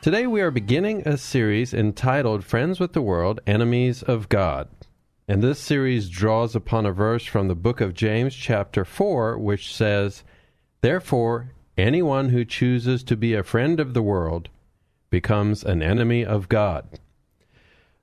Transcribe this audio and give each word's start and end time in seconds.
Today 0.00 0.28
we 0.28 0.40
are 0.42 0.52
beginning 0.52 1.02
a 1.08 1.16
series 1.18 1.74
entitled 1.74 2.44
Friends 2.44 2.78
with 2.78 2.92
the 2.92 3.02
World, 3.02 3.40
Enemies 3.48 4.00
of 4.04 4.28
God. 4.28 4.68
And 5.26 5.42
this 5.42 5.58
series 5.58 6.08
draws 6.08 6.54
upon 6.54 6.86
a 6.86 6.92
verse 6.92 7.24
from 7.24 7.48
the 7.48 7.56
book 7.56 7.80
of 7.80 7.94
James, 7.94 8.32
chapter 8.32 8.84
4, 8.84 9.36
which 9.38 9.74
says, 9.74 10.22
Therefore, 10.82 11.50
anyone 11.76 12.28
who 12.28 12.44
chooses 12.44 13.02
to 13.02 13.16
be 13.16 13.34
a 13.34 13.42
friend 13.42 13.80
of 13.80 13.92
the 13.92 14.02
world 14.02 14.48
becomes 15.10 15.64
an 15.64 15.82
enemy 15.82 16.24
of 16.24 16.48
God. 16.48 17.00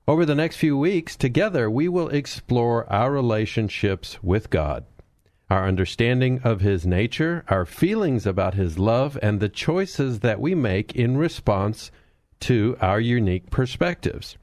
Over 0.06 0.26
the 0.26 0.34
next 0.34 0.56
few 0.56 0.76
weeks, 0.76 1.16
together 1.16 1.70
we 1.70 1.88
will 1.88 2.10
explore 2.10 2.84
our 2.92 3.10
relationships 3.10 4.22
with 4.22 4.50
God 4.50 4.84
our 5.48 5.66
understanding 5.66 6.40
of 6.42 6.60
His 6.60 6.86
nature, 6.86 7.44
our 7.48 7.64
feelings 7.64 8.26
about 8.26 8.54
His 8.54 8.78
love, 8.78 9.18
and 9.22 9.38
the 9.38 9.48
choices 9.48 10.20
that 10.20 10.40
we 10.40 10.54
make 10.54 10.94
in 10.94 11.16
response 11.16 11.90
to 12.40 12.76
our 12.80 13.00
unique 13.00 13.50
perspectives. 13.50 14.36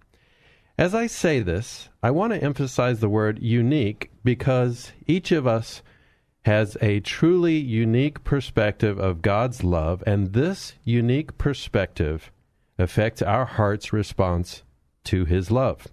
As 0.77 0.95
I 0.95 1.07
say 1.07 1.39
this, 1.39 1.89
I 2.01 2.11
want 2.11 2.33
to 2.33 2.43
emphasize 2.43 2.99
the 2.99 3.09
word 3.09 3.39
unique 3.39 4.11
because 4.23 4.91
each 5.05 5.31
of 5.31 5.45
us 5.45 5.83
has 6.45 6.75
a 6.81 6.99
truly 6.99 7.57
unique 7.57 8.23
perspective 8.23 8.97
of 8.97 9.21
God's 9.21 9.63
love, 9.63 10.03
and 10.05 10.33
this 10.33 10.73
unique 10.83 11.37
perspective 11.37 12.31
affects 12.79 13.21
our 13.21 13.45
heart's 13.45 13.93
response 13.93 14.63
to 15.05 15.25
His 15.25 15.51
love. 15.51 15.87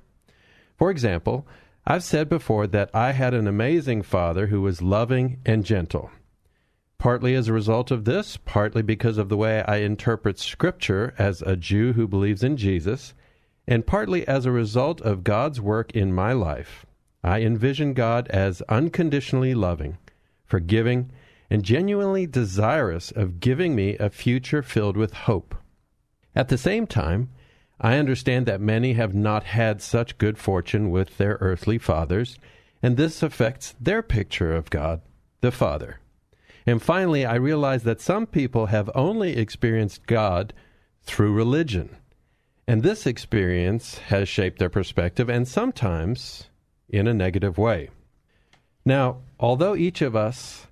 For 0.77 0.91
example, 0.91 1.47
I've 1.87 2.05
said 2.05 2.29
before 2.29 2.67
that 2.69 2.91
I 2.95 3.13
had 3.13 3.35
an 3.35 3.47
amazing 3.47 4.03
father 4.03 4.49
who 4.49 4.61
was 4.61 4.83
loving 4.83 5.39
and 5.47 5.65
gentle. 5.65 6.11
Partly 6.99 7.35
as 7.35 7.49
a 7.49 7.53
result 7.53 7.91
of 7.91 8.05
this, 8.05 8.37
partly 8.37 8.83
because 8.83 9.17
of 9.17 9.31
the 9.31 9.37
way 9.37 9.63
I 9.63 9.79
interpret 9.79 10.39
Scripture 10.39 11.15
as 11.19 11.41
a 11.43 11.57
Jew 11.57 11.95
who 11.95 12.07
believes 12.07 12.43
in 12.43 12.59
Jesus, 12.59 13.15
and 13.67 13.87
partly 13.87 14.29
as 14.29 14.45
a 14.45 14.53
result 14.53 15.01
of 15.01 15.25
God's 15.25 15.61
work 15.61 15.93
in 15.93 16.13
my 16.13 16.33
life. 16.35 16.85
I 17.25 17.41
envision 17.41 17.95
God 17.95 18.29
as 18.29 18.61
unconditionally 18.63 19.55
loving, 19.55 19.97
forgiving, 20.45 21.11
and 21.49 21.63
genuinely 21.63 22.27
desirous 22.27 23.11
of 23.11 23.41
giving 23.41 23.75
me 23.75 23.97
a 23.97 24.11
future 24.11 24.63
filled 24.63 24.97
with 24.97 25.13
hope. 25.13 25.55
At 26.35 26.49
the 26.49 26.59
same 26.59 26.87
time, 26.87 27.31
I 27.81 27.97
understand 27.97 28.45
that 28.47 28.61
many 28.61 28.93
have 28.93 29.15
not 29.15 29.45
had 29.45 29.81
such 29.81 30.19
good 30.19 30.37
fortune 30.37 30.91
with 30.91 31.17
their 31.17 31.39
earthly 31.41 31.79
fathers, 31.79 32.39
and 32.83 32.97
this 32.97 33.23
affects 33.23 33.75
their 33.81 34.03
picture 34.03 34.55
of 34.55 34.69
God, 34.69 35.01
the 35.41 35.51
Father. 35.51 35.99
And 36.67 36.83
finally, 36.83 37.25
I 37.25 37.37
realize 37.37 37.85
that 37.85 38.03
some 38.03 38.27
people 38.27 38.67
have 38.67 38.91
only 38.95 39.37
experienced 39.37 40.07
God 40.07 40.53
through 41.03 41.33
religion. 41.33 41.97
And 42.69 42.83
this 42.83 43.07
experience 43.07 43.99
has 43.99 44.29
shaped 44.29 44.59
their 44.59 44.69
perspective, 44.69 45.31
and 45.31 45.49
sometimes 45.49 46.49
in 46.89 47.07
a 47.07 47.15
negative 47.15 47.57
way. 47.57 47.89
Now, 48.85 49.19
although 49.39 49.75
each 49.75 50.03
of 50.03 50.15
us 50.15 50.67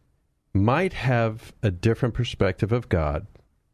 might 0.53 0.93
have 0.93 1.53
a 1.63 1.71
different 1.71 2.15
perspective 2.15 2.71
of 2.71 2.89
God, 2.89 3.27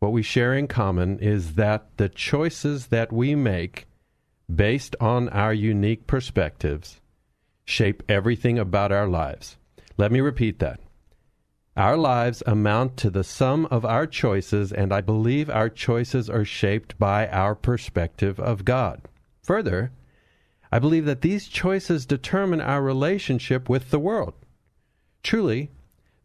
what 0.05 0.13
we 0.13 0.23
share 0.23 0.53
in 0.53 0.69
common 0.69 1.19
is 1.19 1.55
that 1.55 1.97
the 1.97 2.11
choices 2.11 2.89
that 2.89 3.11
we 3.11 3.35
make 3.35 3.87
based 4.55 4.95
on 5.01 5.31
our 5.31 5.55
unique 5.55 6.07
perspectives 6.07 7.01
shape 7.65 8.03
everything 8.07 8.59
about 8.59 8.93
our 8.93 9.09
lives. 9.09 9.57
Let 9.97 10.13
me 10.13 10.21
repeat 10.21 10.59
that. 10.59 10.79
Our 11.75 11.97
lives 11.97 12.43
amount 12.47 12.99
to 12.99 13.09
the 13.09 13.25
sum 13.25 13.65
of 13.71 13.87
our 13.87 14.07
choices, 14.07 14.75
and 14.75 14.93
I 14.93 15.01
believe 15.01 15.49
our 15.49 15.71
choices 15.71 16.29
are 16.29 16.45
shaped 16.45 16.99
by 16.99 17.27
our 17.29 17.55
perspective 17.55 18.39
of 18.39 18.67
God. 18.67 19.01
Further, 19.45 19.91
I 20.71 20.81
believe 20.81 21.07
that 21.07 21.23
these 21.23 21.49
choices 21.49 22.05
determine 22.05 22.61
our 22.61 22.83
relationship 22.83 23.71
with 23.71 23.91
the 23.91 23.99
world. 23.99 24.35
Truly, 25.23 25.71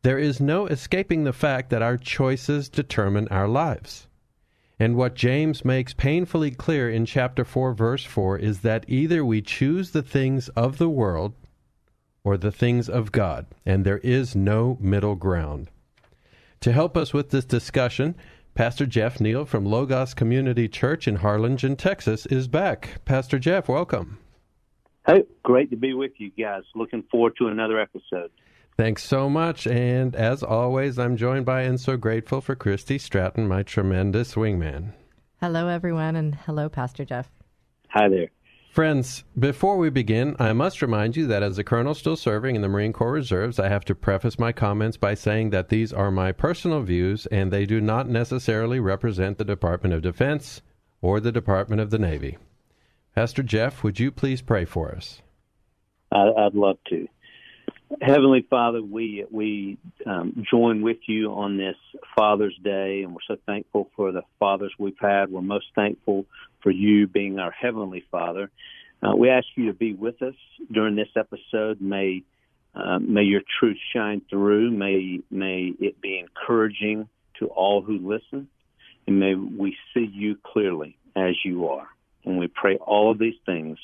there 0.02 0.18
is 0.18 0.40
no 0.40 0.66
escaping 0.68 1.24
the 1.24 1.34
fact 1.34 1.70
that 1.70 1.82
our 1.82 1.98
choices 1.98 2.70
determine 2.70 3.28
our 3.28 3.48
lives. 3.48 4.08
And 4.80 4.96
what 4.96 5.16
James 5.16 5.66
makes 5.66 5.94
painfully 5.94 6.52
clear 6.52 6.90
in 6.90 7.06
chapter 7.06 7.44
4, 7.44 7.74
verse 7.74 8.06
4 8.06 8.38
is 8.38 8.62
that 8.62 8.86
either 8.88 9.26
we 9.26 9.42
choose 9.42 9.92
the 9.92 10.02
things 10.02 10.48
of 10.50 10.78
the 10.78 10.90
world 10.90 11.34
or 12.24 12.38
the 12.38 12.52
things 12.52 12.88
of 12.88 13.12
God, 13.12 13.46
and 13.66 13.84
there 13.84 13.98
is 13.98 14.36
no 14.36 14.78
middle 14.80 15.16
ground. 15.16 15.70
To 16.62 16.72
help 16.72 16.96
us 16.96 17.14
with 17.14 17.32
this 17.32 17.46
discussion, 17.46 18.16
Pastor 18.56 18.86
Jeff 18.86 19.20
Neal 19.20 19.46
from 19.46 19.66
Logos 19.66 20.14
Community 20.14 20.68
Church 20.68 21.08
in 21.08 21.18
Harlingen, 21.18 21.76
Texas, 21.76 22.26
is 22.26 22.48
back. 22.48 23.04
Pastor 23.06 23.40
Jeff, 23.40 23.68
welcome. 23.68 24.18
Hey, 25.06 25.24
great 25.44 25.70
to 25.72 25.78
be 25.78 25.94
with 25.94 26.12
you 26.18 26.32
guys. 26.32 26.64
Looking 26.76 27.04
forward 27.10 27.34
to 27.38 27.48
another 27.48 27.80
episode. 27.80 28.32
Thanks 28.80 29.04
so 29.04 29.30
much. 29.30 29.68
And 29.68 30.16
as 30.16 30.42
always, 30.42 30.98
I'm 30.98 31.18
joined 31.18 31.46
by 31.46 31.64
and 31.64 31.78
so 31.78 31.98
grateful 31.98 32.40
for 32.40 32.56
Christy 32.56 32.98
Stratton, 32.98 33.46
my 33.46 33.62
tremendous 33.62 34.36
wingman. 34.36 34.94
Hello, 35.42 35.68
everyone, 35.68 36.16
and 36.16 36.34
hello, 36.34 36.70
Pastor 36.70 37.04
Jeff. 37.04 37.30
Hi 37.90 38.08
there. 38.08 38.30
Friends, 38.72 39.26
before 39.38 39.76
we 39.76 39.90
begin, 39.90 40.34
I 40.40 40.54
must 40.54 40.82
remind 40.82 41.18
you 41.18 41.28
that 41.28 41.44
as 41.44 41.58
a 41.58 41.64
colonel 41.66 41.94
still 41.94 42.16
serving 42.16 42.56
in 42.56 42.62
the 42.62 42.70
Marine 42.70 42.94
Corps 42.94 43.12
Reserves, 43.12 43.60
I 43.60 43.68
have 43.68 43.84
to 43.84 43.94
preface 43.94 44.40
my 44.40 44.54
comments 44.54 44.96
by 44.96 45.14
saying 45.14 45.50
that 45.50 45.68
these 45.68 45.92
are 45.92 46.10
my 46.10 46.32
personal 46.32 46.82
views 46.82 47.26
and 47.26 47.52
they 47.52 47.66
do 47.66 47.82
not 47.82 48.08
necessarily 48.08 48.80
represent 48.80 49.38
the 49.38 49.44
Department 49.44 49.94
of 49.94 50.04
Defense 50.04 50.62
or 51.02 51.20
the 51.20 51.34
Department 51.34 51.82
of 51.82 51.90
the 51.90 52.00
Navy. 52.00 52.38
Pastor 53.14 53.44
Jeff, 53.44 53.84
would 53.84 54.00
you 54.00 54.10
please 54.10 54.42
pray 54.42 54.64
for 54.64 54.96
us? 54.96 55.22
I, 56.14 56.30
I'd 56.30 56.56
love 56.56 56.78
to. 56.88 57.10
Heavenly 58.02 58.46
Father, 58.48 58.84
we 58.84 59.26
we 59.32 59.78
um, 60.06 60.46
join 60.50 60.82
with 60.84 61.00
you 61.08 61.32
on 61.34 61.58
this 61.58 61.76
Father's 62.16 62.58
Day, 62.64 63.02
and 63.02 63.14
we're 63.14 63.22
so 63.28 63.38
thankful 63.48 63.90
for 63.96 64.12
the 64.12 64.22
fathers 64.38 64.72
we've 64.78 65.00
had. 65.00 65.32
We're 65.32 65.42
most 65.42 65.66
thankful 65.74 66.26
for 66.62 66.70
you 66.70 67.08
being 67.08 67.40
our 67.40 67.52
Heavenly 67.52 68.04
Father. 68.12 68.52
Uh, 69.02 69.16
we 69.16 69.30
ask 69.30 69.48
you 69.56 69.68
to 69.68 69.74
be 69.74 69.94
with 69.94 70.22
us 70.22 70.36
during 70.72 70.96
this 70.96 71.10
episode. 71.16 71.82
May 71.82 72.24
uh, 72.76 73.00
may 73.00 73.24
your 73.24 73.42
truth 73.60 73.78
shine 73.92 74.22
through. 74.30 74.70
May 74.70 75.22
may 75.32 75.74
it 75.80 76.00
be 76.00 76.20
encouraging 76.20 77.10
to 77.40 77.48
all 77.48 77.82
who 77.82 77.98
listen, 77.98 78.50
and 79.08 79.20
may 79.20 79.34
we 79.34 79.76
see 79.96 80.08
you 80.14 80.38
clearly 80.44 80.96
as 81.16 81.34
you 81.44 81.68
are. 81.70 81.88
And 82.24 82.38
we 82.38 82.48
pray 82.48 82.78
all 82.78 83.10
of 83.10 83.18
these 83.18 83.38
things 83.48 83.80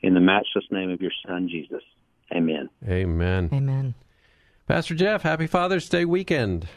in 0.00 0.14
the 0.14 0.20
matchless 0.20 0.64
name 0.70 0.90
of 0.90 1.02
your 1.02 1.12
Son 1.26 1.48
Jesus. 1.50 1.82
Amen. 2.34 2.68
Amen. 2.88 3.50
Amen. 3.52 3.94
Pastor 4.66 4.94
Jeff, 4.94 5.22
happy 5.22 5.46
Father's 5.46 5.88
Day 5.88 6.04
weekend. 6.04 6.68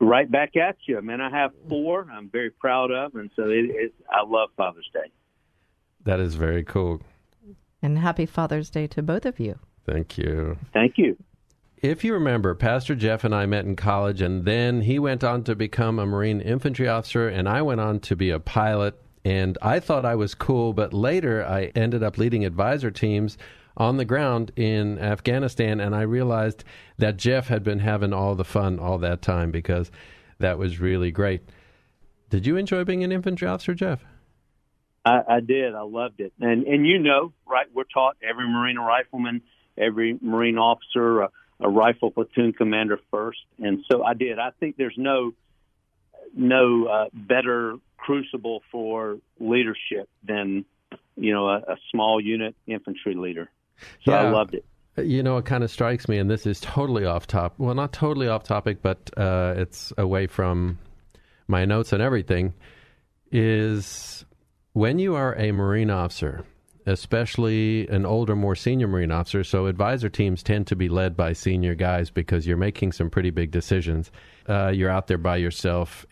Right 0.00 0.30
back 0.30 0.56
at 0.56 0.76
you, 0.86 1.00
man. 1.00 1.20
I 1.20 1.30
have 1.30 1.52
four. 1.68 2.06
I'm 2.12 2.28
very 2.28 2.50
proud 2.50 2.90
of, 2.90 3.14
and 3.14 3.30
so 3.36 3.44
it, 3.44 3.70
it, 3.70 3.94
I 4.10 4.22
love 4.26 4.50
Father's 4.56 4.88
Day. 4.92 5.10
That 6.04 6.20
is 6.20 6.34
very 6.34 6.62
cool. 6.62 7.00
And 7.80 7.98
happy 7.98 8.26
Father's 8.26 8.68
Day 8.68 8.86
to 8.88 9.02
both 9.02 9.24
of 9.24 9.40
you. 9.40 9.58
Thank 9.86 10.18
you. 10.18 10.58
Thank 10.72 10.98
you. 10.98 11.16
If 11.78 12.02
you 12.02 12.14
remember, 12.14 12.54
Pastor 12.54 12.94
Jeff 12.94 13.24
and 13.24 13.34
I 13.34 13.46
met 13.46 13.64
in 13.64 13.76
college, 13.76 14.20
and 14.20 14.44
then 14.44 14.82
he 14.82 14.98
went 14.98 15.22
on 15.22 15.44
to 15.44 15.54
become 15.54 15.98
a 15.98 16.06
Marine 16.06 16.40
infantry 16.40 16.88
officer, 16.88 17.28
and 17.28 17.48
I 17.48 17.62
went 17.62 17.80
on 17.80 18.00
to 18.00 18.16
be 18.16 18.30
a 18.30 18.40
pilot. 18.40 19.00
And 19.24 19.56
I 19.62 19.80
thought 19.80 20.04
I 20.04 20.14
was 20.16 20.34
cool, 20.34 20.74
but 20.74 20.92
later 20.92 21.44
I 21.44 21.72
ended 21.74 22.02
up 22.02 22.18
leading 22.18 22.44
advisor 22.44 22.90
teams 22.90 23.38
on 23.76 23.96
the 23.96 24.04
ground 24.04 24.52
in 24.56 24.98
Afghanistan, 24.98 25.80
and 25.80 25.94
I 25.94 26.02
realized 26.02 26.64
that 26.98 27.16
Jeff 27.16 27.48
had 27.48 27.62
been 27.62 27.80
having 27.80 28.12
all 28.12 28.34
the 28.34 28.44
fun 28.44 28.78
all 28.78 28.98
that 28.98 29.22
time 29.22 29.50
because 29.50 29.90
that 30.38 30.58
was 30.58 30.80
really 30.80 31.10
great. 31.10 31.42
Did 32.30 32.46
you 32.46 32.56
enjoy 32.56 32.84
being 32.84 33.04
an 33.04 33.12
infantry 33.12 33.48
officer, 33.48 33.74
Jeff? 33.74 34.04
I, 35.04 35.20
I 35.28 35.40
did. 35.40 35.74
I 35.74 35.82
loved 35.82 36.20
it, 36.20 36.32
and 36.40 36.66
and 36.66 36.86
you 36.86 36.98
know, 36.98 37.32
right? 37.46 37.66
We're 37.74 37.84
taught 37.84 38.16
every 38.22 38.48
Marine 38.48 38.78
rifleman, 38.78 39.42
every 39.76 40.18
Marine 40.20 40.56
officer, 40.56 41.22
a, 41.22 41.30
a 41.60 41.68
rifle 41.68 42.10
platoon 42.10 42.52
commander 42.52 42.98
first, 43.10 43.40
and 43.58 43.84
so 43.90 44.02
I 44.02 44.14
did. 44.14 44.38
I 44.38 44.50
think 44.58 44.76
there's 44.76 44.96
no 44.96 45.32
no 46.34 46.86
uh, 46.86 47.04
better 47.12 47.76
crucible 47.98 48.62
for 48.72 49.18
leadership 49.38 50.08
than 50.26 50.64
you 51.16 51.34
know 51.34 51.48
a, 51.48 51.56
a 51.58 51.76
small 51.90 52.20
unit 52.20 52.56
infantry 52.66 53.14
leader. 53.14 53.50
So 54.04 54.12
Yeah. 54.12 54.22
I 54.22 54.30
loved 54.30 54.54
it. 54.54 54.64
You 54.96 55.24
know, 55.24 55.38
it 55.38 55.44
kind 55.44 55.64
of 55.64 55.70
strikes 55.70 56.08
me, 56.08 56.18
and 56.18 56.30
this 56.30 56.46
is 56.46 56.60
totally 56.60 57.04
off 57.04 57.26
top. 57.26 57.54
Well, 57.58 57.74
not 57.74 57.92
totally 57.92 58.28
off 58.28 58.44
topic, 58.44 58.80
but 58.80 59.10
uh, 59.16 59.54
it's 59.56 59.92
away 59.98 60.28
from 60.28 60.78
my 61.48 61.64
notes 61.64 61.92
and 61.92 62.00
everything. 62.00 62.54
Is 63.32 64.24
when 64.72 65.00
you 65.00 65.16
are 65.16 65.34
a 65.36 65.50
Marine 65.50 65.90
officer, 65.90 66.44
especially 66.86 67.88
an 67.88 68.06
older, 68.06 68.36
more 68.36 68.54
senior 68.54 68.86
Marine 68.86 69.10
officer, 69.10 69.42
so 69.42 69.66
advisor 69.66 70.08
teams 70.08 70.42
tend 70.44 70.68
to 70.68 70.76
be 70.76 70.88
led 70.88 71.16
by 71.16 71.32
senior 71.32 71.74
guys 71.74 72.10
because 72.10 72.46
you're 72.46 72.56
making 72.56 72.92
some 72.92 73.10
pretty 73.10 73.30
big 73.30 73.50
decisions. 73.50 74.12
Uh, 74.48 74.68
you're 74.68 74.90
out 74.90 75.08
there 75.08 75.18
by 75.18 75.36
yourself. 75.36 76.06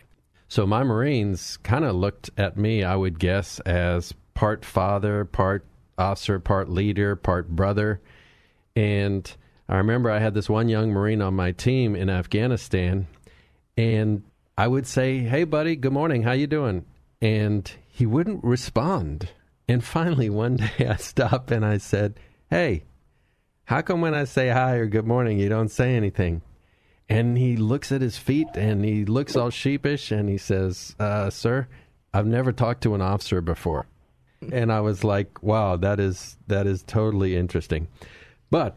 So 0.49 0.67
my 0.67 0.83
Marines 0.83 1.57
kind 1.59 1.85
of 1.85 1.95
looked 1.95 2.31
at 2.37 2.57
me, 2.57 2.83
I 2.83 2.97
would 2.97 3.21
guess, 3.21 3.61
as 3.61 4.13
part 4.35 4.65
father, 4.65 5.25
part 5.25 5.65
officer, 5.99 6.39
part 6.39 6.69
leader, 6.69 7.17
part 7.17 7.49
brother. 7.49 8.01
And 8.75 9.31
I 9.69 9.77
remember 9.77 10.11
I 10.11 10.19
had 10.19 10.35
this 10.35 10.49
one 10.49 10.69
young 10.69 10.91
Marine 10.91 11.23
on 11.23 11.35
my 11.35 11.53
team 11.53 11.95
in 11.95 12.11
Afghanistan, 12.11 13.07
and 13.77 14.23
I 14.57 14.69
would 14.69 14.87
say, 14.87 15.19
"Hey, 15.19 15.45
buddy, 15.45 15.77
good 15.77 15.93
morning. 15.93 16.23
How 16.23 16.33
you 16.33 16.47
doing?" 16.47 16.85
And 17.21 17.71
he 17.89 18.05
wouldn't 18.07 18.45
respond. 18.45 19.31
And 19.69 19.83
finally, 19.85 20.29
one 20.29 20.57
day, 20.79 20.89
I 20.89 20.97
stopped 20.97 21.51
and 21.51 21.65
I 21.65 21.79
said, 21.79 22.19
"Hey, 22.51 22.85
how 23.65 23.83
come 23.83 24.01
when 24.01 24.15
I 24.15 24.25
say 24.25 24.51
hi 24.51 24.75
or 24.75 24.87
good 24.87 25.07
morning, 25.07 25.39
you 25.39 25.49
don't 25.49 25.71
say 25.71 25.95
anything?" 25.95 26.43
And 27.09 27.37
he 27.37 27.57
looks 27.57 27.93
at 27.93 28.01
his 28.01 28.17
feet 28.17 28.49
and 28.55 28.85
he 28.85 29.05
looks 29.05 29.37
all 29.37 29.51
sheepish 29.51 30.11
and 30.11 30.29
he 30.29 30.39
says, 30.39 30.97
uh, 30.99 31.31
"Sir, 31.31 31.69
I've 32.13 32.27
never 32.27 32.53
talked 32.53 32.83
to 32.83 32.95
an 32.95 33.01
officer 33.03 33.41
before." 33.41 33.87
And 34.51 34.73
I 34.73 34.81
was 34.81 35.05
like, 35.05 35.43
"Wow, 35.43 35.77
that 35.77 36.01
is 36.01 36.37
that 36.49 36.67
is 36.67 36.83
totally 36.83 37.37
interesting." 37.37 37.89
But 38.51 38.77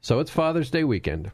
so 0.00 0.20
it's 0.20 0.30
Father's 0.30 0.70
Day 0.70 0.84
weekend, 0.84 1.30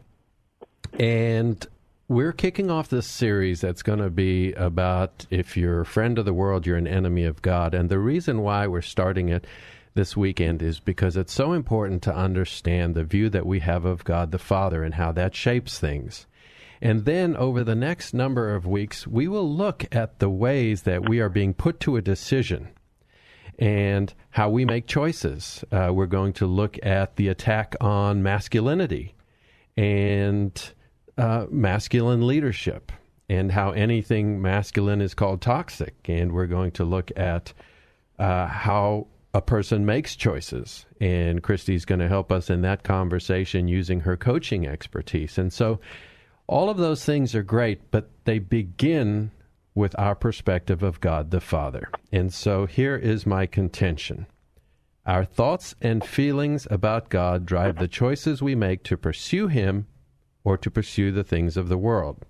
and 0.98 1.66
we're 2.08 2.32
kicking 2.32 2.70
off 2.70 2.88
this 2.88 3.06
series 3.06 3.60
that's 3.60 3.84
going 3.84 4.00
to 4.00 4.10
be 4.10 4.52
about 4.54 5.26
if 5.30 5.56
you're 5.56 5.82
a 5.82 5.86
friend 5.86 6.18
of 6.18 6.24
the 6.24 6.34
world, 6.34 6.66
you're 6.66 6.76
an 6.76 6.88
enemy 6.88 7.24
of 7.24 7.40
God. 7.40 7.72
And 7.72 7.88
the 7.88 8.00
reason 8.00 8.42
why 8.42 8.66
we're 8.66 8.82
starting 8.82 9.28
it 9.28 9.46
this 9.94 10.16
weekend 10.16 10.60
is 10.60 10.80
because 10.80 11.16
it's 11.16 11.32
so 11.32 11.52
important 11.52 12.02
to 12.02 12.14
understand 12.14 12.94
the 12.94 13.04
view 13.04 13.28
that 13.30 13.46
we 13.46 13.60
have 13.60 13.84
of 13.84 14.02
God 14.02 14.32
the 14.32 14.38
Father 14.38 14.82
and 14.82 14.94
how 14.94 15.12
that 15.12 15.36
shapes 15.36 15.78
things. 15.78 16.26
And 16.82 17.04
then 17.04 17.36
over 17.36 17.62
the 17.62 17.76
next 17.76 18.12
number 18.12 18.54
of 18.54 18.66
weeks, 18.66 19.06
we 19.06 19.28
will 19.28 19.48
look 19.48 19.84
at 19.94 20.18
the 20.18 20.30
ways 20.30 20.82
that 20.82 21.08
we 21.08 21.20
are 21.20 21.28
being 21.28 21.54
put 21.54 21.78
to 21.80 21.96
a 21.96 22.02
decision 22.02 22.70
and 23.58 24.12
how 24.30 24.50
we 24.50 24.64
make 24.64 24.86
choices. 24.86 25.64
Uh, 25.70 25.90
we're 25.92 26.06
going 26.06 26.32
to 26.34 26.46
look 26.46 26.78
at 26.84 27.16
the 27.16 27.28
attack 27.28 27.76
on 27.80 28.22
masculinity 28.22 29.14
and 29.76 30.72
uh, 31.18 31.46
masculine 31.50 32.26
leadership 32.26 32.92
and 33.28 33.52
how 33.52 33.70
anything 33.70 34.42
masculine 34.42 35.00
is 35.00 35.14
called 35.14 35.40
toxic. 35.40 35.94
And 36.06 36.32
we're 36.32 36.46
going 36.46 36.72
to 36.72 36.84
look 36.84 37.10
at 37.16 37.52
uh, 38.18 38.46
how 38.46 39.06
a 39.32 39.40
person 39.40 39.86
makes 39.86 40.16
choices. 40.16 40.86
And 41.00 41.42
Christy's 41.42 41.84
going 41.84 42.00
to 42.00 42.08
help 42.08 42.32
us 42.32 42.50
in 42.50 42.62
that 42.62 42.82
conversation 42.82 43.68
using 43.68 44.00
her 44.00 44.16
coaching 44.16 44.66
expertise. 44.66 45.38
And 45.38 45.52
so 45.52 45.80
all 46.46 46.68
of 46.68 46.78
those 46.78 47.04
things 47.04 47.34
are 47.36 47.44
great, 47.44 47.90
but 47.92 48.10
they 48.24 48.40
begin 48.40 49.30
with 49.80 49.98
our 49.98 50.14
perspective 50.14 50.82
of 50.82 51.00
God 51.00 51.30
the 51.30 51.40
Father. 51.40 51.90
And 52.12 52.32
so 52.34 52.66
here 52.66 52.96
is 52.96 53.26
my 53.26 53.46
contention. 53.46 54.26
Our 55.06 55.24
thoughts 55.24 55.74
and 55.80 56.04
feelings 56.04 56.68
about 56.70 57.08
God 57.08 57.46
drive 57.46 57.78
the 57.78 57.88
choices 57.88 58.42
we 58.42 58.54
make 58.54 58.82
to 58.84 58.98
pursue 58.98 59.48
Him 59.48 59.86
or 60.44 60.58
to 60.58 60.70
pursue 60.70 61.10
the 61.10 61.24
things 61.24 61.56
of 61.56 61.70
the 61.70 61.78
world. 61.78 62.26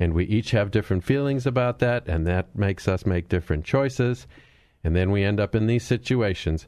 And 0.00 0.12
we 0.12 0.24
each 0.24 0.50
have 0.50 0.72
different 0.72 1.04
feelings 1.04 1.46
about 1.46 1.78
that, 1.78 2.08
and 2.08 2.26
that 2.26 2.56
makes 2.56 2.88
us 2.88 3.06
make 3.06 3.28
different 3.28 3.64
choices. 3.64 4.26
And 4.82 4.96
then 4.96 5.12
we 5.12 5.22
end 5.22 5.38
up 5.38 5.54
in 5.54 5.68
these 5.68 5.84
situations. 5.84 6.66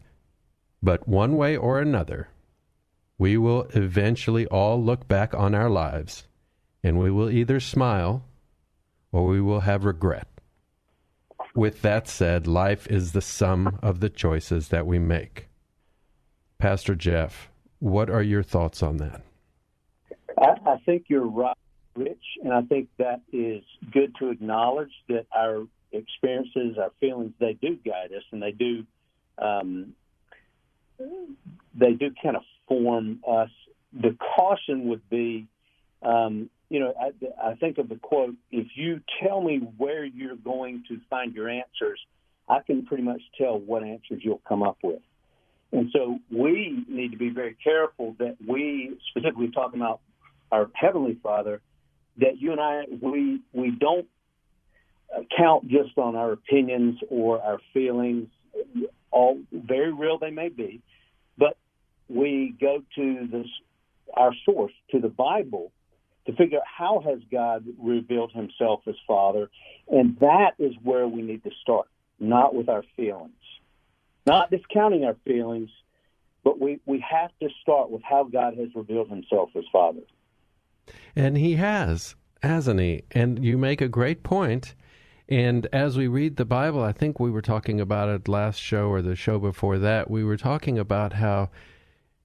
But 0.81 1.09
one 1.09 1.37
way 1.37 1.57
or 1.57 1.81
another, 1.81 2.29
we 3.19 3.37
will 3.37 3.67
eventually 3.75 4.47
all 4.47 4.81
look 4.81 5.09
back 5.09 5.35
on 5.35 5.57
our 5.57 5.71
lives 5.71 6.29
and 6.85 6.99
we 6.99 7.11
will 7.11 7.31
either 7.31 7.61
smile 7.61 8.25
or 9.13 9.27
we 9.27 9.41
will 9.41 9.61
have 9.61 9.85
regret. 9.85 10.27
With 11.55 11.83
that 11.83 12.09
said, 12.09 12.47
life 12.47 12.87
is 12.87 13.13
the 13.13 13.21
sum 13.21 13.79
of 13.83 14.01
the 14.01 14.09
choices 14.09 14.69
that 14.69 14.87
we 14.87 14.99
make. 14.99 15.49
Pastor 16.59 16.95
Jeff, 16.95 17.51
what 17.79 18.09
are 18.09 18.23
your 18.23 18.43
thoughts 18.43 18.83
on 18.83 18.97
that? 18.97 19.23
I, 20.41 20.55
I 20.67 20.77
think 20.87 21.05
you're 21.09 21.27
right, 21.27 21.57
Rich, 21.95 22.25
and 22.43 22.53
I 22.53 22.63
think 22.63 22.89
that 22.99 23.21
is 23.33 23.63
good 23.93 24.15
to 24.21 24.31
acknowledge 24.31 24.93
that 25.09 25.27
our 25.37 25.67
experiences, 25.93 26.79
our 26.79 26.93
feelings, 27.01 27.33
they 27.39 27.53
do 27.53 27.77
guide 27.85 28.13
us, 28.17 28.23
and 28.31 28.43
they 28.43 28.53
do, 28.53 28.85
um, 29.39 29.95
they 30.99 31.93
do 31.93 32.13
kind 32.23 32.37
of 32.37 32.43
form 32.67 33.21
us. 33.29 33.51
The 33.93 34.17
caution 34.37 34.89
would 34.89 35.07
be, 35.11 35.49
um, 36.01 36.49
you 36.73 36.81
know, 36.81 36.95
I, 36.99 37.51
I 37.51 37.55
think 37.57 37.77
of 37.77 37.91
the 37.91 37.97
quote: 37.97 38.35
"If 38.51 38.67
you 38.77 39.03
tell 39.23 39.43
me 39.43 39.59
where 39.77 40.07
you're 40.07 40.37
going 40.37 40.85
to 40.89 40.99
find 41.11 41.35
your 41.35 41.51
answers, 41.51 42.01
I 42.49 42.61
can 42.67 42.87
pretty 42.87 43.03
much 43.03 43.21
tell 43.37 43.59
what 43.59 43.83
answers 43.83 44.23
you'll 44.25 44.41
come 44.49 44.63
up 44.63 44.79
with." 44.83 45.03
And 45.71 45.91
so 45.93 46.19
we 46.31 46.83
need 46.89 47.13
to 47.13 47.19
be 47.19 47.29
very 47.29 47.57
careful 47.63 48.17
that 48.19 48.37
we, 48.47 48.97
specifically 49.11 49.51
talking 49.51 49.81
about 49.81 50.01
our 50.51 50.71
heavenly 50.73 51.19
Father, 51.23 51.61
that 52.17 52.39
you 52.41 52.53
and 52.53 52.61
I 52.61 52.85
we 53.03 53.43
we 53.53 53.71
don't 53.71 54.07
count 55.37 55.69
just 55.69 55.99
on 55.99 56.17
our 56.17 56.33
opinions 56.33 56.99
or 57.11 57.43
our 57.43 57.59
feelings, 57.75 58.29
all 59.11 59.39
very 59.53 59.93
real 59.93 60.17
they 60.19 60.31
may 60.31 60.49
be, 60.49 60.81
but 61.37 61.59
we 62.09 62.55
go 62.59 62.83
to 62.97 63.29
this 63.31 63.47
our 64.15 64.33
source 64.47 64.73
to 64.91 65.01
the 65.01 65.09
Bible 65.09 65.71
to 66.27 66.33
figure 66.35 66.59
out 66.59 66.65
how 66.67 67.01
has 67.01 67.19
God 67.31 67.65
revealed 67.79 68.33
Himself 68.33 68.81
as 68.87 68.95
Father, 69.07 69.51
and 69.89 70.17
that 70.21 70.53
is 70.59 70.73
where 70.83 71.07
we 71.09 71.23
need 71.23 71.43
to 71.45 71.51
start, 71.63 71.89
not 72.21 72.55
with 72.55 72.69
our 72.69 72.85
feelings. 72.97 73.33
not 74.27 74.51
discounting 74.51 75.05
our 75.05 75.17
feelings, 75.25 75.71
but 76.45 76.61
we, 76.61 76.81
we 76.87 77.05
have 77.09 77.31
to 77.41 77.49
start 77.61 77.91
with 77.91 78.03
how 78.03 78.25
God 78.25 78.57
has 78.57 78.69
revealed 78.75 79.09
himself 79.09 79.51
as 79.57 79.65
Father. 79.73 80.01
And 81.15 81.37
he 81.37 81.57
has, 81.57 82.15
hasn't 82.43 82.81
he? 82.81 83.03
And 83.13 83.45
you 83.45 83.59
make 83.59 83.81
a 83.81 83.89
great 83.89 84.23
point. 84.23 84.75
And 85.29 85.67
as 85.73 85.97
we 85.97 86.09
read 86.09 86.37
the 86.37 86.45
Bible, 86.45 86.83
I 86.83 86.93
think 86.93 87.19
we 87.19 87.31
were 87.31 87.43
talking 87.43 87.81
about 87.81 88.09
it 88.09 88.29
last 88.29 88.59
show 88.59 88.89
or 88.89 89.03
the 89.03 89.17
show 89.17 89.39
before 89.39 89.79
that. 89.79 90.11
We 90.11 90.25
were 90.25 90.37
talking 90.37 90.79
about 90.79 91.15
how 91.15 91.51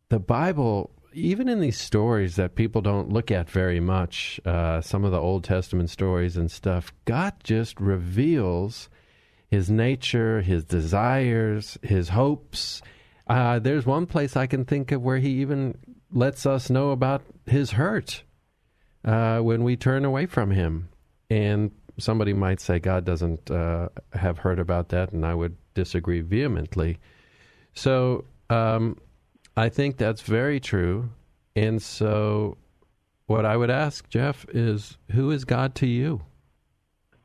the 0.09 0.19
Bible, 0.19 0.91
even 1.13 1.49
in 1.49 1.59
these 1.59 1.79
stories 1.79 2.35
that 2.35 2.55
people 2.55 2.81
don't 2.81 3.09
look 3.09 3.31
at 3.31 3.49
very 3.49 3.79
much, 3.79 4.39
uh, 4.45 4.81
some 4.81 5.03
of 5.03 5.11
the 5.11 5.19
Old 5.19 5.43
Testament 5.43 5.89
stories 5.89 6.37
and 6.37 6.51
stuff, 6.51 6.91
God 7.05 7.33
just 7.43 7.79
reveals 7.79 8.89
his 9.49 9.69
nature, 9.69 10.41
his 10.41 10.63
desires, 10.65 11.77
his 11.81 12.09
hopes. 12.09 12.81
Uh, 13.27 13.59
there's 13.59 13.85
one 13.85 14.05
place 14.05 14.35
I 14.35 14.47
can 14.47 14.65
think 14.65 14.91
of 14.91 15.01
where 15.01 15.17
he 15.17 15.41
even 15.41 15.77
lets 16.11 16.45
us 16.45 16.69
know 16.69 16.91
about 16.91 17.21
his 17.45 17.71
hurt 17.71 18.23
uh, 19.03 19.39
when 19.39 19.63
we 19.63 19.75
turn 19.75 20.05
away 20.05 20.25
from 20.25 20.51
him. 20.51 20.89
And 21.29 21.71
somebody 21.97 22.33
might 22.33 22.61
say 22.61 22.79
God 22.79 23.05
doesn't 23.05 23.49
uh, 23.49 23.89
have 24.13 24.37
heard 24.37 24.59
about 24.59 24.89
that, 24.89 25.11
and 25.11 25.25
I 25.25 25.33
would 25.33 25.55
disagree 25.73 26.21
vehemently. 26.21 26.99
So 27.73 28.25
um, 28.49 28.97
I 29.57 29.69
think 29.69 29.97
that's 29.97 30.21
very 30.21 30.59
true. 30.59 31.09
And 31.55 31.81
so, 31.81 32.57
what 33.25 33.43
I 33.43 33.57
would 33.57 33.71
ask 33.71 34.07
Jeff 34.07 34.45
is, 34.53 34.99
who 35.11 35.31
is 35.31 35.45
God 35.45 35.73
to 35.75 35.87
you? 35.87 36.21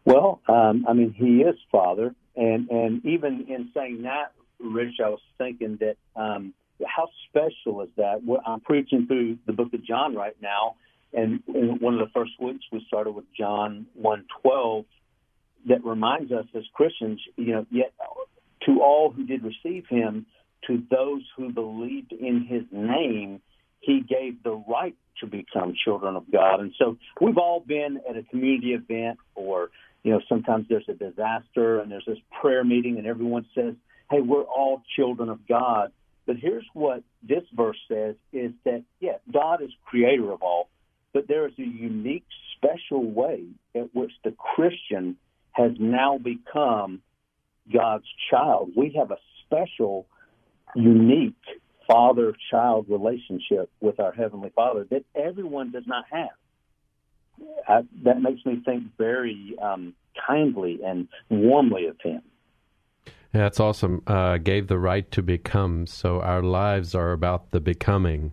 Well, 0.07 0.41
um, 0.49 0.87
I 0.89 0.95
mean, 0.95 1.13
He 1.13 1.43
is 1.43 1.57
Father, 1.71 2.15
and 2.35 2.71
and 2.71 3.05
even 3.05 3.45
in 3.49 3.71
saying 3.75 4.03
that, 4.05 4.33
Rich, 4.59 4.95
I 5.05 5.11
was 5.11 5.21
thinking 5.37 5.79
that 5.81 5.97
um, 6.17 6.55
how 6.87 7.09
special 7.29 7.83
is 7.83 7.91
that? 7.99 8.23
I'm 8.47 8.61
preaching 8.61 9.07
through 9.07 9.37
the 9.47 9.53
Book 9.53 9.75
of 9.75 9.85
John 9.85 10.15
right 10.15 10.37
now, 10.41 10.77
and 11.13 11.43
in 11.49 11.79
one 11.81 11.95
of 11.95 12.01
the 12.01 12.13
first 12.15 12.33
weeks 12.41 12.65
we 12.73 12.83
started 12.89 13.11
with 13.11 13.27
John 13.39 13.87
one 13.93 14.25
twelve, 14.41 14.87
that 15.69 15.85
reminds 15.85 16.33
us 16.33 16.47
as 16.57 16.63
Christians, 16.73 17.21
you 17.37 17.53
know, 17.53 17.67
yet 17.71 17.93
to 18.67 18.81
all 18.81 19.11
who 19.11 19.27
did 19.27 19.43
receive 19.45 19.85
Him, 19.89 20.25
to 20.67 20.83
those 20.91 21.23
who 21.37 21.53
believed 21.53 22.13
in 22.13 22.47
His 22.49 22.63
name, 22.71 23.41
He 23.81 24.01
gave 24.01 24.43
the 24.43 24.63
right 24.69 24.97
to 25.21 25.27
become 25.27 25.75
children 25.85 26.17
of 26.17 26.25
God. 26.31 26.61
And 26.61 26.73
so 26.79 26.97
we've 27.21 27.39
all 27.39 27.61
been 27.61 28.01
at 28.09 28.17
a 28.17 28.23
community 28.23 28.73
event 28.73 29.19
or 29.35 29.71
you 30.03 30.13
know, 30.13 30.21
sometimes 30.29 30.67
there's 30.69 30.89
a 30.89 30.95
disaster 30.95 31.81
and 31.81 31.91
there's 31.91 32.05
this 32.07 32.19
prayer 32.41 32.65
meeting 32.65 32.99
and 32.99 33.07
everyone 33.07 33.47
says, 33.55 33.75
hey, 34.11 34.21
we're 34.21 34.43
all 34.43 34.83
children 34.97 35.29
of 35.29 35.47
God. 35.47 35.93
But 36.27 36.37
here's 36.37 36.67
what 36.73 37.03
this 37.23 37.43
verse 37.55 37.79
says 37.89 38.17
is 38.33 38.53
that, 38.65 38.83
yeah, 39.01 39.17
God 39.33 39.63
is 39.63 39.71
creator 39.85 40.31
of 40.33 40.43
all, 40.43 40.69
but 41.13 41.29
there 41.29 41.47
is 41.47 41.53
a 41.59 41.63
unique, 41.63 42.25
special 42.57 43.05
way 43.05 43.45
at 43.75 43.95
which 43.95 44.13
the 44.25 44.33
Christian 44.33 45.17
has 45.53 45.73
now 45.79 46.19
become 46.19 47.03
God's 47.73 48.07
child. 48.31 48.71
We 48.77 48.95
have 48.99 49.11
a 49.11 49.19
special, 49.45 50.07
unique 50.75 51.35
father 51.87 52.35
child 52.51 52.87
relationship 52.89 53.71
with 53.81 54.01
our 54.01 54.13
Heavenly 54.13 54.51
Father 54.55 54.87
that 54.91 55.05
everyone 55.15 55.73
does 55.73 55.85
not 55.87 56.05
have. 56.11 56.31
I, 57.69 57.81
that 58.05 58.21
makes 58.21 58.45
me 58.47 58.63
think 58.65 58.85
very 58.97 59.57
um, 59.61 59.95
kindly 60.27 60.81
and 60.85 61.09
warmly 61.29 61.87
of 61.87 61.97
him. 62.03 62.23
Yeah, 63.07 63.13
That's 63.33 63.61
awesome. 63.61 64.03
Uh, 64.07 64.39
gave 64.39 64.69
the 64.69 64.79
right 64.79 65.11
to 65.13 65.23
become. 65.23 65.87
So 65.87 66.21
our 66.21 66.43
lives 66.43 66.95
are 66.95 67.13
about 67.13 67.51
the 67.51 67.61
becoming. 67.61 68.33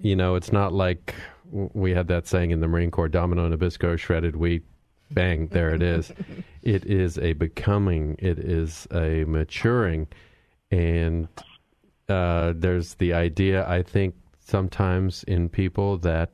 You 0.00 0.16
know, 0.16 0.36
it's 0.36 0.52
not 0.52 0.72
like 0.72 1.14
we 1.50 1.92
had 1.92 2.08
that 2.08 2.26
saying 2.26 2.50
in 2.50 2.60
the 2.60 2.68
Marine 2.68 2.90
Corps 2.90 3.08
Domino 3.08 3.48
Nabisco, 3.48 3.98
shredded 3.98 4.36
wheat, 4.36 4.64
bang, 5.10 5.48
there 5.48 5.74
it 5.74 5.82
is. 5.82 6.12
it 6.62 6.84
is 6.84 7.18
a 7.18 7.32
becoming, 7.32 8.16
it 8.18 8.38
is 8.38 8.86
a 8.92 9.24
maturing. 9.24 10.06
And 10.70 11.28
uh, 12.08 12.52
there's 12.56 12.94
the 12.94 13.14
idea, 13.14 13.68
I 13.68 13.82
think, 13.82 14.14
sometimes 14.38 15.24
in 15.24 15.48
people 15.48 15.98
that 15.98 16.32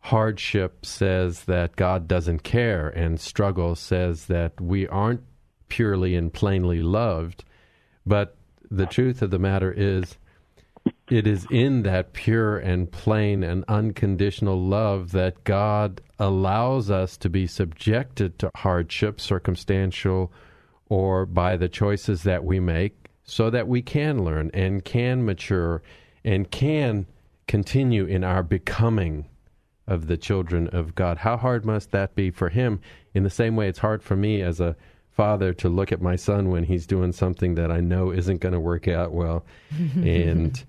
hardship 0.00 0.84
says 0.84 1.44
that 1.44 1.76
God 1.76 2.08
doesn't 2.08 2.42
care, 2.42 2.88
and 2.88 3.20
struggle 3.20 3.74
says 3.76 4.26
that 4.26 4.60
we 4.60 4.88
aren't 4.88 5.22
purely 5.68 6.16
and 6.16 6.32
plainly 6.32 6.82
loved. 6.82 7.44
But 8.04 8.36
the 8.70 8.86
truth 8.86 9.22
of 9.22 9.30
the 9.30 9.38
matter 9.38 9.72
is, 9.72 10.16
it 11.08 11.26
is 11.26 11.46
in 11.50 11.82
that 11.82 12.12
pure 12.12 12.58
and 12.58 12.90
plain 12.90 13.44
and 13.44 13.64
unconditional 13.68 14.60
love 14.60 15.12
that 15.12 15.44
God 15.44 16.00
allows 16.18 16.90
us 16.90 17.16
to 17.18 17.30
be 17.30 17.46
subjected 17.46 18.38
to 18.40 18.50
hardship, 18.56 19.20
circumstantial, 19.20 20.32
or 20.88 21.24
by 21.26 21.56
the 21.56 21.68
choices 21.68 22.24
that 22.24 22.44
we 22.44 22.58
make, 22.58 23.01
so 23.24 23.50
that 23.50 23.68
we 23.68 23.82
can 23.82 24.24
learn 24.24 24.50
and 24.52 24.84
can 24.84 25.24
mature 25.24 25.82
and 26.24 26.50
can 26.50 27.06
continue 27.46 28.04
in 28.04 28.24
our 28.24 28.42
becoming 28.42 29.26
of 29.86 30.06
the 30.06 30.16
children 30.16 30.68
of 30.68 30.94
God. 30.94 31.18
How 31.18 31.36
hard 31.36 31.64
must 31.64 31.90
that 31.90 32.14
be 32.14 32.30
for 32.30 32.48
him? 32.48 32.80
In 33.14 33.24
the 33.24 33.30
same 33.30 33.56
way, 33.56 33.68
it's 33.68 33.80
hard 33.80 34.02
for 34.02 34.16
me 34.16 34.40
as 34.42 34.60
a 34.60 34.76
father 35.10 35.52
to 35.52 35.68
look 35.68 35.92
at 35.92 36.00
my 36.00 36.16
son 36.16 36.50
when 36.50 36.64
he's 36.64 36.86
doing 36.86 37.12
something 37.12 37.54
that 37.56 37.70
I 37.70 37.80
know 37.80 38.10
isn't 38.10 38.40
going 38.40 38.54
to 38.54 38.60
work 38.60 38.88
out 38.88 39.12
well. 39.12 39.44
and 39.94 40.62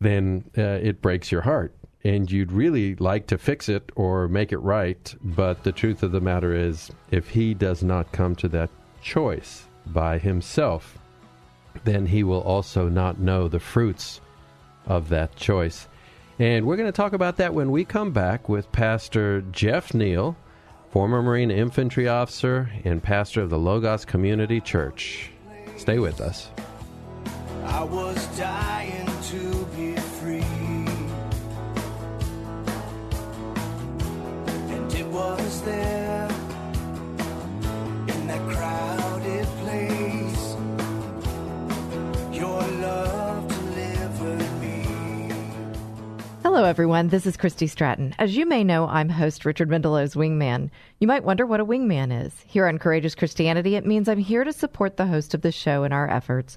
then 0.00 0.44
uh, 0.56 0.62
it 0.82 1.02
breaks 1.02 1.30
your 1.30 1.42
heart. 1.42 1.74
And 2.04 2.30
you'd 2.30 2.52
really 2.52 2.96
like 2.96 3.28
to 3.28 3.38
fix 3.38 3.68
it 3.68 3.90
or 3.96 4.28
make 4.28 4.52
it 4.52 4.58
right. 4.58 5.14
But 5.22 5.64
the 5.64 5.72
truth 5.72 6.02
of 6.02 6.12
the 6.12 6.20
matter 6.20 6.54
is, 6.54 6.90
if 7.10 7.30
he 7.30 7.54
does 7.54 7.82
not 7.82 8.12
come 8.12 8.36
to 8.36 8.48
that 8.48 8.68
choice 9.00 9.66
by 9.86 10.18
himself, 10.18 10.98
then 11.82 12.06
he 12.06 12.22
will 12.22 12.40
also 12.40 12.88
not 12.88 13.18
know 13.18 13.48
the 13.48 13.60
fruits 13.60 14.20
of 14.86 15.08
that 15.08 15.34
choice. 15.36 15.88
And 16.38 16.66
we're 16.66 16.76
going 16.76 16.88
to 16.88 16.92
talk 16.92 17.12
about 17.12 17.36
that 17.36 17.54
when 17.54 17.70
we 17.70 17.84
come 17.84 18.12
back 18.12 18.48
with 18.48 18.70
Pastor 18.72 19.42
Jeff 19.52 19.94
Neal, 19.94 20.36
former 20.90 21.22
Marine 21.22 21.50
infantry 21.50 22.08
officer 22.08 22.70
and 22.84 23.02
pastor 23.02 23.42
of 23.42 23.50
the 23.50 23.58
Logos 23.58 24.04
Community 24.04 24.60
Church. 24.60 25.30
Stay 25.76 25.98
with 25.98 26.20
us. 26.20 26.50
I 27.64 27.82
was 27.82 28.26
dying 28.38 29.06
to 29.06 29.66
be 29.76 29.96
free. 29.96 30.44
And 34.72 34.94
it 34.94 35.06
was 35.06 35.62
there 35.62 36.03
Hello, 46.54 46.66
everyone. 46.66 47.08
This 47.08 47.26
is 47.26 47.36
Christy 47.36 47.66
Stratton. 47.66 48.14
As 48.16 48.36
you 48.36 48.46
may 48.46 48.62
know, 48.62 48.86
I'm 48.86 49.08
host 49.08 49.44
Richard 49.44 49.68
Mendelow's 49.68 50.14
Wingman. 50.14 50.70
You 51.00 51.08
might 51.08 51.24
wonder 51.24 51.44
what 51.44 51.58
a 51.58 51.64
wingman 51.64 52.24
is. 52.24 52.32
Here 52.46 52.68
on 52.68 52.78
Courageous 52.78 53.16
Christianity, 53.16 53.74
it 53.74 53.84
means 53.84 54.08
I'm 54.08 54.20
here 54.20 54.44
to 54.44 54.52
support 54.52 54.96
the 54.96 55.08
host 55.08 55.34
of 55.34 55.40
the 55.40 55.50
show 55.50 55.82
in 55.82 55.92
our 55.92 56.08
efforts 56.08 56.56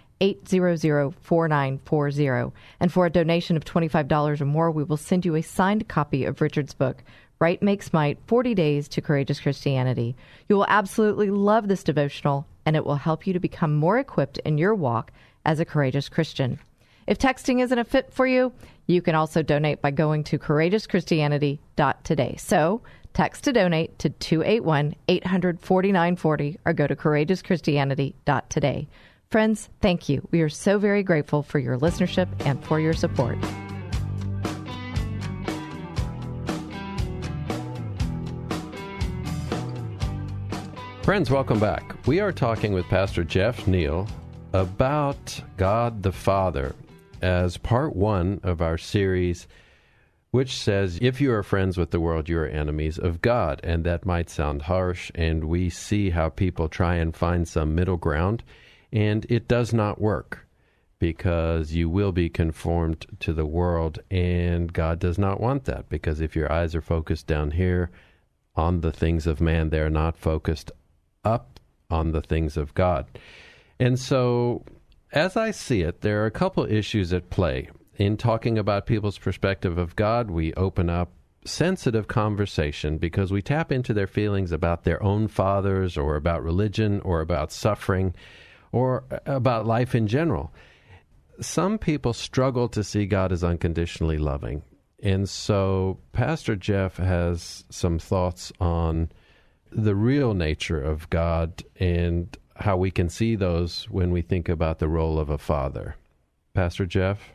800 0.21 1.13
4940. 1.21 2.53
And 2.79 2.93
for 2.93 3.05
a 3.05 3.09
donation 3.09 3.57
of 3.57 3.65
$25 3.65 4.39
or 4.39 4.45
more, 4.45 4.71
we 4.71 4.83
will 4.83 4.95
send 4.97 5.25
you 5.25 5.35
a 5.35 5.41
signed 5.41 5.89
copy 5.89 6.23
of 6.23 6.39
Richard's 6.39 6.73
book, 6.73 7.03
Right 7.39 7.61
Makes 7.61 7.91
Might 7.91 8.19
40 8.27 8.53
Days 8.55 8.87
to 8.89 9.01
Courageous 9.01 9.39
Christianity. 9.39 10.15
You 10.47 10.55
will 10.55 10.67
absolutely 10.69 11.31
love 11.31 11.67
this 11.67 11.83
devotional, 11.83 12.45
and 12.65 12.75
it 12.75 12.85
will 12.85 12.95
help 12.95 13.25
you 13.25 13.33
to 13.33 13.39
become 13.39 13.75
more 13.75 13.97
equipped 13.97 14.37
in 14.45 14.59
your 14.59 14.75
walk 14.75 15.11
as 15.43 15.59
a 15.59 15.65
courageous 15.65 16.07
Christian. 16.07 16.59
If 17.07 17.17
texting 17.17 17.61
isn't 17.61 17.79
a 17.79 17.83
fit 17.83 18.13
for 18.13 18.27
you, 18.27 18.53
you 18.85 19.01
can 19.01 19.15
also 19.15 19.41
donate 19.41 19.81
by 19.81 19.89
going 19.91 20.23
to 20.25 20.37
courageouschristianity.today. 20.37 22.35
So 22.39 22.81
text 23.13 23.43
to 23.45 23.51
donate 23.51 23.97
to 23.99 24.09
281 24.09 24.95
84940 25.07 26.59
or 26.63 26.73
go 26.73 26.87
to 26.87 26.95
courageouschristianity.today. 26.95 28.87
Friends, 29.31 29.69
thank 29.79 30.09
you. 30.09 30.27
We 30.31 30.41
are 30.41 30.49
so 30.49 30.77
very 30.77 31.03
grateful 31.03 31.41
for 31.41 31.57
your 31.57 31.77
listenership 31.79 32.27
and 32.45 32.61
for 32.65 32.81
your 32.81 32.91
support. 32.91 33.37
Friends, 41.03 41.31
welcome 41.31 41.61
back. 41.61 41.95
We 42.05 42.19
are 42.19 42.33
talking 42.33 42.73
with 42.73 42.85
Pastor 42.87 43.23
Jeff 43.23 43.67
Neal 43.67 44.05
about 44.51 45.41
God 45.55 46.03
the 46.03 46.11
Father 46.11 46.75
as 47.21 47.55
part 47.55 47.95
one 47.95 48.41
of 48.43 48.61
our 48.61 48.77
series, 48.77 49.47
which 50.31 50.57
says, 50.57 50.99
If 51.01 51.21
you 51.21 51.31
are 51.31 51.41
friends 51.41 51.77
with 51.77 51.91
the 51.91 52.01
world, 52.01 52.27
you 52.27 52.37
are 52.37 52.47
enemies 52.47 52.99
of 52.99 53.21
God. 53.21 53.61
And 53.63 53.85
that 53.85 54.05
might 54.05 54.29
sound 54.29 54.63
harsh, 54.63 55.09
and 55.15 55.45
we 55.45 55.69
see 55.69 56.09
how 56.09 56.27
people 56.27 56.67
try 56.67 56.95
and 56.95 57.15
find 57.15 57.47
some 57.47 57.73
middle 57.73 57.95
ground 57.95 58.43
and 58.91 59.25
it 59.29 59.47
does 59.47 59.73
not 59.73 60.01
work 60.01 60.47
because 60.99 61.73
you 61.73 61.89
will 61.89 62.11
be 62.11 62.29
conformed 62.29 63.05
to 63.19 63.33
the 63.33 63.45
world, 63.45 63.99
and 64.11 64.71
God 64.71 64.99
does 64.99 65.17
not 65.17 65.41
want 65.41 65.65
that 65.65 65.89
because 65.89 66.21
if 66.21 66.35
your 66.35 66.51
eyes 66.51 66.75
are 66.75 66.81
focused 66.81 67.25
down 67.25 67.51
here, 67.51 67.89
on 68.55 68.81
the 68.81 68.91
things 68.91 69.27
of 69.27 69.41
man. 69.41 69.69
They're 69.69 69.89
not 69.89 70.17
focused 70.17 70.71
up 71.23 71.59
on 71.89 72.11
the 72.11 72.21
things 72.21 72.57
of 72.57 72.73
God. 72.73 73.05
And 73.79 73.99
so, 73.99 74.63
as 75.11 75.35
I 75.35 75.51
see 75.51 75.81
it, 75.81 76.01
there 76.01 76.23
are 76.23 76.27
a 76.27 76.31
couple 76.31 76.65
issues 76.65 77.13
at 77.13 77.29
play. 77.29 77.69
In 77.97 78.17
talking 78.17 78.57
about 78.57 78.85
people's 78.85 79.17
perspective 79.17 79.77
of 79.77 79.95
God, 79.95 80.31
we 80.31 80.53
open 80.53 80.89
up 80.89 81.11
sensitive 81.43 82.07
conversation 82.07 82.97
because 82.97 83.31
we 83.31 83.41
tap 83.41 83.71
into 83.71 83.93
their 83.93 84.07
feelings 84.07 84.51
about 84.51 84.83
their 84.83 85.01
own 85.01 85.27
fathers 85.27 85.97
or 85.97 86.15
about 86.15 86.43
religion 86.43 87.01
or 87.01 87.19
about 87.19 87.51
suffering 87.51 88.13
or 88.71 89.03
about 89.25 89.65
life 89.65 89.95
in 89.95 90.07
general. 90.07 90.53
Some 91.39 91.77
people 91.77 92.13
struggle 92.13 92.67
to 92.69 92.83
see 92.83 93.05
God 93.05 93.31
as 93.31 93.43
unconditionally 93.43 94.17
loving. 94.17 94.63
And 95.01 95.27
so, 95.27 95.97
Pastor 96.11 96.55
Jeff 96.55 96.97
has 96.97 97.65
some 97.69 97.97
thoughts 97.97 98.51
on 98.59 99.09
the 99.71 99.95
real 99.95 100.33
nature 100.33 100.81
of 100.81 101.09
God 101.09 101.63
and 101.79 102.37
how 102.55 102.77
we 102.77 102.91
can 102.91 103.09
see 103.09 103.35
those 103.35 103.85
when 103.89 104.11
we 104.11 104.21
think 104.21 104.47
about 104.47 104.79
the 104.79 104.87
role 104.87 105.17
of 105.17 105.29
a 105.29 105.37
father. 105.37 105.95
Pastor 106.53 106.85
Jeff? 106.85 107.31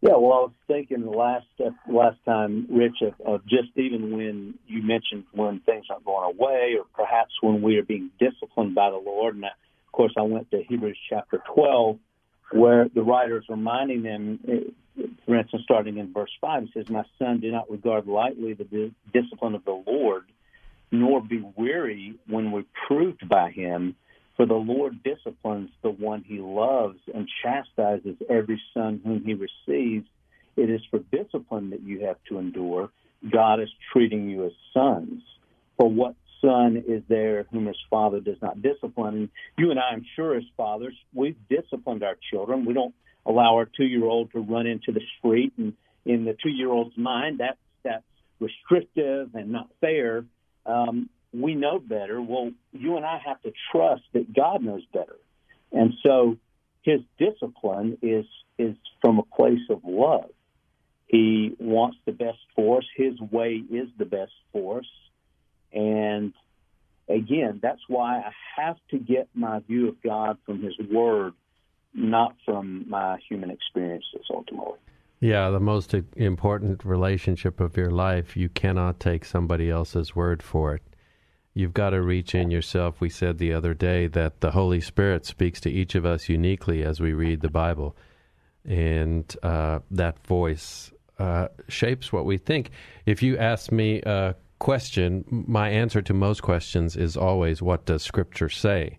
Yeah, 0.00 0.10
well, 0.10 0.32
I 0.32 0.40
was 0.42 0.52
thinking 0.68 1.06
last 1.06 1.46
uh, 1.64 1.70
last 1.92 2.18
time, 2.24 2.68
Rich, 2.70 3.02
of, 3.02 3.14
of 3.26 3.46
just 3.46 3.76
even 3.76 4.16
when 4.16 4.54
you 4.66 4.82
mentioned 4.82 5.24
when 5.32 5.60
things 5.60 5.86
aren't 5.90 6.04
going 6.04 6.36
away, 6.36 6.76
or 6.78 6.84
perhaps 6.94 7.32
when 7.40 7.62
we 7.62 7.78
are 7.78 7.82
being 7.82 8.10
disciplined 8.20 8.76
by 8.76 8.90
the 8.90 8.96
Lord. 8.96 9.34
And 9.34 9.44
I, 9.44 9.48
of 9.88 9.92
course, 9.92 10.12
I 10.16 10.22
went 10.22 10.50
to 10.50 10.62
Hebrews 10.62 10.98
chapter 11.08 11.42
12, 11.54 11.98
where 12.52 12.88
the 12.94 13.02
writer 13.02 13.38
is 13.38 13.44
reminding 13.48 14.02
them, 14.02 14.38
uh, 14.46 15.02
for 15.24 15.36
instance, 15.36 15.62
starting 15.64 15.98
in 15.98 16.12
verse 16.12 16.30
5, 16.40 16.64
it 16.64 16.68
says, 16.74 16.88
My 16.88 17.04
son, 17.18 17.40
do 17.40 17.50
not 17.50 17.70
regard 17.70 18.06
lightly 18.06 18.52
the 18.54 18.92
discipline 19.12 19.54
of 19.54 19.64
the 19.64 19.82
Lord 19.86 20.24
nor 20.90 21.22
be 21.22 21.44
weary 21.56 22.14
when 22.26 22.52
reproved 22.52 23.28
by 23.28 23.50
him. 23.50 23.94
For 24.36 24.46
the 24.46 24.54
Lord 24.54 25.02
disciplines 25.02 25.70
the 25.82 25.90
one 25.90 26.22
he 26.24 26.38
loves 26.38 26.98
and 27.12 27.28
chastises 27.42 28.16
every 28.30 28.60
son 28.72 29.00
whom 29.04 29.24
he 29.24 29.34
receives. 29.34 30.06
It 30.56 30.70
is 30.70 30.80
for 30.90 31.00
discipline 31.00 31.70
that 31.70 31.82
you 31.82 32.06
have 32.06 32.16
to 32.28 32.38
endure. 32.38 32.90
God 33.30 33.60
is 33.60 33.68
treating 33.92 34.30
you 34.30 34.46
as 34.46 34.52
sons. 34.72 35.22
For 35.76 35.90
what 35.90 36.14
son 36.40 36.84
is 36.86 37.02
there 37.08 37.46
whom 37.50 37.66
his 37.66 37.76
father 37.90 38.20
does 38.20 38.40
not 38.42 38.62
discipline? 38.62 39.14
And 39.14 39.28
you 39.56 39.70
and 39.70 39.78
I, 39.78 39.90
I'm 39.92 40.04
sure, 40.16 40.36
as 40.36 40.44
fathers, 40.56 40.94
we've 41.14 41.36
disciplined 41.48 42.02
our 42.02 42.16
children. 42.30 42.64
We 42.64 42.74
don't 42.74 42.94
allow 43.26 43.54
our 43.56 43.66
two 43.66 43.84
year 43.84 44.04
old 44.04 44.32
to 44.32 44.40
run 44.40 44.66
into 44.66 44.92
the 44.92 45.02
street 45.18 45.52
and 45.58 45.74
in 46.04 46.24
the 46.24 46.36
two 46.42 46.48
year 46.48 46.70
old's 46.70 46.96
mind 46.96 47.38
that's 47.38 47.58
that's 47.84 48.04
restrictive 48.40 49.34
and 49.34 49.50
not 49.50 49.68
fair 49.80 50.24
um, 50.68 51.08
we 51.32 51.54
know 51.54 51.78
better. 51.78 52.20
Well, 52.20 52.50
you 52.72 52.96
and 52.96 53.04
I 53.04 53.18
have 53.24 53.40
to 53.42 53.52
trust 53.72 54.02
that 54.12 54.32
God 54.34 54.62
knows 54.62 54.84
better, 54.92 55.16
and 55.72 55.94
so 56.04 56.36
His 56.82 57.00
discipline 57.18 57.98
is 58.02 58.26
is 58.58 58.76
from 59.00 59.18
a 59.18 59.22
place 59.36 59.66
of 59.70 59.80
love. 59.84 60.30
He 61.06 61.54
wants 61.58 61.96
the 62.04 62.12
best 62.12 62.38
for 62.54 62.78
us. 62.78 62.84
His 62.96 63.18
way 63.20 63.62
is 63.70 63.88
the 63.98 64.04
best 64.04 64.32
for 64.52 64.80
us, 64.80 64.86
and 65.72 66.32
again, 67.08 67.60
that's 67.62 67.80
why 67.88 68.18
I 68.18 68.32
have 68.56 68.76
to 68.90 68.98
get 68.98 69.28
my 69.34 69.60
view 69.60 69.88
of 69.88 70.02
God 70.02 70.38
from 70.44 70.62
His 70.62 70.74
Word, 70.90 71.32
not 71.94 72.34
from 72.44 72.88
my 72.88 73.18
human 73.28 73.50
experiences 73.50 74.26
ultimately. 74.30 74.78
Yeah, 75.20 75.50
the 75.50 75.60
most 75.60 75.94
important 76.16 76.84
relationship 76.84 77.58
of 77.58 77.76
your 77.76 77.90
life, 77.90 78.36
you 78.36 78.48
cannot 78.48 79.00
take 79.00 79.24
somebody 79.24 79.68
else's 79.68 80.14
word 80.14 80.44
for 80.44 80.76
it. 80.76 80.82
You've 81.54 81.74
got 81.74 81.90
to 81.90 82.00
reach 82.00 82.36
in 82.36 82.52
yourself. 82.52 83.00
We 83.00 83.08
said 83.08 83.38
the 83.38 83.52
other 83.52 83.74
day 83.74 84.06
that 84.06 84.40
the 84.40 84.52
Holy 84.52 84.80
Spirit 84.80 85.26
speaks 85.26 85.60
to 85.62 85.70
each 85.70 85.96
of 85.96 86.06
us 86.06 86.28
uniquely 86.28 86.84
as 86.84 87.00
we 87.00 87.14
read 87.14 87.40
the 87.40 87.50
Bible. 87.50 87.96
And 88.64 89.34
uh, 89.42 89.80
that 89.90 90.24
voice 90.24 90.92
uh, 91.18 91.48
shapes 91.66 92.12
what 92.12 92.24
we 92.24 92.38
think. 92.38 92.70
If 93.04 93.20
you 93.20 93.36
ask 93.38 93.72
me 93.72 94.00
a 94.02 94.36
question, 94.58 95.24
my 95.28 95.68
answer 95.68 96.02
to 96.02 96.14
most 96.14 96.42
questions 96.42 96.96
is 96.96 97.16
always, 97.16 97.62
What 97.62 97.84
does 97.84 98.02
Scripture 98.02 98.48
say? 98.48 98.98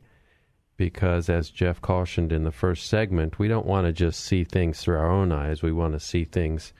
because, 0.80 1.28
as 1.28 1.50
Jeff 1.50 1.82
cautioned 1.82 2.32
in 2.32 2.46
the 2.46 2.54
first 2.54 2.88
segment, 2.88 3.38
we 3.38 3.50
don't 3.50 3.66
want 3.66 3.86
to 3.86 3.92
just 3.92 4.22
see 4.22 4.46
things 4.46 4.80
through 4.80 4.96
our 4.96 5.12
own 5.12 5.30
eyes. 5.30 5.62
We 5.62 5.74
want 5.74 5.92
to 5.92 6.00
see 6.00 6.24
things 6.24 6.72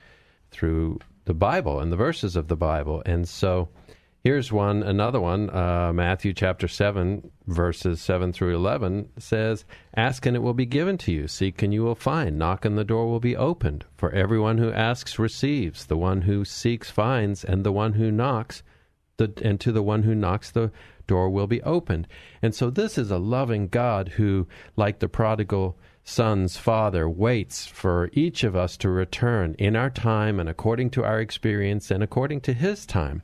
through 0.50 1.00
the 1.26 1.34
Bible 1.34 1.80
and 1.80 1.92
the 1.92 1.98
verses 1.98 2.34
of 2.34 2.48
the 2.48 2.56
Bible. 2.56 3.02
And 3.04 3.28
so 3.28 3.68
here's 4.22 4.52
one, 4.52 4.82
another 4.82 5.20
one. 5.20 5.50
Uh, 5.50 5.92
Matthew 5.94 6.32
chapter 6.32 6.68
7, 6.68 7.30
verses 7.46 8.00
7 8.00 8.32
through 8.32 8.54
11 8.54 9.08
says, 9.18 9.64
Ask 9.96 10.26
and 10.26 10.36
it 10.36 10.40
will 10.40 10.54
be 10.54 10.66
given 10.66 10.98
to 10.98 11.12
you. 11.12 11.28
Seek 11.28 11.62
and 11.62 11.72
you 11.72 11.82
will 11.82 11.94
find. 11.94 12.38
Knock 12.38 12.64
and 12.64 12.76
the 12.76 12.84
door 12.84 13.06
will 13.06 13.20
be 13.20 13.36
opened. 13.36 13.84
For 13.96 14.12
everyone 14.12 14.58
who 14.58 14.72
asks 14.72 15.18
receives. 15.18 15.86
The 15.86 15.96
one 15.96 16.22
who 16.22 16.44
seeks 16.44 16.90
finds. 16.90 17.44
And 17.44 17.64
the 17.64 17.72
one 17.72 17.94
who 17.94 18.10
knocks, 18.10 18.62
the, 19.16 19.32
and 19.42 19.58
to 19.60 19.72
the 19.72 19.82
one 19.82 20.02
who 20.02 20.14
knocks, 20.14 20.50
the 20.50 20.70
door 21.06 21.30
will 21.30 21.48
be 21.48 21.62
opened. 21.62 22.06
And 22.40 22.54
so 22.54 22.70
this 22.70 22.96
is 22.96 23.10
a 23.10 23.18
loving 23.18 23.68
God 23.68 24.10
who, 24.10 24.46
like 24.76 25.00
the 25.00 25.08
prodigal 25.08 25.76
son's 26.04 26.56
father, 26.56 27.08
waits 27.08 27.66
for 27.66 28.10
each 28.12 28.44
of 28.44 28.54
us 28.54 28.76
to 28.76 28.88
return 28.88 29.54
in 29.58 29.76
our 29.76 29.90
time 29.90 30.38
and 30.38 30.48
according 30.48 30.90
to 30.90 31.04
our 31.04 31.20
experience 31.20 31.90
and 31.90 32.02
according 32.02 32.40
to 32.42 32.52
his 32.52 32.86
time. 32.86 33.22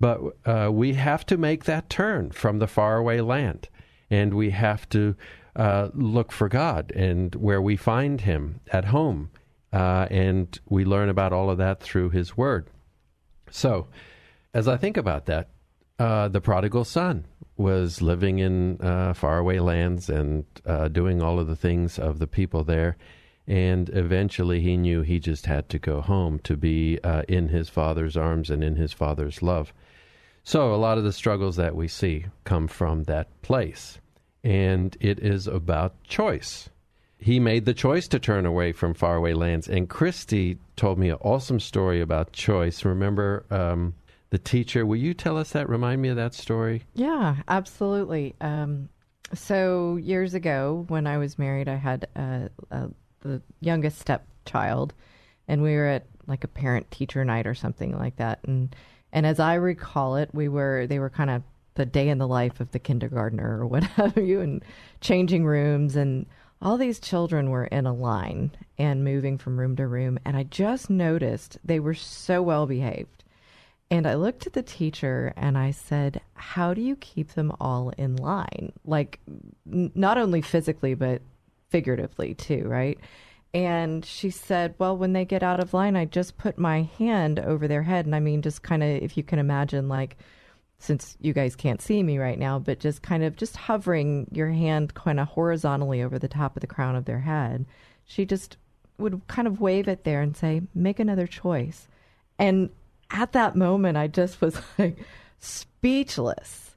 But 0.00 0.20
uh, 0.46 0.70
we 0.72 0.94
have 0.94 1.26
to 1.26 1.36
make 1.36 1.64
that 1.64 1.90
turn 1.90 2.30
from 2.30 2.58
the 2.58 2.66
faraway 2.66 3.20
land, 3.20 3.68
and 4.08 4.32
we 4.34 4.50
have 4.50 4.88
to 4.90 5.14
uh, 5.54 5.90
look 5.92 6.32
for 6.32 6.48
God 6.48 6.90
and 6.92 7.34
where 7.34 7.60
we 7.60 7.76
find 7.76 8.22
him 8.22 8.60
at 8.72 8.86
home. 8.86 9.30
Uh, 9.72 10.08
and 10.10 10.58
we 10.68 10.84
learn 10.84 11.08
about 11.08 11.32
all 11.32 11.48
of 11.48 11.58
that 11.58 11.80
through 11.80 12.10
his 12.10 12.36
word. 12.36 12.68
So, 13.50 13.86
as 14.52 14.66
I 14.66 14.76
think 14.76 14.96
about 14.96 15.26
that, 15.26 15.50
uh, 15.98 16.28
the 16.28 16.40
prodigal 16.40 16.84
son 16.84 17.26
was 17.56 18.00
living 18.00 18.38
in 18.38 18.80
uh, 18.80 19.12
faraway 19.12 19.58
lands 19.58 20.08
and 20.08 20.44
uh, 20.64 20.88
doing 20.88 21.22
all 21.22 21.38
of 21.38 21.46
the 21.46 21.54
things 21.54 21.98
of 21.98 22.18
the 22.18 22.26
people 22.26 22.64
there. 22.64 22.96
And 23.50 23.88
eventually 23.88 24.60
he 24.60 24.76
knew 24.76 25.02
he 25.02 25.18
just 25.18 25.46
had 25.46 25.68
to 25.70 25.78
go 25.80 26.00
home 26.00 26.38
to 26.44 26.56
be 26.56 27.00
uh, 27.02 27.22
in 27.26 27.48
his 27.48 27.68
father's 27.68 28.16
arms 28.16 28.48
and 28.48 28.62
in 28.62 28.76
his 28.76 28.92
father's 28.92 29.42
love. 29.42 29.72
So 30.44 30.72
a 30.72 30.76
lot 30.76 30.98
of 30.98 31.04
the 31.04 31.12
struggles 31.12 31.56
that 31.56 31.74
we 31.74 31.88
see 31.88 32.26
come 32.44 32.68
from 32.68 33.02
that 33.04 33.26
place. 33.42 33.98
And 34.44 34.96
it 35.00 35.18
is 35.18 35.48
about 35.48 36.00
choice. 36.04 36.70
He 37.18 37.40
made 37.40 37.64
the 37.64 37.74
choice 37.74 38.06
to 38.08 38.20
turn 38.20 38.46
away 38.46 38.70
from 38.70 38.94
faraway 38.94 39.32
lands. 39.32 39.68
And 39.68 39.88
Christy 39.88 40.58
told 40.76 41.00
me 41.00 41.10
an 41.10 41.18
awesome 41.20 41.58
story 41.58 42.00
about 42.00 42.32
choice. 42.32 42.84
Remember, 42.84 43.44
um, 43.50 43.94
the 44.30 44.38
teacher. 44.38 44.86
Will 44.86 44.96
you 44.96 45.12
tell 45.12 45.36
us 45.36 45.50
that? 45.50 45.68
Remind 45.68 46.00
me 46.00 46.08
of 46.08 46.16
that 46.16 46.34
story. 46.34 46.84
Yeah, 46.94 47.34
absolutely. 47.48 48.36
Um, 48.40 48.90
so 49.34 49.96
years 49.96 50.34
ago, 50.34 50.84
when 50.86 51.08
I 51.08 51.18
was 51.18 51.36
married, 51.36 51.68
I 51.68 51.74
had 51.74 52.06
a, 52.14 52.48
a, 52.70 52.90
the 53.20 53.42
youngest 53.60 53.98
stepchild, 53.98 54.94
and 55.48 55.62
we 55.62 55.74
were 55.76 55.86
at 55.86 56.06
like 56.26 56.44
a 56.44 56.48
parent 56.48 56.90
teacher 56.90 57.24
night 57.24 57.46
or 57.46 57.54
something 57.54 57.96
like 57.98 58.16
that. 58.16 58.40
And 58.44 58.74
and 59.12 59.26
as 59.26 59.40
I 59.40 59.54
recall 59.54 60.16
it, 60.16 60.30
we 60.32 60.48
were 60.48 60.86
they 60.86 60.98
were 60.98 61.10
kind 61.10 61.30
of 61.30 61.42
the 61.74 61.86
day 61.86 62.08
in 62.08 62.18
the 62.18 62.28
life 62.28 62.60
of 62.60 62.72
the 62.72 62.78
kindergartner 62.78 63.60
or 63.60 63.66
what 63.66 63.84
have 63.84 64.16
you, 64.16 64.40
and 64.40 64.64
changing 65.00 65.44
rooms 65.44 65.96
and 65.96 66.26
all 66.62 66.76
these 66.76 67.00
children 67.00 67.48
were 67.48 67.64
in 67.64 67.86
a 67.86 67.94
line 67.94 68.50
and 68.76 69.02
moving 69.02 69.38
from 69.38 69.58
room 69.58 69.74
to 69.76 69.86
room 69.86 70.18
and 70.26 70.36
i 70.36 70.42
just 70.42 70.90
noticed 70.90 71.56
they 71.64 71.80
were 71.80 71.94
so 71.94 72.42
well 72.42 72.66
behaved 72.66 73.20
and 73.90 74.06
I 74.06 74.14
looked 74.14 74.46
at 74.46 74.52
the 74.52 74.62
teacher 74.62 75.32
and 75.36 75.58
I 75.58 75.72
said, 75.72 76.20
How 76.34 76.74
do 76.74 76.80
you 76.80 76.94
keep 76.96 77.32
them 77.32 77.52
all 77.60 77.90
in 77.98 78.16
line? 78.16 78.72
Like, 78.84 79.18
n- 79.26 79.90
not 79.94 80.16
only 80.16 80.42
physically, 80.42 80.94
but 80.94 81.22
figuratively 81.70 82.34
too, 82.34 82.64
right? 82.66 82.98
And 83.52 84.04
she 84.04 84.30
said, 84.30 84.74
Well, 84.78 84.96
when 84.96 85.12
they 85.12 85.24
get 85.24 85.42
out 85.42 85.60
of 85.60 85.74
line, 85.74 85.96
I 85.96 86.04
just 86.04 86.38
put 86.38 86.58
my 86.58 86.82
hand 86.98 87.40
over 87.40 87.66
their 87.66 87.82
head. 87.82 88.06
And 88.06 88.14
I 88.14 88.20
mean, 88.20 88.42
just 88.42 88.62
kind 88.62 88.82
of, 88.82 88.88
if 88.88 89.16
you 89.16 89.22
can 89.22 89.38
imagine, 89.38 89.88
like 89.88 90.16
since 90.80 91.16
you 91.20 91.34
guys 91.34 91.54
can't 91.54 91.82
see 91.82 92.02
me 92.02 92.16
right 92.16 92.38
now, 92.38 92.58
but 92.58 92.80
just 92.80 93.02
kind 93.02 93.22
of 93.22 93.36
just 93.36 93.54
hovering 93.54 94.26
your 94.32 94.48
hand 94.48 94.94
kind 94.94 95.20
of 95.20 95.28
horizontally 95.28 96.02
over 96.02 96.18
the 96.18 96.26
top 96.28 96.56
of 96.56 96.62
the 96.62 96.66
crown 96.66 96.96
of 96.96 97.04
their 97.04 97.20
head. 97.20 97.66
She 98.06 98.24
just 98.24 98.56
would 98.98 99.20
kind 99.28 99.46
of 99.46 99.60
wave 99.60 99.88
it 99.88 100.04
there 100.04 100.22
and 100.22 100.36
say, 100.36 100.62
"Make 100.74 100.98
another 100.98 101.26
choice." 101.26 101.86
And 102.38 102.70
at 103.10 103.32
that 103.32 103.56
moment, 103.56 103.98
I 103.98 104.06
just 104.06 104.40
was 104.40 104.60
like 104.78 104.96
speechless 105.38 106.76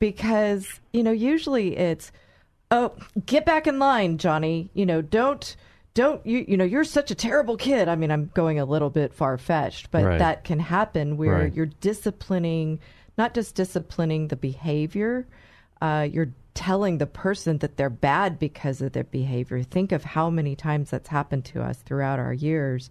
because 0.00 0.80
you 0.92 1.02
know 1.02 1.12
usually 1.12 1.76
it's, 1.76 2.10
"Oh, 2.74 2.92
get 3.24 3.46
back 3.46 3.66
in 3.66 3.78
line, 3.78 4.18
Johnny." 4.18 4.70
You 4.74 4.86
know, 4.86 5.00
don't 5.00 5.56
don't 5.94 6.26
you 6.26 6.44
you 6.46 6.56
know 6.56 6.64
you're 6.64 6.84
such 6.84 7.10
a 7.10 7.14
terrible 7.14 7.56
kid 7.56 7.88
i 7.88 7.94
mean 7.94 8.10
i'm 8.10 8.30
going 8.34 8.58
a 8.58 8.64
little 8.64 8.90
bit 8.90 9.14
far 9.14 9.38
fetched 9.38 9.90
but 9.90 10.04
right. 10.04 10.18
that 10.18 10.44
can 10.44 10.58
happen 10.58 11.16
where 11.16 11.38
right. 11.38 11.54
you're 11.54 11.66
disciplining 11.66 12.80
not 13.16 13.32
just 13.32 13.54
disciplining 13.54 14.28
the 14.28 14.36
behavior 14.36 15.26
uh, 15.80 16.08
you're 16.10 16.32
telling 16.54 16.98
the 16.98 17.06
person 17.06 17.58
that 17.58 17.76
they're 17.76 17.90
bad 17.90 18.38
because 18.38 18.80
of 18.80 18.92
their 18.92 19.04
behavior 19.04 19.62
think 19.62 19.92
of 19.92 20.04
how 20.04 20.28
many 20.28 20.56
times 20.56 20.90
that's 20.90 21.08
happened 21.08 21.44
to 21.44 21.62
us 21.62 21.78
throughout 21.78 22.18
our 22.18 22.32
years 22.32 22.90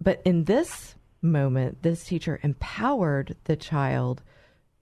but 0.00 0.20
in 0.24 0.44
this 0.44 0.94
moment 1.22 1.82
this 1.82 2.04
teacher 2.04 2.40
empowered 2.42 3.36
the 3.44 3.56
child 3.56 4.22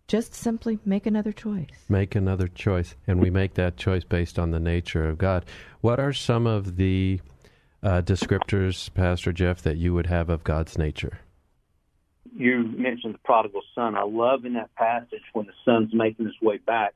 just 0.09 0.35
simply 0.35 0.79
make 0.85 1.07
another 1.07 1.33
choice. 1.33 1.69
Make 1.89 2.15
another 2.15 2.49
choice. 2.49 2.95
And 3.07 3.21
we 3.21 3.31
make 3.31 3.55
that 3.55 3.77
choice 3.77 4.05
based 4.05 4.39
on 4.39 4.51
the 4.51 4.61
nature 4.61 5.09
of 5.09 5.19
God. 5.19 5.45
What 5.81 5.99
are 5.99 6.13
some 6.13 6.47
of 6.47 6.77
the 6.77 7.21
uh, 7.83 8.03
descriptors, 8.03 8.93
Pastor 8.95 9.33
Jeff, 9.33 9.63
that 9.63 9.77
you 9.77 9.95
would 9.95 10.07
have 10.07 10.29
of 10.29 10.45
God's 10.45 10.79
nature? 10.79 11.21
You 12.35 12.65
mentioned 12.77 13.15
the 13.15 13.19
prodigal 13.25 13.63
son. 13.75 13.97
I 13.97 14.05
love 14.05 14.45
in 14.45 14.55
that 14.55 14.75
passage 14.75 15.23
when 15.33 15.47
the 15.47 15.53
son's 15.65 15.93
making 15.93 16.27
his 16.27 16.35
way 16.41 16.59
back, 16.59 16.95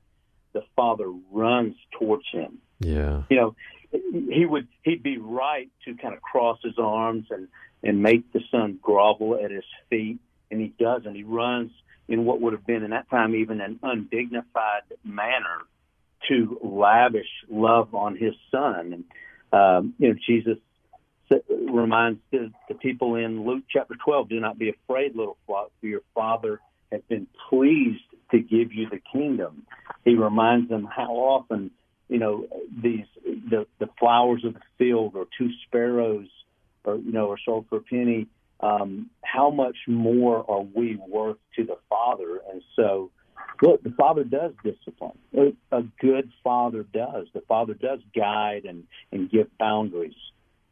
the 0.53 0.62
father 0.75 1.11
runs 1.31 1.75
towards 1.99 2.25
him. 2.33 2.59
Yeah. 2.81 3.23
You 3.29 3.37
know, 3.37 3.57
he 3.90 4.47
would 4.47 4.69
he'd 4.83 5.03
be 5.03 5.19
right 5.19 5.71
to 5.85 5.95
kind 5.97 6.14
of 6.14 6.23
cross 6.23 6.59
his 6.62 6.79
arms 6.79 7.27
and 7.31 7.49
and 7.83 8.03
make 8.03 8.33
the 8.33 8.40
son 8.51 8.79
grovel 8.81 9.38
at 9.42 9.51
his 9.51 9.64
feet, 9.90 10.19
and 10.51 10.61
he 10.61 10.73
doesn't. 10.79 11.14
He 11.14 11.25
runs 11.25 11.71
in 12.09 12.25
what 12.25 12.40
would 12.40 12.53
have 12.53 12.66
been 12.66 12.83
in 12.83 12.90
that 12.90 13.09
time 13.11 13.35
even 13.35 13.61
an 13.61 13.79
undignified 13.83 14.83
manner 15.05 15.59
to 16.29 16.59
lavish 16.62 17.29
love 17.49 17.95
on 17.95 18.16
his 18.16 18.35
son. 18.51 18.92
And 18.92 19.05
um, 19.53 19.95
you 19.99 20.09
know, 20.09 20.19
Jesus 20.27 20.59
reminds 21.51 22.21
the, 22.31 22.53
the 22.69 22.75
people 22.75 23.16
in 23.16 23.45
Luke 23.45 23.64
chapter 23.69 23.95
12, 24.05 24.29
"Do 24.29 24.40
not 24.40 24.59
be 24.59 24.71
afraid, 24.71 25.16
little 25.16 25.37
flock, 25.47 25.71
for 25.81 25.87
your 25.87 26.03
Father 26.14 26.61
has 26.92 27.01
been 27.09 27.27
pleased 27.49 28.05
to 28.31 28.38
give 28.38 28.73
you 28.73 28.88
the 28.88 29.01
kingdom." 29.12 29.66
He 30.05 30.14
reminds 30.14 30.69
them 30.69 30.85
how 30.85 31.12
often, 31.12 31.71
you 32.09 32.19
know, 32.19 32.47
these 32.83 33.07
the 33.25 33.66
the 33.79 33.88
flowers 33.99 34.45
of 34.45 34.55
the 34.55 34.61
field 34.79 35.14
or 35.14 35.27
two 35.38 35.51
sparrows, 35.66 36.29
or 36.85 36.97
you 36.97 37.12
know, 37.12 37.31
are 37.31 37.38
sold 37.45 37.66
for 37.69 37.79
a 37.79 37.83
penny 37.83 38.27
um, 38.61 39.11
how 39.23 39.51
much 39.51 39.77
more 39.87 40.49
are 40.49 40.62
we 40.62 40.97
worth 40.97 41.37
to 41.57 41.64
the 41.64 41.77
Father? 41.88 42.40
And 42.51 42.62
so, 42.75 43.11
look, 43.61 43.83
the 43.83 43.90
Father 43.90 44.25
does 44.25 44.53
discipline. 44.64 45.19
A 45.73 45.83
good 46.01 46.31
Father 46.42 46.83
does. 46.83 47.27
The 47.35 47.42
Father 47.42 47.75
does 47.75 48.01
guide 48.14 48.64
and, 48.64 48.85
and 49.12 49.31
give 49.31 49.49
boundaries. 49.59 50.14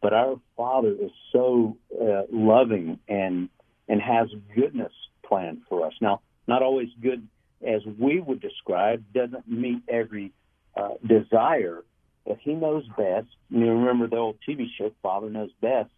But 0.01 0.13
our 0.13 0.37
Father 0.57 0.93
is 0.93 1.11
so 1.33 1.77
uh, 1.93 2.23
loving 2.31 2.99
and 3.09 3.49
and 3.87 4.01
has 4.01 4.29
goodness 4.55 4.93
planned 5.27 5.63
for 5.69 5.87
us. 5.87 5.93
Now, 6.01 6.23
not 6.47 6.63
always 6.63 6.89
good 7.03 7.27
as 7.67 7.83
we 7.99 8.19
would 8.19 8.41
describe, 8.41 9.05
doesn't 9.13 9.47
meet 9.47 9.83
every 9.89 10.33
uh, 10.75 10.95
desire, 11.07 11.85
but 12.27 12.39
He 12.41 12.55
knows 12.55 12.85
best. 12.97 13.27
You 13.51 13.67
remember 13.67 14.07
the 14.07 14.17
old 14.17 14.37
TV 14.47 14.67
show, 14.77 14.91
Father 15.03 15.29
Knows 15.29 15.51
Best 15.61 15.91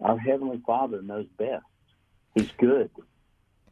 our 0.00 0.18
heavenly 0.18 0.62
Father 0.66 1.02
knows 1.02 1.26
best. 1.36 1.64
He's 2.34 2.50
good. 2.58 2.90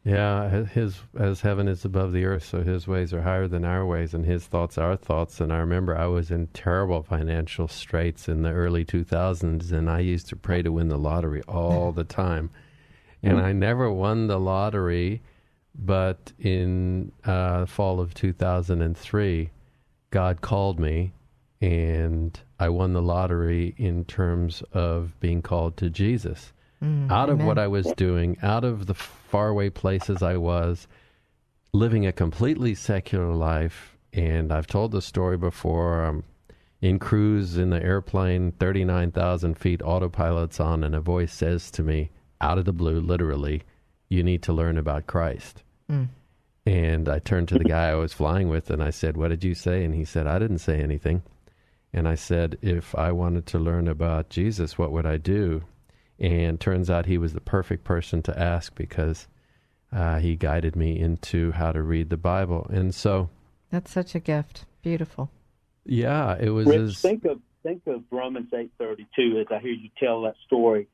Yeah, 0.07 0.67
his 0.67 1.01
as 1.19 1.41
heaven 1.41 1.67
is 1.67 1.85
above 1.85 2.13
the 2.13 2.27
earth, 2.27 2.45
so 2.45 2.63
his 2.63 2.87
ways 2.87 3.13
are 3.13 3.23
higher 3.23 3.49
than 3.49 3.65
our 3.65 3.85
ways, 3.85 4.15
and 4.15 4.25
his 4.25 4.47
thoughts 4.47 4.79
are 4.79 4.91
our 4.91 4.97
thoughts. 4.97 5.41
And 5.41 5.53
I 5.53 5.59
remember 5.59 5.97
I 5.97 6.07
was 6.07 6.31
in 6.31 6.47
terrible 6.49 7.03
financial 7.03 7.67
straits 7.67 8.29
in 8.29 8.43
the 8.43 8.53
early 8.53 8.85
2000s, 8.85 9.73
and 9.73 9.91
I 9.91 9.99
used 9.99 10.29
to 10.29 10.37
pray 10.37 10.63
to 10.63 10.71
win 10.71 10.89
the 10.89 10.97
lottery 10.97 11.43
all 11.49 11.91
the 11.91 12.05
time, 12.05 12.51
and 13.25 13.41
I 13.41 13.51
never 13.53 13.91
won 13.91 14.29
the 14.29 14.39
lottery. 14.39 15.23
But 15.75 16.33
in 16.39 17.11
uh, 17.25 17.67
fall 17.67 17.99
of 17.99 18.15
2003, 18.15 19.51
God 20.11 20.41
called 20.41 20.79
me 20.79 21.13
and 21.61 22.39
I 22.59 22.69
won 22.69 22.93
the 22.93 23.03
lottery 23.03 23.75
in 23.79 24.05
terms 24.05 24.63
of 24.73 25.19
being 25.21 25.43
called 25.43 25.77
to 25.79 25.91
Jesus. 25.91 26.53
Mm, 26.83 27.11
out 27.11 27.31
amen. 27.31 27.41
of 27.41 27.47
what 27.47 27.59
I 27.59 27.69
was 27.69 27.87
doing, 27.97 28.37
out 28.43 28.65
of 28.65 28.87
the 28.87 28.95
faraway 28.95 29.71
places 29.71 30.23
I 30.23 30.37
was, 30.37 30.87
living 31.73 32.07
a 32.07 32.13
completely 32.13 32.75
secular 32.75 33.33
life. 33.33 33.97
And 34.13 34.53
I've 34.53 34.67
told 34.67 34.93
the 34.93 35.03
story 35.03 35.37
before. 35.37 36.05
I'm 36.05 36.25
in 36.83 36.99
cruise 36.99 37.57
in 37.57 37.71
the 37.71 37.83
airplane, 37.83 38.53
39,000 38.53 39.57
feet, 39.59 39.83
autopilot's 39.83 40.61
on, 40.61 40.85
and 40.85 40.95
a 40.95 41.01
voice 41.01 41.33
says 41.33 41.71
to 41.73 41.83
me, 41.83 42.11
out 42.41 42.59
of 42.59 42.67
the 42.67 42.73
blue, 42.73 43.01
literally, 43.01 43.63
you 44.09 44.23
need 44.23 44.43
to 44.43 44.53
learn 44.53 44.77
about 44.77 45.07
Christ. 45.07 45.63
Mm. 45.91 46.09
And 46.67 47.09
I 47.09 47.19
turned 47.21 47.49
to 47.49 47.59
the 47.59 47.65
guy 47.65 47.91
I 47.91 47.95
was 47.95 48.13
flying 48.13 48.49
with 48.49 48.71
and 48.71 48.83
I 48.83 48.91
said, 48.91 49.17
What 49.17 49.29
did 49.29 49.45
you 49.45 49.55
say? 49.55 49.85
And 49.85 49.95
he 49.95 50.05
said, 50.05 50.27
I 50.27 50.39
didn't 50.39 50.59
say 50.59 50.81
anything. 50.81 51.23
And 51.97 52.07
I 52.07 52.15
said, 52.15 52.59
if 52.61 52.95
I 52.95 53.11
wanted 53.11 53.47
to 53.47 53.59
learn 53.59 53.89
about 53.89 54.29
Jesus, 54.29 54.77
what 54.77 54.93
would 54.93 55.07
I 55.07 55.17
do? 55.17 55.65
And 56.21 56.61
turns 56.61 56.91
out 56.91 57.07
he 57.07 57.17
was 57.17 57.33
the 57.33 57.41
perfect 57.41 57.85
person 57.85 58.23
to 58.25 58.39
ask 58.39 58.75
because 58.75 59.27
uh, 59.91 60.19
he 60.19 60.37
guided 60.37 60.77
me 60.77 60.99
into 61.01 61.53
how 61.53 61.73
to 61.73 61.81
read 61.81 62.11
the 62.11 62.19
Bible. 62.19 62.67
And 62.69 62.95
so 62.95 63.31
that's 63.71 63.91
such 63.91 64.15
a 64.15 64.21
gift. 64.21 64.67
Beautiful. 64.83 65.31
Yeah, 65.87 66.37
it 66.39 66.51
was. 66.51 66.67
Rich, 66.67 66.81
as, 66.81 67.01
think 67.01 67.25
of 67.25 67.41
think 67.63 67.81
of 67.87 68.03
Romans 68.11 68.51
eight 68.55 68.73
thirty 68.79 69.07
two 69.17 69.39
as 69.41 69.47
I 69.51 69.59
hear 69.59 69.73
you 69.73 69.89
tell 69.99 70.23
that 70.23 70.35
story. 70.47 70.89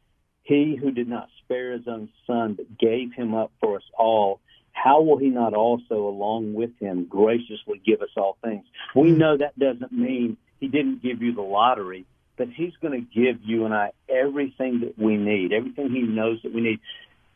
He 0.44 0.76
who 0.80 0.92
did 0.92 1.08
not 1.08 1.28
spare 1.42 1.72
his 1.72 1.88
own 1.88 2.10
son 2.28 2.54
but 2.54 2.78
gave 2.78 3.12
him 3.12 3.34
up 3.34 3.50
for 3.60 3.76
us 3.76 3.84
all, 3.98 4.40
how 4.70 5.02
will 5.02 5.18
he 5.18 5.30
not 5.30 5.52
also, 5.54 6.06
along 6.06 6.54
with 6.54 6.70
him, 6.78 7.06
graciously 7.08 7.80
give 7.84 8.02
us 8.02 8.10
all 8.16 8.38
things? 8.42 8.64
We 8.94 9.10
hmm. 9.10 9.18
know 9.18 9.36
that 9.36 9.58
doesn't 9.58 9.92
mean 9.92 10.36
he 10.62 10.68
didn't 10.68 11.02
give 11.02 11.20
you 11.22 11.34
the 11.34 11.42
lottery, 11.42 12.06
but 12.38 12.46
He's 12.48 12.72
going 12.80 12.94
to 12.94 13.20
give 13.20 13.42
you 13.42 13.64
and 13.64 13.74
I 13.74 13.90
everything 14.08 14.82
that 14.82 14.96
we 14.96 15.16
need, 15.16 15.52
everything 15.52 15.90
He 15.90 16.02
knows 16.02 16.38
that 16.44 16.54
we 16.54 16.60
need, 16.60 16.78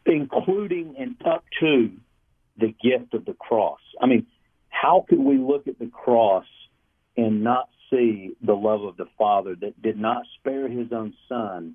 including 0.06 0.94
and 0.96 1.16
up 1.26 1.42
to 1.58 1.90
the 2.56 2.68
gift 2.68 3.14
of 3.14 3.24
the 3.24 3.32
cross. 3.32 3.80
I 4.00 4.06
mean, 4.06 4.28
how 4.68 5.04
could 5.08 5.18
we 5.18 5.38
look 5.38 5.66
at 5.66 5.80
the 5.80 5.88
cross 5.88 6.44
and 7.16 7.42
not 7.42 7.68
see 7.90 8.36
the 8.40 8.54
love 8.54 8.84
of 8.84 8.96
the 8.96 9.08
Father 9.18 9.56
that 9.60 9.82
did 9.82 9.98
not 9.98 10.22
spare 10.38 10.68
His 10.68 10.92
own 10.92 11.12
Son 11.28 11.74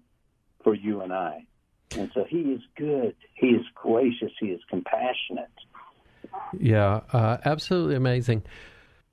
for 0.64 0.74
you 0.74 1.02
and 1.02 1.12
I? 1.12 1.46
And 1.98 2.10
so 2.14 2.24
He 2.24 2.38
is 2.38 2.62
good. 2.78 3.14
He 3.34 3.48
is 3.48 3.66
gracious. 3.76 4.32
He 4.40 4.48
is 4.48 4.62
compassionate. 4.70 5.52
Yeah, 6.58 7.02
uh, 7.12 7.40
absolutely 7.44 7.96
amazing. 7.96 8.44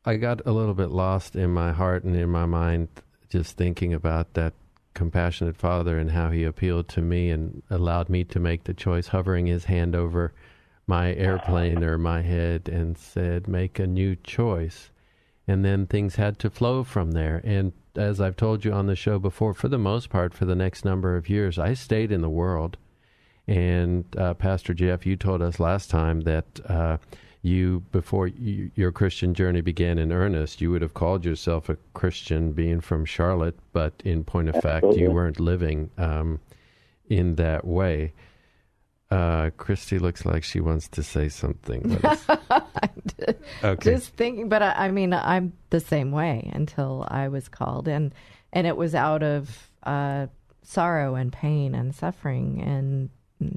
I 0.09 0.17
got 0.17 0.47
a 0.47 0.53
little 0.53 0.73
bit 0.73 0.91
lost 0.91 1.37
in 1.37 1.51
my 1.51 1.71
heart 1.71 2.03
and 2.03 2.17
in 2.17 2.31
my 2.31 2.47
mind 2.47 2.89
just 3.29 3.59
thinking 3.59 3.93
about 3.93 4.33
that 4.33 4.55
compassionate 4.95 5.59
father 5.59 5.99
and 5.99 6.13
how 6.13 6.31
he 6.31 6.45
appealed 6.45 6.89
to 6.89 7.03
me 7.03 7.29
and 7.29 7.63
allowed 7.69 8.09
me 8.09 8.25
to 8.25 8.41
make 8.41 8.65
the 8.65 8.73
choice, 8.73 9.09
hovering 9.09 9.45
his 9.45 9.67
hand 9.67 9.95
over 9.95 10.33
my 10.87 11.13
airplane 11.13 11.85
or 11.85 11.99
my 11.99 12.23
head 12.23 12.71
and 12.71 12.97
said, 12.97 13.47
Make 13.47 13.79
a 13.79 13.87
new 13.87 14.17
choice. 14.17 14.93
And 15.47 15.63
then 15.63 15.87
things 15.87 16.15
had 16.15 16.39
to 16.39 16.49
flow 16.49 16.85
from 16.85 17.11
there. 17.11 17.43
And 17.45 17.75
as 17.95 18.19
I've 18.19 18.37
told 18.37 18.65
you 18.65 18.73
on 18.73 18.87
the 18.87 18.97
show 18.97 19.19
before, 19.19 19.53
for 19.53 19.69
the 19.69 19.77
most 19.77 20.09
part, 20.09 20.33
for 20.33 20.47
the 20.47 20.57
next 20.57 20.87
number 20.87 21.17
of 21.17 21.29
years, 21.29 21.59
I 21.59 21.75
stayed 21.75 22.11
in 22.11 22.23
the 22.23 22.31
world. 22.31 22.79
And 23.47 24.07
uh, 24.17 24.33
Pastor 24.33 24.73
Jeff, 24.73 25.05
you 25.05 25.17
told 25.17 25.43
us 25.43 25.61
last 25.61 25.91
time 25.91 26.23
that. 26.23 26.47
Uh, 26.67 26.97
you 27.43 27.85
before 27.93 28.27
you, 28.27 28.71
your 28.75 28.93
Christian 28.93 29.35
journey 29.35 29.61
began 29.61 29.99
in 29.99 30.13
earnest, 30.13 30.61
you 30.61 30.71
would 30.71 30.83
have 30.83 30.95
called 30.95 31.25
yourself 31.25 31.69
a 31.69 31.77
Christian, 31.95 32.53
being 32.53 32.81
from 32.81 33.05
Charlotte, 33.05 33.59
but 33.73 33.95
in 34.05 34.25
point 34.25 34.49
of 34.49 34.61
fact, 34.63 34.87
you 34.95 35.11
weren't 35.11 35.39
living 35.39 35.91
um, 35.99 36.41
in 37.09 37.37
that 37.37 37.65
way. 37.65 38.13
Uh, 39.11 39.51
Christy 39.57 39.99
looks 39.99 40.27
like 40.27 40.45
she 40.45 40.61
wants 40.61 40.89
to 40.89 41.03
say 41.03 41.31
something. 41.31 41.99
okay. 43.65 43.93
Just 43.93 44.15
thinking, 44.17 44.51
but 44.51 44.63
I, 44.63 44.73
I, 44.73 44.91
mean, 44.91 45.15
I'm 45.15 45.55
the 45.71 45.81
same 45.81 46.11
way 46.11 46.51
until 46.53 47.07
I 47.09 47.29
was 47.29 47.49
called, 47.49 47.89
and 47.89 48.15
and 48.53 48.67
it 48.67 48.77
was 48.77 48.95
out 48.95 49.23
of 49.23 49.71
uh, 49.85 50.27
sorrow 50.63 51.15
and 51.15 51.33
pain 51.33 51.75
and 51.75 51.95
suffering, 51.95 52.61
and 52.61 53.09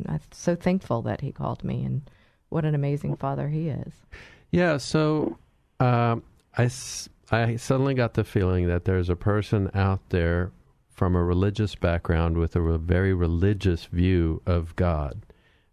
I'm 0.08 0.22
so 0.32 0.56
thankful 0.56 1.02
that 1.02 1.20
He 1.20 1.34
called 1.34 1.66
me 1.66 1.84
and 1.84 2.04
what 2.52 2.66
an 2.66 2.76
amazing 2.76 3.16
father 3.16 3.48
he 3.48 3.70
is. 3.70 3.94
Yeah, 4.52 4.78
so 4.78 5.38
um, 5.80 6.22
I, 6.58 6.70
I 7.32 7.56
suddenly 7.56 7.94
got 7.94 8.14
the 8.14 8.24
feeling 8.24 8.68
that 8.68 8.86
there's 8.86 9.10
a 9.10 9.16
person 9.16 9.72
out 9.74 10.10
there 10.10 10.52
from 10.90 11.16
a 11.16 11.24
religious 11.24 11.76
background 11.76 12.38
with 12.38 12.56
a 12.56 12.78
very 12.78 13.14
religious 13.14 13.86
view 13.86 14.42
of 14.46 14.76
God, 14.76 15.26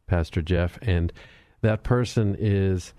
Pastor 0.06 0.40
Jeff, 0.40 0.78
and 0.80 1.12
that 1.60 1.82
person 1.82 2.36
is 2.38 2.94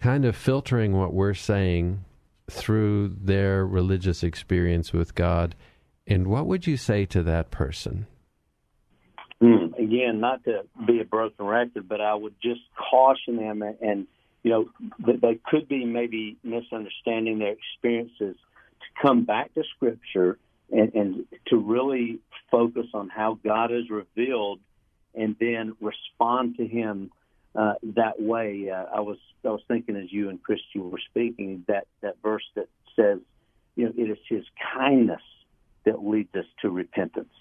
kind 0.00 0.24
of 0.24 0.34
filtering 0.34 0.96
what 0.96 1.12
we're 1.12 1.34
saying 1.34 2.04
through 2.50 3.14
their 3.20 3.66
religious 3.66 4.22
experience 4.22 4.92
with 4.92 5.14
God. 5.14 5.54
And 6.06 6.28
what 6.28 6.46
would 6.46 6.66
you 6.66 6.78
say 6.78 7.04
to 7.06 7.22
that 7.24 7.50
person? 7.50 8.06
Mm, 9.42 9.67
again, 9.88 10.20
not 10.20 10.44
to 10.44 10.62
be 10.86 11.00
a 11.00 11.04
broken 11.04 11.46
record, 11.46 11.88
but 11.88 12.00
I 12.00 12.14
would 12.14 12.34
just 12.42 12.60
caution 12.90 13.36
them 13.36 13.62
and, 13.62 13.76
and 13.80 14.06
you 14.42 14.50
know, 14.50 14.68
they 15.00 15.38
could 15.44 15.68
be 15.68 15.84
maybe 15.84 16.36
misunderstanding 16.44 17.38
their 17.38 17.52
experiences 17.52 18.36
to 18.36 19.02
come 19.02 19.24
back 19.24 19.52
to 19.54 19.64
Scripture 19.76 20.38
and, 20.70 20.94
and 20.94 21.24
to 21.48 21.56
really 21.56 22.20
focus 22.50 22.86
on 22.94 23.08
how 23.08 23.38
God 23.44 23.72
is 23.72 23.90
revealed 23.90 24.60
and 25.14 25.34
then 25.40 25.76
respond 25.80 26.56
to 26.58 26.66
Him 26.66 27.10
uh, 27.54 27.74
that 27.96 28.20
way. 28.20 28.70
Uh, 28.70 28.84
I 28.94 29.00
was 29.00 29.18
I 29.44 29.48
was 29.48 29.62
thinking 29.66 29.96
as 29.96 30.12
you 30.12 30.28
and 30.28 30.42
Christy 30.42 30.78
were 30.78 31.00
speaking 31.10 31.64
that 31.66 31.86
that 32.02 32.16
verse 32.22 32.44
that 32.54 32.68
says, 32.94 33.18
you 33.74 33.86
know, 33.86 33.92
it 33.96 34.10
is 34.10 34.18
His 34.28 34.44
kindness 34.76 35.22
that 35.84 36.04
leads 36.04 36.34
us 36.34 36.46
to 36.62 36.70
repentance, 36.70 37.34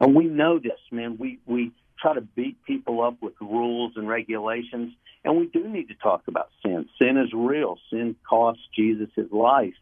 and 0.00 0.14
we 0.14 0.24
know 0.24 0.58
this, 0.58 0.80
man. 0.90 1.16
We 1.18 1.38
we 1.46 1.72
try 1.98 2.14
to 2.14 2.20
beat 2.20 2.62
people 2.64 3.02
up 3.02 3.16
with 3.20 3.34
rules 3.40 3.92
and 3.96 4.08
regulations, 4.08 4.92
and 5.24 5.36
we 5.36 5.46
do 5.46 5.68
need 5.68 5.88
to 5.88 5.94
talk 5.94 6.22
about 6.28 6.50
sin. 6.62 6.88
Sin 6.98 7.16
is 7.16 7.32
real. 7.32 7.78
Sin 7.90 8.16
cost 8.28 8.60
Jesus 8.74 9.08
his 9.14 9.30
life, 9.32 9.74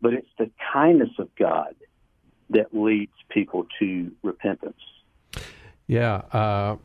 but 0.00 0.12
it's 0.12 0.28
the 0.38 0.50
kindness 0.72 1.10
of 1.18 1.28
God 1.36 1.74
that 2.50 2.74
leads 2.74 3.12
people 3.30 3.66
to 3.78 4.12
repentance. 4.22 4.80
Yeah. 5.86 6.16
Uh, 6.32 6.76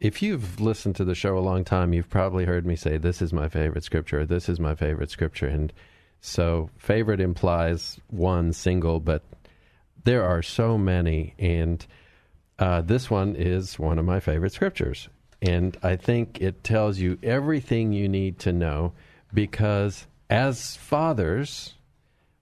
if 0.00 0.22
you've 0.22 0.60
listened 0.60 0.96
to 0.96 1.04
the 1.04 1.14
show 1.14 1.36
a 1.36 1.40
long 1.40 1.64
time, 1.64 1.92
you've 1.92 2.08
probably 2.08 2.46
heard 2.46 2.64
me 2.64 2.76
say, 2.76 2.96
This 2.96 3.20
is 3.20 3.32
my 3.32 3.48
favorite 3.48 3.84
scripture, 3.84 4.24
this 4.24 4.48
is 4.48 4.58
my 4.58 4.74
favorite 4.74 5.10
scripture. 5.10 5.46
And 5.46 5.72
so, 6.20 6.70
favorite 6.78 7.20
implies 7.20 7.98
one 8.08 8.52
single, 8.52 9.00
but 9.00 9.22
there 10.04 10.24
are 10.24 10.42
so 10.42 10.78
many. 10.78 11.34
And 11.38 11.86
uh, 12.60 12.82
this 12.82 13.10
one 13.10 13.34
is 13.36 13.78
one 13.78 13.98
of 13.98 14.04
my 14.04 14.20
favorite 14.20 14.52
scriptures. 14.52 15.08
And 15.40 15.76
I 15.82 15.96
think 15.96 16.40
it 16.42 16.62
tells 16.62 16.98
you 16.98 17.18
everything 17.22 17.92
you 17.92 18.08
need 18.08 18.38
to 18.40 18.52
know 18.52 18.92
because 19.32 20.06
as 20.28 20.76
fathers, 20.76 21.74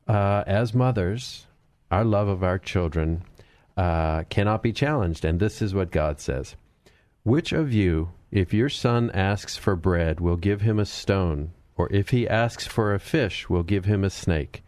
uh, 0.09 0.43
as 0.47 0.75
mothers, 0.75 1.47
our 1.93 2.05
love 2.05 2.27
of 2.27 2.43
our 2.43 2.59
children 2.59 3.23
uh, 3.77 4.25
cannot 4.25 4.63
be 4.63 4.73
challenged. 4.73 5.25
And 5.25 5.39
this 5.39 5.63
is 5.63 5.73
what 5.73 5.93
God 5.93 6.21
says 6.21 6.57
Which 7.23 7.53
of 7.53 7.73
you, 7.73 8.11
if 8.33 8.53
your 8.53 8.69
son 8.69 9.13
asks 9.13 9.57
for 9.57 9.77
bread, 9.77 10.19
will 10.19 10.37
give 10.37 10.63
him 10.63 10.81
a 10.81 10.85
stone? 10.85 11.53
Or 11.77 11.89
if 11.93 12.11
he 12.11 12.29
asks 12.29 12.67
for 12.67 12.93
a 12.93 12.99
fish, 12.99 13.49
will 13.49 13.63
give 13.63 13.85
him 13.85 14.03
a 14.03 14.11
snake? 14.11 14.65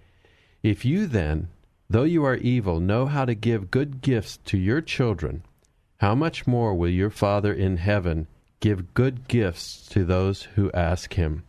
If 0.63 0.85
you 0.85 1.09
then, 1.09 1.49
though 1.91 2.05
you 2.05 2.25
are 2.25 2.37
evil, 2.37 2.79
know 2.79 3.07
how 3.07 3.25
to 3.25 3.35
give 3.35 3.71
good 3.71 4.01
gifts 4.01 4.39
to 4.47 4.57
your 4.57 4.81
children, 4.81 5.43
how 5.99 6.15
much 6.15 6.47
more 6.47 6.73
will 6.75 6.89
your 6.89 7.11
Father 7.11 7.53
in 7.53 7.77
heaven 7.77 8.29
give 8.61 8.95
good 8.95 9.27
gifts 9.29 9.87
to 9.89 10.05
those 10.05 10.45
who 10.55 10.71
ask 10.73 11.15
him? 11.15 11.43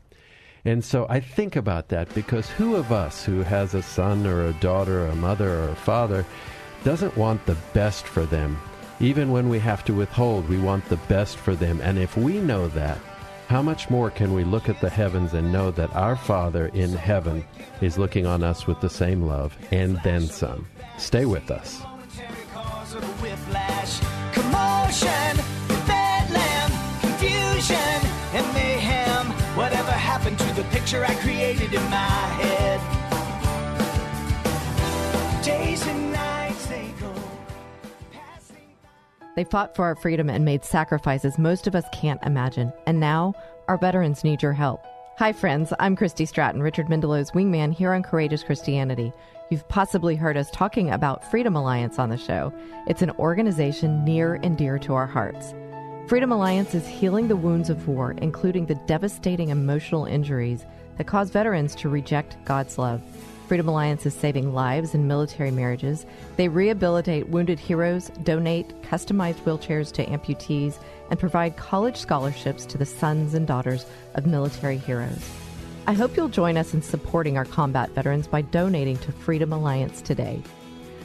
And 0.65 0.84
so 0.84 1.06
I 1.10 1.19
think 1.19 1.56
about 1.56 1.89
that 1.89 2.13
because 2.13 2.49
who 2.49 2.75
of 2.75 2.91
us 2.91 3.23
who 3.23 3.43
has 3.43 3.73
a 3.73 3.82
son 3.82 4.25
or 4.27 4.45
a 4.45 4.54
daughter 4.54 5.06
or 5.06 5.08
a 5.08 5.15
mother 5.15 5.49
or 5.49 5.69
a 5.69 5.75
father 5.75 6.25
doesn't 6.84 7.17
want 7.17 7.45
the 7.45 7.58
best 7.73 8.06
for 8.06 8.25
them? 8.25 8.60
Even 8.99 9.32
when 9.32 9.49
we 9.49 9.58
have 9.60 9.84
to 9.86 9.93
withhold, 9.93 10.47
we 10.47 10.60
want 10.60 10.88
the 10.88 10.97
best 10.97 11.38
for 11.38 11.56
them. 11.56 11.82
And 11.82 11.97
if 11.97 12.15
we 12.15 12.39
know 12.39 12.67
that, 12.69 12.99
how 13.52 13.62
much 13.62 13.90
more 13.90 14.10
can 14.10 14.34
we 14.34 14.46
look 14.46 14.70
at 14.70 14.80
the 14.80 14.90
heavens 14.90 15.34
and 15.34 15.52
know 15.52 15.72
that 15.72 15.94
our 15.94 16.16
Father 16.16 16.68
in 16.68 16.94
heaven 16.94 17.44
is 17.82 17.98
looking 17.98 18.26
on 18.26 18.44
us 18.44 18.66
with 18.66 18.80
the 18.80 18.90
same 18.90 19.24
love 19.24 19.58
and 19.72 20.00
then 20.06 20.22
some? 20.22 20.66
Stay 20.98 21.26
with 21.26 21.52
us. 21.52 21.82
Whatever 29.54 29.92
happened 29.92 30.40
to 30.40 30.54
the 30.56 30.64
picture 30.72 31.04
I 31.04 31.14
created 31.16 31.74
in 31.74 31.84
my 31.90 31.98
head? 32.40 32.61
They 39.36 39.46
fought 39.46 39.76
for 39.76 39.86
our 39.86 39.96
freedom 39.96 40.30
and 40.30 40.44
made 40.44 40.65
sacrifices 40.65 41.38
most 41.38 41.65
of 41.65 41.76
us 41.76 41.86
can't 41.94 42.22
imagine. 42.24 42.74
And 42.86 43.00
now, 43.00 43.34
our 43.70 43.78
veterans 43.78 44.26
need 44.26 44.41
your 44.41 44.52
help. 44.52 44.86
Hi, 45.20 45.32
friends. 45.32 45.72
I'm 45.80 45.96
Christy 45.96 46.26
Stratton, 46.26 46.62
Richard 46.62 46.89
Mendelow's 46.89 47.32
wingman 47.32 47.74
here 47.74 47.94
on 47.94 48.04
Courageous 48.04 48.44
Christianity. 48.44 49.13
You've 49.50 49.67
possibly 49.70 50.15
heard 50.15 50.36
us 50.36 50.52
talking 50.52 50.89
about 50.89 51.30
Freedom 51.30 51.56
Alliance 51.56 51.98
on 51.98 52.10
the 52.10 52.17
show. 52.17 52.52
It's 52.88 53.02
an 53.02 53.12
organization 53.12 54.04
near 54.04 54.36
and 54.36 54.58
dear 54.58 54.78
to 54.80 54.96
our 54.96 55.08
hearts. 55.08 55.54
Freedom 56.08 56.32
Alliance 56.32 56.76
is 56.76 56.88
healing 56.88 57.30
the 57.30 57.36
wounds 57.38 57.70
of 57.70 57.88
war, 57.88 58.15
including 58.17 58.65
the 58.65 58.76
devastating 58.86 59.50
emotional 59.50 60.06
injuries 60.06 60.65
that 60.98 61.08
cause 61.08 61.30
veterans 61.30 61.74
to 61.76 61.88
reject 61.88 62.36
God's 62.44 62.78
love. 62.78 63.02
Freedom 63.52 63.68
Alliance 63.68 64.06
is 64.06 64.14
saving 64.14 64.54
lives 64.54 64.96
in 64.96 65.10
military 65.10 65.52
marriages. 65.52 66.06
They 66.38 66.48
rehabilitate 66.48 67.28
wounded 67.28 67.60
heroes, 67.60 68.08
donate 68.24 68.70
customized 68.82 69.44
wheelchairs 69.44 69.92
to 69.92 70.06
amputees, 70.06 70.80
and 71.10 71.20
provide 71.20 71.58
college 71.58 71.98
scholarships 71.98 72.66
to 72.68 72.78
the 72.78 72.86
sons 72.86 73.34
and 73.34 73.46
daughters 73.46 73.86
of 74.16 74.26
military 74.26 74.78
heroes. 74.78 75.30
I 75.86 75.92
hope 75.92 76.16
you'll 76.16 76.30
join 76.30 76.56
us 76.56 76.74
in 76.74 76.82
supporting 76.82 77.38
our 77.38 77.44
combat 77.44 77.90
veterans 77.90 78.26
by 78.26 78.40
donating 78.42 78.96
to 79.00 79.12
Freedom 79.12 79.52
Alliance 79.52 80.02
today. 80.02 80.42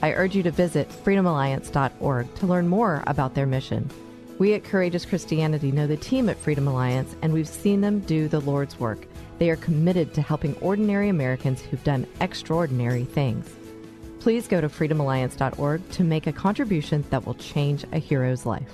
I 0.00 0.12
urge 0.12 0.36
you 0.36 0.44
to 0.44 0.52
visit 0.52 0.88
freedomalliance.org 0.88 2.32
to 2.32 2.46
learn 2.46 2.68
more 2.68 3.02
about 3.08 3.34
their 3.34 3.46
mission. 3.46 3.90
We 4.38 4.54
at 4.54 4.62
Courageous 4.62 5.04
Christianity 5.04 5.72
know 5.72 5.88
the 5.88 5.96
team 5.96 6.28
at 6.28 6.38
Freedom 6.38 6.68
Alliance, 6.68 7.16
and 7.22 7.32
we've 7.32 7.48
seen 7.48 7.80
them 7.80 7.98
do 7.98 8.28
the 8.28 8.40
Lord's 8.40 8.78
work. 8.78 9.08
They 9.38 9.50
are 9.50 9.56
committed 9.56 10.14
to 10.14 10.22
helping 10.22 10.54
ordinary 10.56 11.08
Americans 11.08 11.60
who've 11.60 11.84
done 11.84 12.06
extraordinary 12.20 13.04
things. 13.04 13.48
Please 14.20 14.48
go 14.48 14.60
to 14.60 14.68
freedomalliance.org 14.68 15.90
to 15.90 16.04
make 16.04 16.26
a 16.26 16.32
contribution 16.32 17.04
that 17.10 17.24
will 17.26 17.34
change 17.34 17.84
a 17.92 17.98
hero's 17.98 18.46
life. 18.46 18.72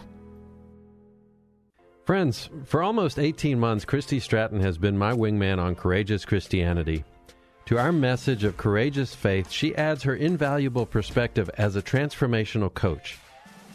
Friends, 2.04 2.48
for 2.64 2.82
almost 2.82 3.18
18 3.18 3.60
months, 3.60 3.84
Christy 3.84 4.18
Stratton 4.18 4.60
has 4.60 4.76
been 4.76 4.98
my 4.98 5.12
wingman 5.12 5.58
on 5.58 5.74
Courageous 5.74 6.24
Christianity. 6.24 7.04
To 7.66 7.78
our 7.78 7.92
message 7.92 8.42
of 8.42 8.56
courageous 8.56 9.14
faith, 9.14 9.50
she 9.50 9.74
adds 9.76 10.02
her 10.02 10.16
invaluable 10.16 10.84
perspective 10.84 11.48
as 11.58 11.76
a 11.76 11.82
transformational 11.82 12.74
coach. 12.74 13.18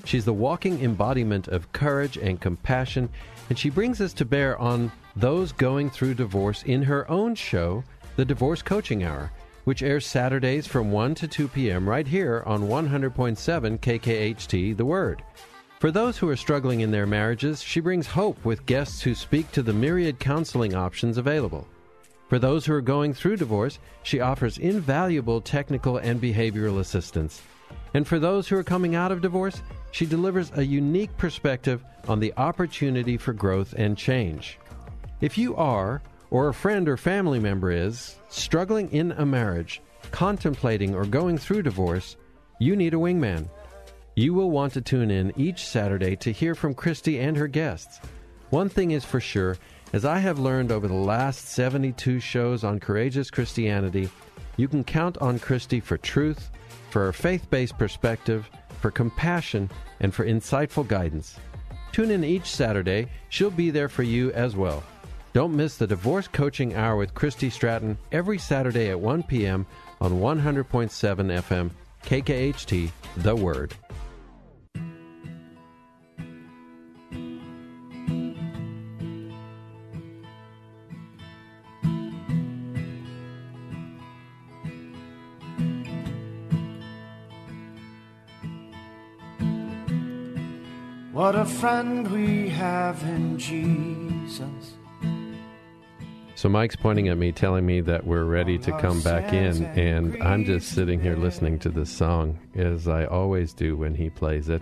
She's 0.03 0.25
the 0.25 0.33
walking 0.33 0.83
embodiment 0.83 1.47
of 1.47 1.71
courage 1.71 2.17
and 2.17 2.39
compassion, 2.39 3.09
and 3.49 3.57
she 3.57 3.69
brings 3.69 4.01
us 4.01 4.13
to 4.13 4.25
bear 4.25 4.57
on 4.57 4.91
those 5.19 5.51
going 5.51 5.89
through 5.89 6.13
divorce 6.13 6.61
in 6.63 6.83
her 6.83 7.09
own 7.09 7.33
show, 7.33 7.83
The 8.17 8.25
Divorce 8.25 8.61
Coaching 8.61 9.03
Hour, 9.03 9.31
which 9.63 9.81
airs 9.81 10.05
Saturdays 10.05 10.67
from 10.67 10.91
1 10.91 11.15
to 11.15 11.27
2 11.27 11.47
p.m. 11.47 11.89
right 11.89 12.05
here 12.05 12.43
on 12.45 12.67
100.7 12.67 13.79
KKHT 13.79 14.77
The 14.77 14.85
Word. 14.85 15.23
For 15.79 15.89
those 15.89 16.19
who 16.19 16.29
are 16.29 16.35
struggling 16.35 16.81
in 16.81 16.91
their 16.91 17.07
marriages, 17.07 17.63
she 17.63 17.79
brings 17.79 18.05
hope 18.05 18.43
with 18.45 18.67
guests 18.67 19.01
who 19.01 19.15
speak 19.15 19.51
to 19.53 19.63
the 19.63 19.73
myriad 19.73 20.19
counseling 20.19 20.75
options 20.75 21.17
available. 21.17 21.67
For 22.29 22.37
those 22.37 22.65
who 22.65 22.73
are 22.73 22.81
going 22.81 23.15
through 23.15 23.37
divorce, 23.37 23.79
she 24.03 24.19
offers 24.19 24.59
invaluable 24.59 25.41
technical 25.41 25.97
and 25.97 26.21
behavioral 26.21 26.79
assistance. 26.79 27.41
And 27.95 28.07
for 28.07 28.19
those 28.19 28.47
who 28.47 28.55
are 28.57 28.63
coming 28.63 28.93
out 28.93 29.11
of 29.11 29.21
divorce, 29.21 29.63
she 29.91 30.05
delivers 30.05 30.51
a 30.53 30.63
unique 30.63 31.15
perspective 31.17 31.83
on 32.07 32.19
the 32.19 32.33
opportunity 32.37 33.17
for 33.17 33.33
growth 33.33 33.73
and 33.77 33.97
change. 33.97 34.59
If 35.19 35.35
you 35.35 35.55
are, 35.55 36.03
or 36.29 36.47
a 36.47 36.53
friend 36.53 36.87
or 36.87 36.95
family 36.95 37.39
member 37.39 37.71
is, 37.71 38.17
struggling 38.29 38.91
in 38.91 39.13
a 39.13 39.25
marriage, 39.25 39.81
contemplating 40.11 40.93
or 40.93 41.05
going 41.05 41.39
through 41.39 41.63
divorce, 41.63 42.17
you 42.59 42.75
need 42.75 42.93
a 42.93 42.97
wingman. 42.97 43.49
You 44.15 44.35
will 44.35 44.51
want 44.51 44.73
to 44.73 44.81
tune 44.81 45.09
in 45.09 45.33
each 45.35 45.65
Saturday 45.65 46.15
to 46.17 46.31
hear 46.31 46.53
from 46.53 46.75
Christy 46.75 47.19
and 47.19 47.35
her 47.35 47.47
guests. 47.47 47.99
One 48.51 48.69
thing 48.69 48.91
is 48.91 49.03
for 49.03 49.19
sure, 49.19 49.57
as 49.91 50.05
I 50.05 50.19
have 50.19 50.37
learned 50.37 50.71
over 50.71 50.87
the 50.87 50.93
last 50.93 51.49
72 51.49 52.19
shows 52.19 52.63
on 52.63 52.79
Courageous 52.79 53.31
Christianity, 53.31 54.09
you 54.55 54.67
can 54.67 54.83
count 54.83 55.17
on 55.17 55.39
Christy 55.39 55.79
for 55.79 55.97
truth, 55.97 56.51
for 56.91 57.07
a 57.07 57.13
faith 57.13 57.49
based 57.49 57.77
perspective, 57.79 58.47
for 58.81 58.91
compassion, 58.91 59.69
and 59.99 60.13
for 60.13 60.27
insightful 60.27 60.87
guidance. 60.87 61.39
Tune 61.91 62.11
in 62.11 62.23
each 62.23 62.45
Saturday, 62.45 63.07
she'll 63.29 63.49
be 63.49 63.71
there 63.71 63.89
for 63.89 64.03
you 64.03 64.31
as 64.33 64.55
well. 64.55 64.83
Don't 65.37 65.55
miss 65.55 65.77
the 65.77 65.85
Divorce 65.85 66.27
Coaching 66.27 66.73
Hour 66.73 66.95
with 66.95 67.13
Christy 67.13 67.51
Stratton 67.51 67.99
every 68.11 68.39
Saturday 68.39 68.89
at 68.89 68.99
1 68.99 69.21
p.m. 69.21 69.67
on 70.01 70.13
100.7 70.13 70.65
FM, 70.65 71.69
KKHT, 72.03 72.89
The 73.17 73.35
Word. 73.35 73.75
What 91.11 91.35
a 91.35 91.45
friend 91.45 92.11
we 92.11 92.49
have 92.49 93.03
in 93.03 93.37
Jesus. 93.37 94.76
So 96.37 96.47
Mike's 96.49 96.75
pointing 96.75 97.07
at 97.07 97.17
me, 97.17 97.31
telling 97.31 97.65
me 97.65 97.81
that 97.81 98.05
we're 98.05 98.23
ready 98.23 98.59
to 98.59 98.71
come 98.79 99.01
back 99.01 99.33
in, 99.33 99.65
and 99.75 100.21
I'm 100.21 100.45
just 100.45 100.69
sitting 100.69 101.01
here 101.01 101.15
listening 101.15 101.57
to 101.57 101.69
this 101.69 101.89
song, 101.89 102.37
as 102.53 102.87
I 102.87 103.05
always 103.05 103.53
do 103.53 103.75
when 103.75 103.95
he 103.95 104.11
plays 104.11 104.47
it. 104.47 104.61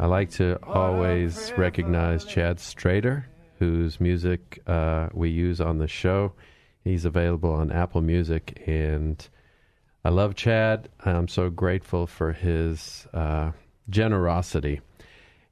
I 0.00 0.06
like 0.06 0.30
to 0.30 0.58
always 0.64 1.52
recognize 1.56 2.24
Chad 2.24 2.56
Strader, 2.56 3.22
whose 3.60 4.00
music 4.00 4.60
uh, 4.66 5.10
we 5.12 5.30
use 5.30 5.60
on 5.60 5.78
the 5.78 5.86
show. 5.86 6.32
He's 6.82 7.04
available 7.04 7.52
on 7.52 7.70
Apple 7.70 8.00
Music, 8.00 8.60
and 8.66 9.28
I 10.04 10.08
love 10.08 10.34
Chad. 10.34 10.88
I'm 11.04 11.28
so 11.28 11.50
grateful 11.50 12.08
for 12.08 12.32
his 12.32 13.06
uh, 13.14 13.52
generosity. 13.88 14.80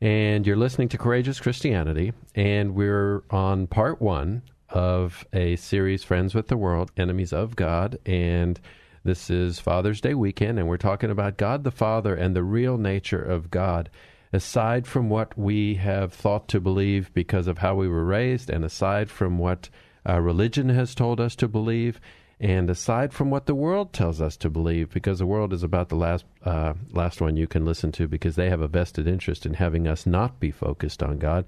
And 0.00 0.48
you're 0.48 0.56
listening 0.56 0.88
to 0.88 0.98
Courageous 0.98 1.38
Christianity, 1.38 2.12
and 2.34 2.74
we're 2.74 3.22
on 3.30 3.68
part 3.68 4.02
one 4.02 4.42
of 4.74 5.24
a 5.32 5.54
series, 5.56 6.02
Friends 6.02 6.34
with 6.34 6.48
the 6.48 6.56
World, 6.56 6.90
Enemies 6.96 7.32
of 7.32 7.54
God. 7.54 7.96
And 8.04 8.60
this 9.04 9.30
is 9.30 9.60
Father's 9.60 10.00
Day 10.00 10.14
weekend, 10.14 10.58
and 10.58 10.66
we're 10.66 10.76
talking 10.76 11.10
about 11.10 11.36
God 11.36 11.62
the 11.62 11.70
Father 11.70 12.14
and 12.14 12.34
the 12.34 12.42
real 12.42 12.76
nature 12.76 13.22
of 13.22 13.50
God. 13.50 13.88
Aside 14.32 14.88
from 14.88 15.08
what 15.08 15.38
we 15.38 15.76
have 15.76 16.12
thought 16.12 16.48
to 16.48 16.60
believe 16.60 17.14
because 17.14 17.46
of 17.46 17.58
how 17.58 17.76
we 17.76 17.86
were 17.86 18.04
raised, 18.04 18.50
and 18.50 18.64
aside 18.64 19.10
from 19.10 19.38
what 19.38 19.68
uh, 20.08 20.20
religion 20.20 20.70
has 20.70 20.92
told 20.94 21.20
us 21.20 21.36
to 21.36 21.46
believe, 21.46 22.00
and 22.40 22.68
aside 22.68 23.12
from 23.12 23.30
what 23.30 23.46
the 23.46 23.54
world 23.54 23.92
tells 23.92 24.20
us 24.20 24.36
to 24.38 24.50
believe, 24.50 24.92
because 24.92 25.20
the 25.20 25.26
world 25.26 25.52
is 25.52 25.62
about 25.62 25.88
the 25.88 25.94
last 25.94 26.24
uh, 26.44 26.74
last 26.90 27.20
one 27.20 27.36
you 27.36 27.46
can 27.46 27.64
listen 27.64 27.92
to, 27.92 28.08
because 28.08 28.34
they 28.34 28.50
have 28.50 28.60
a 28.60 28.66
vested 28.66 29.06
interest 29.06 29.46
in 29.46 29.54
having 29.54 29.86
us 29.86 30.04
not 30.04 30.40
be 30.40 30.50
focused 30.50 31.00
on 31.00 31.18
God. 31.18 31.44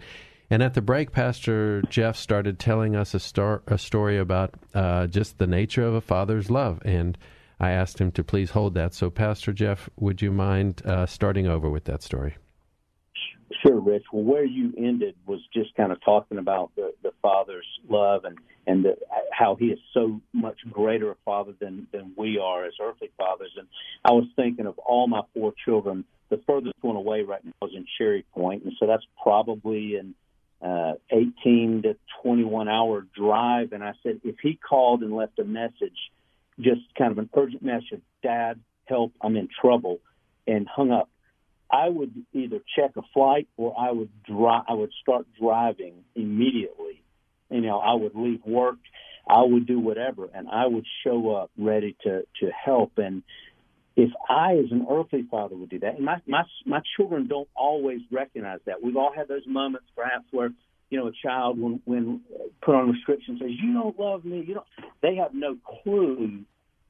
And 0.48 0.62
at 0.62 0.74
the 0.74 0.82
break, 0.82 1.10
Pastor 1.10 1.82
Jeff 1.82 2.16
started 2.16 2.58
telling 2.58 2.94
us 2.94 3.14
a, 3.14 3.18
star, 3.18 3.62
a 3.66 3.78
story 3.78 4.16
about 4.16 4.54
uh, 4.74 5.08
just 5.08 5.38
the 5.38 5.46
nature 5.46 5.84
of 5.84 5.94
a 5.94 6.00
father's 6.00 6.50
love, 6.50 6.80
and 6.84 7.18
I 7.58 7.70
asked 7.70 8.00
him 8.00 8.12
to 8.12 8.22
please 8.22 8.50
hold 8.50 8.74
that. 8.74 8.94
So, 8.94 9.10
Pastor 9.10 9.52
Jeff, 9.52 9.88
would 9.96 10.22
you 10.22 10.30
mind 10.30 10.82
uh, 10.84 11.06
starting 11.06 11.48
over 11.48 11.68
with 11.68 11.84
that 11.84 12.02
story? 12.02 12.36
Sure, 13.62 13.80
Rich. 13.80 14.04
Well, 14.12 14.22
where 14.22 14.44
you 14.44 14.72
ended 14.76 15.14
was 15.26 15.40
just 15.52 15.74
kind 15.74 15.90
of 15.90 15.98
talking 16.04 16.38
about 16.38 16.70
the, 16.76 16.92
the 17.02 17.12
father's 17.22 17.66
love 17.88 18.24
and 18.24 18.38
and 18.68 18.84
the, 18.84 18.96
how 19.32 19.54
he 19.54 19.66
is 19.66 19.78
so 19.94 20.20
much 20.32 20.58
greater 20.70 21.10
a 21.12 21.16
father 21.24 21.54
than 21.60 21.86
than 21.92 22.12
we 22.16 22.38
are 22.38 22.64
as 22.64 22.74
earthly 22.82 23.10
fathers. 23.16 23.52
And 23.56 23.66
I 24.04 24.12
was 24.12 24.26
thinking 24.36 24.66
of 24.66 24.78
all 24.78 25.06
my 25.08 25.22
four 25.34 25.52
children. 25.64 26.04
The 26.28 26.40
furthest 26.46 26.74
one 26.80 26.96
away 26.96 27.22
right 27.22 27.44
now 27.44 27.68
is 27.68 27.74
in 27.74 27.86
Cherry 27.98 28.24
Point, 28.34 28.64
and 28.64 28.72
so 28.78 28.86
that's 28.86 29.06
probably 29.22 29.94
an 29.94 30.14
uh, 30.62 30.94
18 31.10 31.82
to 31.82 31.96
21 32.22 32.68
hour 32.68 33.06
drive. 33.16 33.72
And 33.72 33.84
I 33.84 33.92
said, 34.02 34.20
if 34.24 34.36
he 34.42 34.56
called 34.56 35.02
and 35.02 35.14
left 35.14 35.38
a 35.38 35.44
message, 35.44 35.96
just 36.58 36.80
kind 36.96 37.12
of 37.12 37.18
an 37.18 37.28
urgent 37.36 37.62
message, 37.62 38.02
Dad, 38.22 38.60
help, 38.86 39.12
I'm 39.20 39.36
in 39.36 39.48
trouble, 39.60 40.00
and 40.46 40.66
hung 40.66 40.90
up 40.90 41.08
I 41.70 41.88
would 41.88 42.12
either 42.32 42.60
check 42.76 42.92
a 42.96 43.02
flight 43.12 43.48
or 43.56 43.74
I 43.78 43.90
would 43.90 44.10
drive. 44.22 44.64
I 44.68 44.74
would 44.74 44.92
start 45.02 45.26
driving 45.38 46.04
immediately. 46.14 47.02
You 47.50 47.60
know, 47.60 47.78
I 47.78 47.94
would 47.94 48.14
leave 48.14 48.44
work. 48.44 48.76
I 49.28 49.42
would 49.42 49.66
do 49.66 49.80
whatever, 49.80 50.28
and 50.32 50.48
I 50.48 50.66
would 50.66 50.86
show 51.02 51.34
up 51.34 51.50
ready 51.58 51.96
to 52.04 52.22
to 52.40 52.50
help. 52.50 52.98
And 52.98 53.24
if 53.96 54.10
I, 54.28 54.54
as 54.54 54.70
an 54.70 54.86
earthly 54.90 55.26
father, 55.30 55.56
would 55.56 55.70
do 55.70 55.78
that, 55.80 55.96
and 55.96 56.04
my 56.04 56.20
my 56.26 56.42
my 56.64 56.80
children 56.96 57.26
don't 57.26 57.48
always 57.56 58.00
recognize 58.10 58.60
that. 58.66 58.82
We've 58.82 58.96
all 58.96 59.12
had 59.14 59.28
those 59.28 59.46
moments, 59.46 59.86
perhaps, 59.96 60.26
where 60.30 60.50
you 60.90 60.98
know 60.98 61.08
a 61.08 61.12
child, 61.24 61.58
when 61.58 61.80
when 61.84 62.20
uh, 62.34 62.44
put 62.62 62.74
on 62.74 62.90
restrictions, 62.90 63.40
says, 63.40 63.50
"You 63.62 63.72
don't 63.72 63.98
love 63.98 64.24
me." 64.24 64.44
You 64.46 64.54
don't. 64.54 64.66
They 65.02 65.16
have 65.16 65.34
no 65.34 65.56
clue 65.82 66.44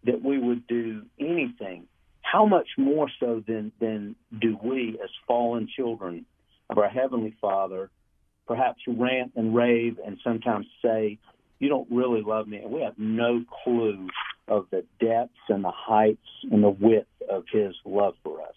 that 0.04 0.22
we 0.22 0.38
would 0.38 0.66
do 0.66 1.02
anything 1.18 1.86
how 2.22 2.44
much 2.44 2.68
more 2.76 3.08
so 3.20 3.42
than 3.46 3.72
than 3.80 4.16
do 4.40 4.58
we 4.62 4.98
as 5.02 5.10
fallen 5.26 5.68
children 5.76 6.26
of 6.68 6.78
our 6.78 6.88
heavenly 6.88 7.36
Father 7.40 7.90
perhaps 8.46 8.80
rant 8.86 9.32
and 9.36 9.54
rave 9.54 9.98
and 10.04 10.18
sometimes 10.22 10.66
say, 10.82 11.18
"You 11.58 11.68
don't 11.68 11.88
really 11.90 12.22
love 12.22 12.46
me," 12.48 12.58
and 12.58 12.70
we 12.70 12.82
have 12.82 12.98
no 12.98 13.42
clue 13.64 14.08
of 14.48 14.66
the 14.70 14.84
depths 15.00 15.34
and 15.48 15.64
the 15.64 15.72
heights 15.72 16.28
and 16.50 16.62
the 16.62 16.70
width 16.70 17.08
of 17.30 17.44
His 17.52 17.74
love 17.84 18.14
for 18.22 18.42
us. 18.42 18.54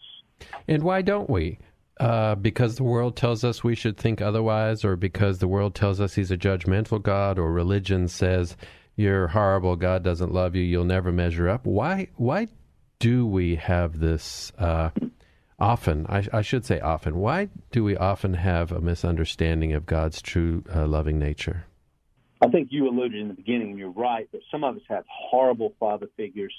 And 0.68 0.84
why 0.84 1.02
don't 1.02 1.30
we? 1.30 1.60
Uh, 2.00 2.34
because 2.36 2.76
the 2.76 2.84
world 2.84 3.18
tells 3.18 3.44
us 3.44 3.62
we 3.62 3.76
should 3.76 3.98
think 3.98 4.22
otherwise, 4.22 4.86
or 4.86 4.96
because 4.96 5.40
the 5.40 5.48
world 5.48 5.76
tells 5.76 6.00
us 6.00 6.16
He's 6.16 6.32
a 6.32 6.38
judgmental 6.38 7.02
God, 7.02 7.38
or 7.38 7.52
religion 7.52 8.08
says 8.08 8.56
you're 9.00 9.28
horrible, 9.28 9.78
God 9.78 10.04
doesn't 10.04 10.34
love 10.34 10.56
you, 10.56 10.64
you'll 10.64 10.84
never 10.84 11.12
measure 11.12 11.48
up. 11.48 11.66
Why? 11.66 12.10
Why 12.18 12.50
do 13.00 13.26
we 13.26 13.56
have 13.56 14.00
this 14.00 14.52
uh, 14.60 14.90
often? 15.58 16.06
I, 16.10 16.26
I, 16.34 16.42
should 16.42 16.66
say 16.66 16.82
often. 16.82 17.16
Why 17.16 17.48
do 17.72 17.84
we 17.84 17.96
often 17.96 18.34
have 18.34 18.74
a 18.74 18.82
misunderstanding 18.82 19.72
of 19.72 19.86
God's 19.86 20.22
true 20.22 20.66
uh, 20.76 20.86
loving 20.86 21.18
nature? 21.18 21.66
I 22.42 22.48
think 22.48 22.70
you 22.72 22.88
alluded 22.88 23.20
in 23.20 23.28
the 23.28 23.34
beginning, 23.34 23.72
and 23.72 23.80
you're 23.80 23.90
right, 23.90 24.32
that 24.32 24.42
some 24.52 24.64
of 24.64 24.76
us 24.76 24.82
have 24.88 25.04
horrible 25.10 25.74
father 25.80 26.08
figures, 26.16 26.54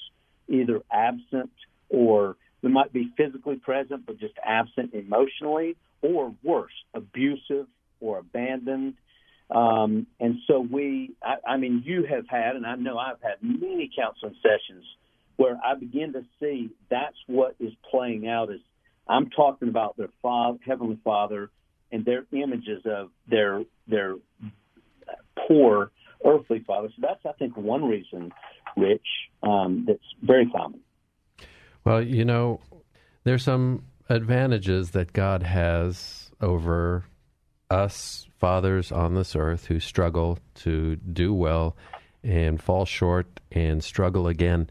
either 0.47 0.81
absent 0.91 1.51
or 1.89 2.35
we 2.61 2.69
might 2.69 2.93
be 2.93 3.11
physically 3.17 3.55
present 3.55 4.05
but 4.05 4.19
just 4.19 4.35
absent 4.45 4.93
emotionally, 4.93 5.75
or 6.01 6.33
worse, 6.43 6.73
abusive 6.93 7.67
or 7.99 8.19
abandoned. 8.19 8.95
Um, 9.49 10.07
and 10.19 10.37
so 10.47 10.59
we, 10.59 11.11
I, 11.23 11.53
I 11.53 11.57
mean, 11.57 11.83
you 11.85 12.05
have 12.05 12.27
had, 12.27 12.55
and 12.55 12.65
I 12.65 12.75
know 12.75 12.97
I've 12.97 13.21
had 13.21 13.37
many 13.41 13.89
counseling 13.95 14.35
sessions 14.41 14.85
where 15.35 15.59
I 15.63 15.75
begin 15.75 16.13
to 16.13 16.23
see 16.39 16.69
that's 16.89 17.17
what 17.27 17.55
is 17.59 17.73
playing 17.89 18.27
out. 18.27 18.51
Is 18.51 18.61
I'm 19.07 19.29
talking 19.29 19.67
about 19.67 19.97
their 19.97 20.09
father, 20.21 20.59
heavenly 20.65 20.99
Father, 21.03 21.49
and 21.91 22.05
their 22.05 22.25
images 22.31 22.83
of 22.85 23.09
their 23.27 23.63
their 23.87 24.15
poor 25.47 25.91
earthly 26.25 26.63
father. 26.65 26.89
So 26.95 27.01
that's 27.01 27.25
I 27.25 27.31
think 27.37 27.57
one 27.57 27.85
reason, 27.85 28.31
Rich, 28.77 29.07
um, 29.43 29.85
that's 29.87 29.99
very 30.21 30.47
common. 30.49 30.81
Well, 31.83 32.01
you 32.01 32.25
know, 32.25 32.59
there's 33.23 33.43
some 33.43 33.85
advantages 34.09 34.91
that 34.91 35.13
God 35.13 35.43
has 35.43 36.31
over 36.41 37.05
us 37.69 38.27
fathers 38.39 38.91
on 38.91 39.15
this 39.15 39.35
earth 39.35 39.65
who 39.65 39.79
struggle 39.79 40.37
to 40.55 40.95
do 40.97 41.33
well 41.33 41.75
and 42.23 42.61
fall 42.61 42.85
short 42.85 43.39
and 43.51 43.83
struggle 43.83 44.27
again. 44.27 44.69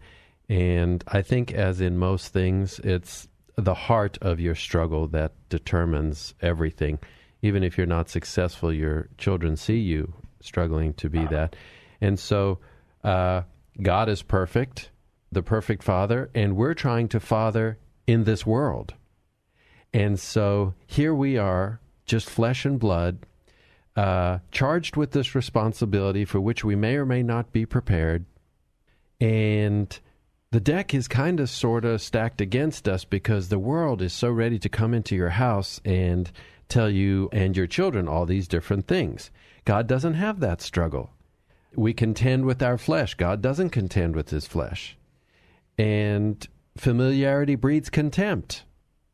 And 0.48 1.02
I 1.09 1.22
think, 1.22 1.52
as 1.52 1.80
in 1.80 1.96
most 1.96 2.33
things, 2.33 2.80
it's 2.80 3.28
the 3.57 3.74
heart 3.74 4.18
of 4.20 4.40
your 4.40 4.55
struggle 4.55 5.07
that 5.09 5.32
determines 5.49 6.34
everything. 6.40 6.99
Even 7.42 7.62
if 7.62 7.78
you're 7.78 7.86
not 7.86 8.11
successful, 8.11 8.72
your 8.72 9.09
children 9.16 9.57
see 9.57 9.78
you 9.78 10.12
struggling 10.41 10.95
to 10.95 11.09
be 11.09 11.24
that. 11.26 11.57
And 12.01 12.18
so, 12.18 12.59
uh, 13.05 13.43
God 13.80 14.09
is 14.09 14.22
perfect, 14.22 14.91
the 15.32 15.43
perfect 15.43 15.82
Father, 15.82 16.30
and 16.34 16.57
we're 16.57 16.74
trying 16.74 17.09
to 17.09 17.20
father 17.20 17.78
in 18.07 18.24
this 18.24 18.45
world. 18.45 18.95
And 19.93 20.18
so 20.18 20.74
here 20.86 21.14
we 21.14 21.36
are, 21.36 21.80
just 22.05 22.28
flesh 22.28 22.64
and 22.64 22.78
blood, 22.78 23.26
uh, 23.97 24.38
charged 24.51 24.97
with 24.97 25.12
this 25.12 25.34
responsibility 25.34 26.24
for 26.24 26.41
which 26.41 26.64
we 26.64 26.76
may 26.76 26.97
or 26.97 27.07
may 27.07 27.22
not 27.22 27.53
be 27.53 27.66
prepared. 27.66 28.24
And 29.20 29.99
the 30.53 30.61
deck 30.61 30.95
is 30.95 31.09
kind 31.09 31.41
of 31.41 31.51
sort 31.51 31.84
of 31.84 32.01
stacked 32.01 32.41
against 32.41 32.88
us 32.88 33.05
because 33.05 33.49
the 33.49 33.59
world 33.59 34.03
is 34.03 34.12
so 34.12 34.30
ready 34.30 34.59
to 34.61 34.68
come 34.68 34.95
into 34.95 35.14
your 35.14 35.30
house 35.30 35.80
and 35.84 36.30
tell 36.70 36.88
you 36.88 37.28
and 37.32 37.56
your 37.56 37.66
children 37.66 38.08
all 38.08 38.26
these 38.26 38.48
different 38.48 38.86
things. 38.86 39.30
God 39.64 39.86
doesn't 39.86 40.14
have 40.14 40.40
that 40.40 40.62
struggle. 40.62 41.10
We 41.74 41.92
contend 41.92 42.46
with 42.46 42.62
our 42.62 42.78
flesh. 42.78 43.14
God 43.14 43.42
doesn't 43.42 43.70
contend 43.70 44.16
with 44.16 44.30
his 44.30 44.46
flesh. 44.46 44.96
And 45.78 46.46
familiarity 46.76 47.54
breeds 47.54 47.90
contempt. 47.90 48.64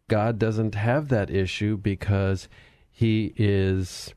God 0.08 0.38
doesn't 0.38 0.74
have 0.74 1.08
that 1.08 1.30
issue 1.30 1.76
because 1.76 2.48
he 2.90 3.34
is 3.36 4.14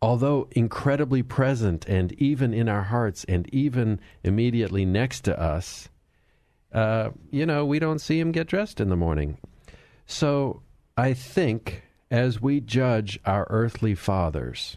although 0.00 0.48
incredibly 0.52 1.22
present 1.22 1.84
and 1.86 2.12
even 2.14 2.54
in 2.54 2.68
our 2.68 2.84
hearts 2.84 3.24
and 3.24 3.52
even 3.52 4.00
immediately 4.22 4.84
next 4.84 5.22
to 5.22 5.38
us, 5.40 5.88
uh, 6.72 7.10
you 7.30 7.44
know, 7.44 7.64
we 7.64 7.78
don't 7.78 8.00
see 8.00 8.20
him 8.20 8.30
get 8.30 8.46
dressed 8.46 8.80
in 8.80 8.90
the 8.90 8.96
morning. 8.96 9.38
So 10.06 10.62
I 10.96 11.14
think 11.14 11.82
as 12.10 12.40
we 12.40 12.60
judge 12.60 13.18
our 13.24 13.46
earthly 13.50 13.94
fathers, 13.94 14.76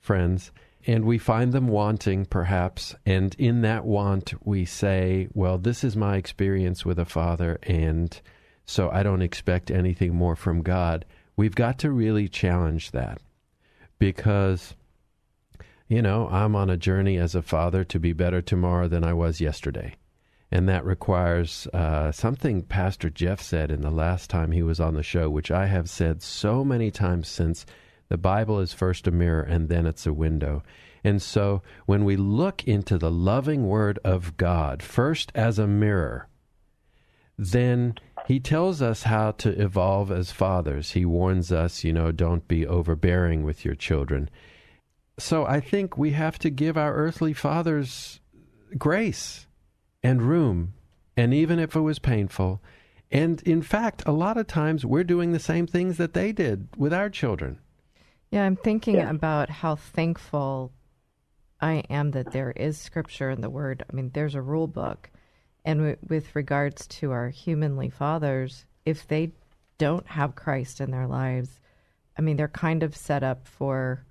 friends, 0.00 0.50
and 0.86 1.04
we 1.04 1.18
find 1.18 1.52
them 1.52 1.66
wanting, 1.68 2.24
perhaps, 2.24 2.94
and 3.04 3.34
in 3.38 3.62
that 3.62 3.84
want 3.84 4.34
we 4.46 4.64
say, 4.64 5.28
well, 5.34 5.58
this 5.58 5.82
is 5.82 5.96
my 5.96 6.16
experience 6.16 6.84
with 6.84 6.98
a 6.98 7.04
father, 7.04 7.58
and 7.64 8.20
so 8.64 8.90
I 8.90 9.02
don't 9.02 9.22
expect 9.22 9.70
anything 9.70 10.14
more 10.14 10.36
from 10.36 10.62
God. 10.62 11.04
We've 11.36 11.54
got 11.54 11.78
to 11.80 11.90
really 11.90 12.28
challenge 12.28 12.92
that 12.92 13.20
because, 13.98 14.74
you 15.88 16.00
know, 16.02 16.28
I'm 16.28 16.54
on 16.56 16.70
a 16.70 16.76
journey 16.76 17.16
as 17.18 17.34
a 17.34 17.42
father 17.42 17.84
to 17.84 17.98
be 17.98 18.12
better 18.12 18.40
tomorrow 18.40 18.88
than 18.88 19.04
I 19.04 19.12
was 19.12 19.40
yesterday. 19.40 19.94
And 20.50 20.68
that 20.68 20.84
requires 20.84 21.66
uh, 21.72 22.12
something 22.12 22.62
Pastor 22.62 23.10
Jeff 23.10 23.40
said 23.40 23.70
in 23.70 23.80
the 23.80 23.90
last 23.90 24.30
time 24.30 24.52
he 24.52 24.62
was 24.62 24.78
on 24.78 24.94
the 24.94 25.02
show, 25.02 25.28
which 25.28 25.50
I 25.50 25.66
have 25.66 25.90
said 25.90 26.22
so 26.22 26.64
many 26.64 26.90
times 26.90 27.28
since 27.28 27.66
the 28.08 28.16
Bible 28.16 28.60
is 28.60 28.72
first 28.72 29.08
a 29.08 29.10
mirror 29.10 29.42
and 29.42 29.68
then 29.68 29.86
it's 29.86 30.06
a 30.06 30.12
window. 30.12 30.62
And 31.02 31.20
so 31.20 31.62
when 31.86 32.04
we 32.04 32.16
look 32.16 32.64
into 32.64 32.98
the 32.98 33.10
loving 33.10 33.66
Word 33.66 33.98
of 34.04 34.36
God, 34.36 34.82
first 34.82 35.32
as 35.34 35.58
a 35.58 35.66
mirror, 35.66 36.28
then 37.36 37.94
he 38.26 38.40
tells 38.40 38.80
us 38.80 39.04
how 39.04 39.32
to 39.32 39.50
evolve 39.50 40.10
as 40.10 40.32
fathers. 40.32 40.92
He 40.92 41.04
warns 41.04 41.52
us, 41.52 41.84
you 41.84 41.92
know, 41.92 42.12
don't 42.12 42.46
be 42.48 42.66
overbearing 42.66 43.44
with 43.44 43.64
your 43.64 43.74
children. 43.74 44.30
So 45.18 45.44
I 45.44 45.60
think 45.60 45.96
we 45.96 46.12
have 46.12 46.38
to 46.40 46.50
give 46.50 46.76
our 46.76 46.94
earthly 46.94 47.32
fathers 47.32 48.20
grace 48.76 49.45
and 50.06 50.22
room, 50.22 50.72
and 51.16 51.34
even 51.34 51.58
if 51.58 51.74
it 51.74 51.80
was 51.80 51.98
painful. 51.98 52.62
And 53.10 53.42
in 53.42 53.60
fact, 53.60 54.04
a 54.06 54.12
lot 54.12 54.36
of 54.36 54.46
times 54.46 54.86
we're 54.86 55.02
doing 55.02 55.32
the 55.32 55.40
same 55.40 55.66
things 55.66 55.96
that 55.96 56.14
they 56.14 56.30
did 56.30 56.68
with 56.76 56.94
our 56.94 57.10
children. 57.10 57.58
Yeah, 58.30 58.44
I'm 58.44 58.56
thinking 58.56 58.96
yeah. 58.96 59.10
about 59.10 59.50
how 59.50 59.74
thankful 59.74 60.72
I 61.60 61.82
am 61.90 62.12
that 62.12 62.30
there 62.30 62.52
is 62.52 62.78
scripture 62.78 63.30
in 63.30 63.40
the 63.40 63.50
Word. 63.50 63.84
I 63.90 63.94
mean, 63.94 64.10
there's 64.14 64.36
a 64.36 64.42
rule 64.42 64.68
book. 64.68 65.10
And 65.64 65.80
w- 65.80 65.96
with 66.08 66.36
regards 66.36 66.86
to 66.98 67.10
our 67.10 67.30
humanly 67.30 67.90
fathers, 67.90 68.64
if 68.84 69.08
they 69.08 69.32
don't 69.78 70.06
have 70.06 70.36
Christ 70.36 70.80
in 70.80 70.92
their 70.92 71.08
lives, 71.08 71.58
I 72.16 72.22
mean, 72.22 72.36
they're 72.36 72.48
kind 72.48 72.84
of 72.84 72.94
set 72.94 73.24
up 73.24 73.48
for 73.48 74.04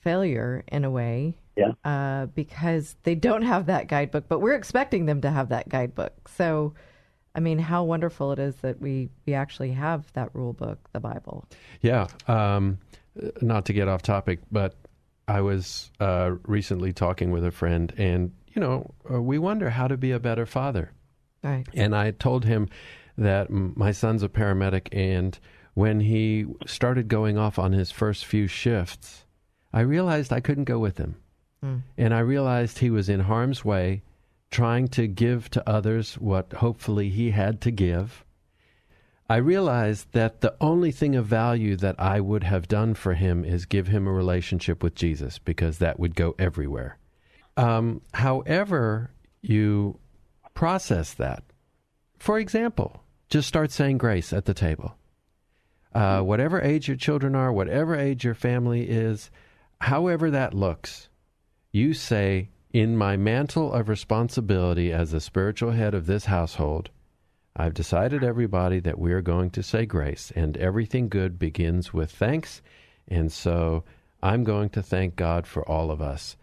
failure 0.00 0.64
in 0.68 0.84
a 0.84 0.90
way. 0.90 1.36
Yeah. 1.58 1.72
Uh, 1.84 2.26
because 2.26 2.96
they 3.02 3.14
don't 3.14 3.42
have 3.42 3.66
that 3.66 3.88
guidebook, 3.88 4.24
but 4.28 4.38
we're 4.38 4.54
expecting 4.54 5.06
them 5.06 5.20
to 5.22 5.30
have 5.30 5.48
that 5.48 5.68
guidebook. 5.68 6.28
So, 6.28 6.74
I 7.34 7.40
mean, 7.40 7.58
how 7.58 7.82
wonderful 7.82 8.32
it 8.32 8.38
is 8.38 8.54
that 8.62 8.80
we, 8.80 9.08
we 9.26 9.34
actually 9.34 9.72
have 9.72 10.10
that 10.12 10.30
rule 10.34 10.52
book, 10.52 10.78
the 10.92 11.00
Bible. 11.00 11.44
Yeah. 11.82 12.06
Um, 12.28 12.78
not 13.40 13.64
to 13.66 13.72
get 13.72 13.88
off 13.88 14.02
topic, 14.02 14.38
but 14.52 14.74
I 15.26 15.40
was 15.40 15.90
uh, 16.00 16.36
recently 16.46 16.92
talking 16.92 17.30
with 17.30 17.44
a 17.44 17.50
friend, 17.50 17.92
and 17.98 18.32
you 18.54 18.60
know, 18.60 18.94
uh, 19.12 19.20
we 19.20 19.38
wonder 19.38 19.70
how 19.70 19.88
to 19.88 19.96
be 19.96 20.12
a 20.12 20.18
better 20.18 20.46
father. 20.46 20.92
Right. 21.42 21.66
And 21.74 21.94
I 21.94 22.12
told 22.12 22.44
him 22.44 22.68
that 23.16 23.50
my 23.50 23.92
son's 23.92 24.22
a 24.22 24.28
paramedic, 24.28 24.88
and 24.92 25.38
when 25.74 26.00
he 26.00 26.46
started 26.66 27.08
going 27.08 27.36
off 27.36 27.58
on 27.58 27.72
his 27.72 27.90
first 27.90 28.24
few 28.24 28.46
shifts, 28.46 29.26
I 29.72 29.80
realized 29.80 30.32
I 30.32 30.40
couldn't 30.40 30.64
go 30.64 30.78
with 30.78 30.98
him, 30.98 31.16
mm. 31.64 31.82
and 31.96 32.14
I 32.14 32.20
realized 32.20 32.78
he 32.78 32.90
was 32.90 33.08
in 33.08 33.20
harm's 33.20 33.64
way, 33.64 34.02
trying 34.50 34.88
to 34.88 35.06
give 35.06 35.50
to 35.50 35.68
others 35.68 36.14
what 36.14 36.52
hopefully 36.54 37.10
he 37.10 37.30
had 37.30 37.60
to 37.62 37.70
give 37.70 38.24
I 39.30 39.36
realized 39.36 40.12
that 40.12 40.40
the 40.40 40.54
only 40.58 40.90
thing 40.90 41.14
of 41.14 41.26
value 41.26 41.76
that 41.76 41.96
I 41.98 42.18
would 42.18 42.44
have 42.44 42.66
done 42.66 42.94
for 42.94 43.12
him 43.12 43.44
is 43.44 43.66
give 43.66 43.88
him 43.88 44.06
a 44.06 44.12
relationship 44.12 44.82
with 44.82 44.94
Jesus 44.94 45.38
because 45.38 45.78
that 45.78 46.00
would 46.00 46.14
go 46.14 46.34
everywhere. 46.38 46.96
Um, 47.58 48.00
however, 48.14 49.10
you 49.42 49.98
process 50.54 51.12
that. 51.14 51.42
For 52.18 52.38
example, 52.38 53.02
just 53.28 53.48
start 53.48 53.70
saying 53.70 53.98
grace 53.98 54.32
at 54.32 54.46
the 54.46 54.54
table. 54.54 54.96
Uh, 55.94 56.20
whatever 56.20 56.62
age 56.62 56.88
your 56.88 56.96
children 56.96 57.34
are, 57.34 57.52
whatever 57.52 57.94
age 57.94 58.24
your 58.24 58.34
family 58.34 58.88
is, 58.88 59.30
however 59.78 60.30
that 60.30 60.54
looks, 60.54 61.07
you 61.72 61.94
say, 61.94 62.50
In 62.72 62.96
my 62.96 63.16
mantle 63.16 63.72
of 63.72 63.88
responsibility 63.88 64.92
as 64.92 65.10
the 65.10 65.20
spiritual 65.20 65.72
head 65.72 65.94
of 65.94 66.06
this 66.06 66.26
household, 66.26 66.90
I've 67.56 67.74
decided, 67.74 68.22
everybody, 68.22 68.78
that 68.80 68.98
we 68.98 69.12
are 69.12 69.20
going 69.20 69.50
to 69.50 69.62
say 69.62 69.84
grace, 69.84 70.32
and 70.36 70.56
everything 70.56 71.08
good 71.08 71.38
begins 71.38 71.92
with 71.92 72.10
thanks. 72.10 72.62
And 73.08 73.32
so 73.32 73.84
I'm 74.22 74.44
going 74.44 74.70
to 74.70 74.82
thank 74.82 75.16
God 75.16 75.46
for 75.46 75.68
all 75.68 75.90
of 75.90 76.00
us. 76.00 76.36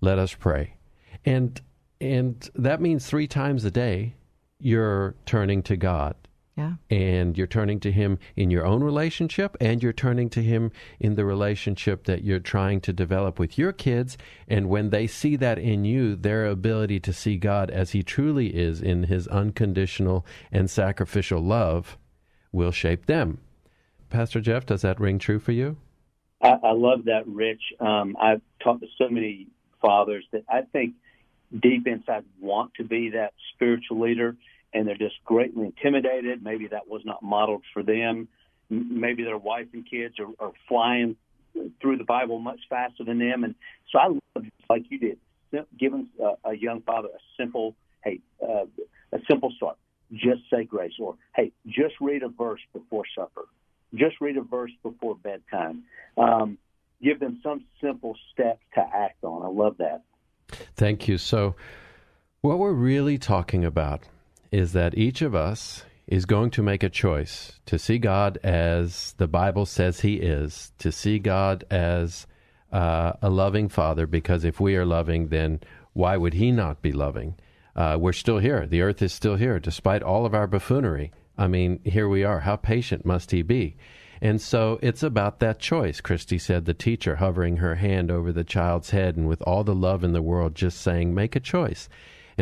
Let 0.00 0.18
us 0.18 0.34
pray. 0.34 0.74
And 1.24 1.60
and 2.00 2.50
that 2.56 2.80
means 2.80 3.06
three 3.06 3.28
times 3.28 3.64
a 3.64 3.70
day 3.70 4.16
you're 4.58 5.14
turning 5.24 5.62
to 5.64 5.76
God 5.76 6.16
yeah. 6.56 6.74
And 6.90 7.38
you're 7.38 7.46
turning 7.46 7.80
to 7.80 7.90
Him 7.90 8.18
in 8.36 8.50
your 8.50 8.66
own 8.66 8.84
relationship, 8.84 9.56
and 9.60 9.82
you're 9.82 9.92
turning 9.92 10.28
to 10.30 10.42
Him 10.42 10.70
in 11.00 11.14
the 11.14 11.24
relationship 11.24 12.04
that 12.04 12.24
you're 12.24 12.40
trying 12.40 12.80
to 12.82 12.92
develop 12.92 13.38
with 13.38 13.56
your 13.56 13.72
kids. 13.72 14.18
And 14.46 14.68
when 14.68 14.90
they 14.90 15.06
see 15.06 15.36
that 15.36 15.58
in 15.58 15.84
you, 15.84 16.14
their 16.14 16.46
ability 16.46 17.00
to 17.00 17.12
see 17.12 17.38
God 17.38 17.70
as 17.70 17.92
He 17.92 18.02
truly 18.02 18.48
is 18.48 18.82
in 18.82 19.04
His 19.04 19.26
unconditional 19.28 20.26
and 20.50 20.68
sacrificial 20.68 21.40
love 21.40 21.96
will 22.52 22.72
shape 22.72 23.06
them. 23.06 23.38
Pastor 24.10 24.40
Jeff, 24.40 24.66
does 24.66 24.82
that 24.82 25.00
ring 25.00 25.18
true 25.18 25.38
for 25.38 25.52
you? 25.52 25.78
I, 26.42 26.50
I 26.62 26.72
love 26.72 27.06
that, 27.06 27.26
Rich. 27.26 27.62
Um, 27.80 28.14
I've 28.20 28.42
talked 28.62 28.82
to 28.82 28.88
so 28.98 29.08
many 29.08 29.46
fathers 29.80 30.24
that 30.32 30.44
I 30.50 30.62
think 30.70 30.94
deep 31.62 31.86
inside 31.86 32.24
want 32.38 32.74
to 32.74 32.84
be 32.84 33.10
that 33.10 33.32
spiritual 33.54 34.00
leader 34.00 34.36
and 34.74 34.86
they're 34.86 34.96
just 34.96 35.16
greatly 35.24 35.66
intimidated. 35.66 36.42
Maybe 36.42 36.68
that 36.68 36.88
was 36.88 37.02
not 37.04 37.22
modeled 37.22 37.62
for 37.72 37.82
them. 37.82 38.28
Maybe 38.70 39.22
their 39.22 39.38
wife 39.38 39.66
and 39.72 39.88
kids 39.88 40.14
are, 40.18 40.28
are 40.44 40.52
flying 40.68 41.16
through 41.80 41.98
the 41.98 42.04
Bible 42.04 42.38
much 42.38 42.60
faster 42.68 43.04
than 43.04 43.18
them. 43.18 43.44
And 43.44 43.54
so 43.90 43.98
I 43.98 44.06
love, 44.08 44.46
like 44.70 44.84
you 44.88 44.98
did, 44.98 45.18
giving 45.78 46.08
a, 46.20 46.50
a 46.50 46.54
young 46.54 46.80
father 46.82 47.08
a 47.08 47.20
simple, 47.40 47.74
hey, 48.02 48.20
uh, 48.42 48.64
a 49.12 49.18
simple 49.28 49.52
start. 49.56 49.76
Just 50.12 50.42
say 50.50 50.64
grace, 50.64 50.92
or 50.98 51.16
hey, 51.34 51.52
just 51.66 51.94
read 52.00 52.22
a 52.22 52.28
verse 52.28 52.60
before 52.74 53.04
supper. 53.14 53.46
Just 53.94 54.20
read 54.20 54.36
a 54.36 54.42
verse 54.42 54.70
before 54.82 55.16
bedtime. 55.16 55.84
Um, 56.18 56.58
give 57.02 57.18
them 57.18 57.40
some 57.42 57.64
simple 57.82 58.16
steps 58.32 58.60
to 58.74 58.80
act 58.80 59.24
on. 59.24 59.42
I 59.42 59.48
love 59.48 59.78
that. 59.78 60.02
Thank 60.76 61.08
you. 61.08 61.16
So, 61.16 61.56
what 62.42 62.58
we're 62.58 62.72
really 62.72 63.16
talking 63.16 63.64
about 63.64 64.02
is 64.52 64.74
that 64.74 64.96
each 64.96 65.22
of 65.22 65.34
us 65.34 65.84
is 66.06 66.26
going 66.26 66.50
to 66.50 66.62
make 66.62 66.82
a 66.82 66.90
choice 66.90 67.58
to 67.64 67.78
see 67.78 67.98
God 67.98 68.38
as 68.42 69.14
the 69.16 69.26
Bible 69.26 69.64
says 69.64 70.00
He 70.00 70.16
is, 70.16 70.72
to 70.78 70.92
see 70.92 71.18
God 71.18 71.64
as 71.70 72.26
uh, 72.70 73.14
a 73.22 73.30
loving 73.30 73.68
Father, 73.68 74.06
because 74.06 74.44
if 74.44 74.60
we 74.60 74.76
are 74.76 74.84
loving, 74.84 75.28
then 75.28 75.60
why 75.94 76.16
would 76.16 76.34
He 76.34 76.52
not 76.52 76.82
be 76.82 76.92
loving? 76.92 77.34
Uh, 77.74 77.96
we're 77.98 78.12
still 78.12 78.38
here. 78.38 78.66
The 78.66 78.82
earth 78.82 79.00
is 79.00 79.12
still 79.12 79.36
here, 79.36 79.58
despite 79.58 80.02
all 80.02 80.26
of 80.26 80.34
our 80.34 80.46
buffoonery. 80.46 81.12
I 81.38 81.48
mean, 81.48 81.80
here 81.84 82.08
we 82.08 82.22
are. 82.22 82.40
How 82.40 82.56
patient 82.56 83.06
must 83.06 83.30
He 83.30 83.40
be? 83.40 83.76
And 84.20 84.40
so 84.40 84.78
it's 84.82 85.02
about 85.02 85.40
that 85.40 85.58
choice. 85.58 86.00
Christy 86.00 86.38
said, 86.38 86.64
the 86.64 86.74
teacher 86.74 87.16
hovering 87.16 87.56
her 87.56 87.76
hand 87.76 88.10
over 88.10 88.32
the 88.32 88.44
child's 88.44 88.90
head 88.90 89.16
and 89.16 89.26
with 89.26 89.42
all 89.42 89.64
the 89.64 89.74
love 89.74 90.04
in 90.04 90.12
the 90.12 90.22
world, 90.22 90.54
just 90.54 90.80
saying, 90.80 91.14
make 91.14 91.34
a 91.34 91.40
choice. 91.40 91.88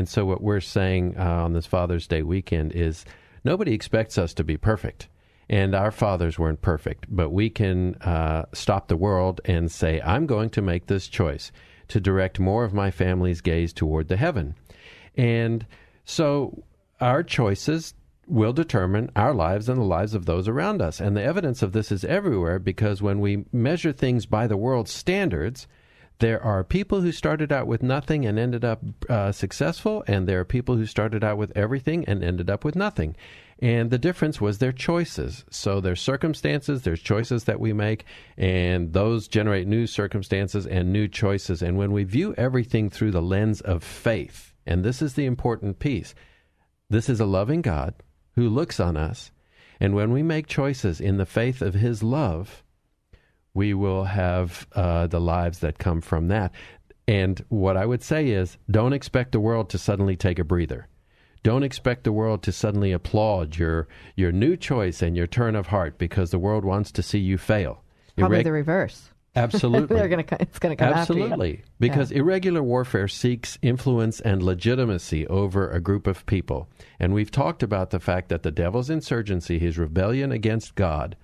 And 0.00 0.08
so, 0.08 0.24
what 0.24 0.40
we're 0.40 0.60
saying 0.60 1.16
uh, 1.18 1.44
on 1.44 1.52
this 1.52 1.66
Father's 1.66 2.06
Day 2.06 2.22
weekend 2.22 2.72
is 2.72 3.04
nobody 3.44 3.74
expects 3.74 4.16
us 4.16 4.32
to 4.32 4.42
be 4.42 4.56
perfect. 4.56 5.08
And 5.50 5.74
our 5.74 5.90
fathers 5.90 6.38
weren't 6.38 6.62
perfect, 6.62 7.04
but 7.10 7.28
we 7.28 7.50
can 7.50 7.96
uh, 7.96 8.46
stop 8.54 8.88
the 8.88 8.96
world 8.96 9.42
and 9.44 9.70
say, 9.70 10.00
I'm 10.00 10.24
going 10.24 10.48
to 10.50 10.62
make 10.62 10.86
this 10.86 11.06
choice 11.06 11.52
to 11.88 12.00
direct 12.00 12.40
more 12.40 12.64
of 12.64 12.72
my 12.72 12.90
family's 12.90 13.42
gaze 13.42 13.74
toward 13.74 14.08
the 14.08 14.16
heaven. 14.16 14.54
And 15.18 15.66
so, 16.06 16.64
our 16.98 17.22
choices 17.22 17.92
will 18.26 18.54
determine 18.54 19.10
our 19.14 19.34
lives 19.34 19.68
and 19.68 19.78
the 19.78 19.84
lives 19.84 20.14
of 20.14 20.24
those 20.24 20.48
around 20.48 20.80
us. 20.80 20.98
And 20.98 21.14
the 21.14 21.22
evidence 21.22 21.62
of 21.62 21.72
this 21.72 21.92
is 21.92 22.06
everywhere 22.06 22.58
because 22.58 23.02
when 23.02 23.20
we 23.20 23.44
measure 23.52 23.92
things 23.92 24.24
by 24.24 24.46
the 24.46 24.56
world's 24.56 24.94
standards, 24.94 25.66
there 26.20 26.42
are 26.42 26.62
people 26.62 27.00
who 27.00 27.12
started 27.12 27.50
out 27.50 27.66
with 27.66 27.82
nothing 27.82 28.24
and 28.24 28.38
ended 28.38 28.64
up 28.64 28.80
uh, 29.08 29.32
successful, 29.32 30.04
and 30.06 30.26
there 30.26 30.40
are 30.40 30.44
people 30.44 30.76
who 30.76 30.86
started 30.86 31.24
out 31.24 31.38
with 31.38 31.52
everything 31.56 32.04
and 32.06 32.22
ended 32.22 32.48
up 32.48 32.64
with 32.64 32.76
nothing. 32.76 33.16
And 33.58 33.90
the 33.90 33.98
difference 33.98 34.40
was 34.40 34.58
their 34.58 34.72
choices. 34.72 35.44
So 35.50 35.80
there's 35.80 36.00
circumstances, 36.00 36.82
there's 36.82 37.02
choices 37.02 37.44
that 37.44 37.60
we 37.60 37.72
make, 37.72 38.04
and 38.38 38.92
those 38.92 39.28
generate 39.28 39.66
new 39.66 39.86
circumstances 39.86 40.66
and 40.66 40.92
new 40.92 41.08
choices. 41.08 41.60
And 41.60 41.76
when 41.76 41.92
we 41.92 42.04
view 42.04 42.34
everything 42.38 42.88
through 42.88 43.10
the 43.10 43.22
lens 43.22 43.60
of 43.60 43.82
faith, 43.82 44.54
and 44.66 44.84
this 44.84 45.02
is 45.02 45.14
the 45.14 45.26
important 45.26 45.78
piece, 45.78 46.14
this 46.88 47.08
is 47.08 47.20
a 47.20 47.26
loving 47.26 47.60
God 47.60 47.94
who 48.34 48.48
looks 48.48 48.80
on 48.80 48.96
us. 48.96 49.30
And 49.78 49.94
when 49.94 50.12
we 50.12 50.22
make 50.22 50.46
choices 50.46 51.00
in 51.00 51.16
the 51.16 51.26
faith 51.26 51.62
of 51.62 51.74
His 51.74 52.02
love, 52.02 52.62
we 53.60 53.74
will 53.74 54.04
have 54.04 54.66
uh, 54.72 55.06
the 55.06 55.20
lives 55.20 55.58
that 55.58 55.76
come 55.76 56.00
from 56.00 56.28
that. 56.28 56.50
And 57.06 57.44
what 57.50 57.76
I 57.76 57.84
would 57.84 58.02
say 58.02 58.28
is 58.28 58.56
don't 58.70 58.94
expect 58.94 59.32
the 59.32 59.38
world 59.38 59.68
to 59.68 59.76
suddenly 59.76 60.16
take 60.16 60.38
a 60.38 60.44
breather. 60.44 60.88
Don't 61.42 61.62
expect 61.62 62.04
the 62.04 62.12
world 62.12 62.42
to 62.44 62.52
suddenly 62.52 62.90
applaud 62.90 63.58
your 63.58 63.86
your 64.16 64.32
new 64.32 64.56
choice 64.56 65.02
and 65.02 65.14
your 65.14 65.26
turn 65.26 65.54
of 65.56 65.66
heart 65.66 65.98
because 65.98 66.30
the 66.30 66.38
world 66.38 66.64
wants 66.64 66.90
to 66.92 67.02
see 67.02 67.18
you 67.18 67.36
fail. 67.36 67.84
Probably 68.16 68.42
the 68.42 68.50
reverse. 68.50 69.10
Absolutely. 69.36 69.96
They're 69.98 70.08
going 70.08 70.24
to 70.24 70.40
it's 70.40 70.58
going 70.58 70.74
to 70.74 70.82
come 70.82 70.94
Absolutely. 70.94 71.62
Because 71.78 72.10
yeah. 72.10 72.20
irregular 72.20 72.62
warfare 72.62 73.08
seeks 73.08 73.58
influence 73.60 74.20
and 74.20 74.42
legitimacy 74.42 75.26
over 75.26 75.70
a 75.70 75.82
group 75.82 76.06
of 76.06 76.24
people. 76.24 76.66
And 76.98 77.12
we've 77.12 77.30
talked 77.30 77.62
about 77.62 77.90
the 77.90 78.00
fact 78.00 78.30
that 78.30 78.42
the 78.42 78.50
devil's 78.50 78.88
insurgency, 78.88 79.58
his 79.58 79.76
rebellion 79.76 80.32
against 80.32 80.76
God, 80.76 81.14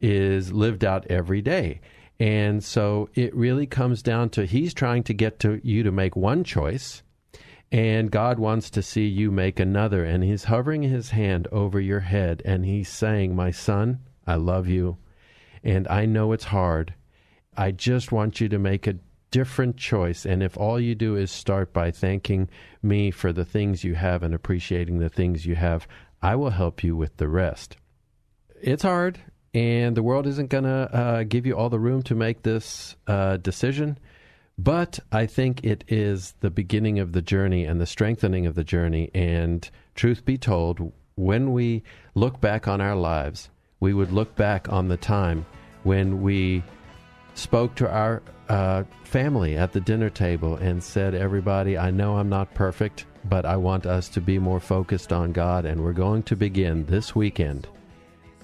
is 0.00 0.52
lived 0.52 0.84
out 0.84 1.06
every 1.06 1.42
day. 1.42 1.80
And 2.18 2.64
so 2.64 3.10
it 3.14 3.34
really 3.34 3.66
comes 3.66 4.02
down 4.02 4.30
to 4.30 4.46
he's 4.46 4.72
trying 4.72 5.02
to 5.04 5.14
get 5.14 5.38
to 5.40 5.60
you 5.62 5.82
to 5.82 5.92
make 5.92 6.16
one 6.16 6.44
choice 6.44 7.02
and 7.72 8.10
God 8.10 8.38
wants 8.38 8.70
to 8.70 8.82
see 8.82 9.06
you 9.06 9.30
make 9.30 9.58
another 9.58 10.04
and 10.04 10.22
he's 10.22 10.44
hovering 10.44 10.82
his 10.82 11.10
hand 11.10 11.48
over 11.50 11.80
your 11.80 12.00
head 12.00 12.40
and 12.44 12.64
he's 12.64 12.88
saying, 12.88 13.34
"My 13.34 13.50
son, 13.50 14.00
I 14.26 14.36
love 14.36 14.68
you 14.68 14.98
and 15.62 15.86
I 15.88 16.06
know 16.06 16.32
it's 16.32 16.44
hard. 16.44 16.94
I 17.56 17.72
just 17.72 18.12
want 18.12 18.40
you 18.40 18.48
to 18.48 18.58
make 18.58 18.86
a 18.86 18.98
different 19.30 19.76
choice 19.76 20.24
and 20.24 20.42
if 20.42 20.56
all 20.56 20.80
you 20.80 20.94
do 20.94 21.16
is 21.16 21.30
start 21.30 21.72
by 21.72 21.90
thanking 21.90 22.48
me 22.82 23.10
for 23.10 23.32
the 23.32 23.44
things 23.44 23.84
you 23.84 23.94
have 23.94 24.22
and 24.22 24.32
appreciating 24.32 25.00
the 25.00 25.10
things 25.10 25.44
you 25.44 25.56
have, 25.56 25.88
I 26.22 26.36
will 26.36 26.50
help 26.50 26.82
you 26.82 26.96
with 26.96 27.16
the 27.16 27.28
rest." 27.28 27.76
It's 28.62 28.84
hard 28.84 29.18
and 29.56 29.96
the 29.96 30.02
world 30.02 30.26
isn't 30.26 30.50
going 30.50 30.64
to 30.64 30.94
uh, 30.94 31.22
give 31.22 31.46
you 31.46 31.56
all 31.56 31.70
the 31.70 31.78
room 31.78 32.02
to 32.02 32.14
make 32.14 32.42
this 32.42 32.94
uh, 33.06 33.38
decision. 33.38 33.96
But 34.58 34.98
I 35.10 35.24
think 35.24 35.64
it 35.64 35.82
is 35.88 36.34
the 36.40 36.50
beginning 36.50 36.98
of 36.98 37.12
the 37.12 37.22
journey 37.22 37.64
and 37.64 37.80
the 37.80 37.86
strengthening 37.86 38.44
of 38.44 38.54
the 38.54 38.64
journey. 38.64 39.10
And 39.14 39.68
truth 39.94 40.26
be 40.26 40.36
told, 40.36 40.92
when 41.14 41.54
we 41.54 41.84
look 42.14 42.38
back 42.38 42.68
on 42.68 42.82
our 42.82 42.94
lives, 42.94 43.48
we 43.80 43.94
would 43.94 44.12
look 44.12 44.36
back 44.36 44.70
on 44.70 44.88
the 44.88 44.98
time 44.98 45.46
when 45.84 46.20
we 46.20 46.62
spoke 47.32 47.74
to 47.76 47.90
our 47.90 48.22
uh, 48.50 48.84
family 49.04 49.56
at 49.56 49.72
the 49.72 49.80
dinner 49.80 50.10
table 50.10 50.56
and 50.56 50.84
said, 50.84 51.14
Everybody, 51.14 51.78
I 51.78 51.90
know 51.90 52.18
I'm 52.18 52.28
not 52.28 52.52
perfect, 52.52 53.06
but 53.24 53.46
I 53.46 53.56
want 53.56 53.86
us 53.86 54.10
to 54.10 54.20
be 54.20 54.38
more 54.38 54.60
focused 54.60 55.14
on 55.14 55.32
God. 55.32 55.64
And 55.64 55.82
we're 55.82 55.94
going 55.94 56.24
to 56.24 56.36
begin 56.36 56.84
this 56.84 57.14
weekend 57.14 57.68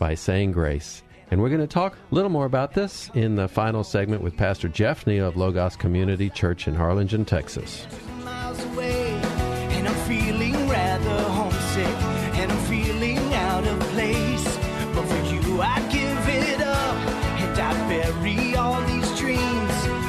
by 0.02 0.16
saying 0.16 0.50
grace. 0.50 1.04
And 1.30 1.40
we're 1.40 1.48
going 1.48 1.60
to 1.60 1.66
talk 1.68 1.94
a 1.94 2.12
little 2.12 2.28
more 2.28 2.44
about 2.44 2.74
this 2.74 3.08
in 3.14 3.36
the 3.36 3.46
final 3.46 3.84
segment 3.84 4.20
with 4.20 4.36
Pastor 4.36 4.68
Jeff 4.68 5.06
Neal 5.06 5.28
of 5.28 5.36
Logos 5.36 5.76
Community 5.76 6.28
Church 6.28 6.66
in 6.66 6.74
Harlingen, 6.74 7.24
Texas. 7.24 7.86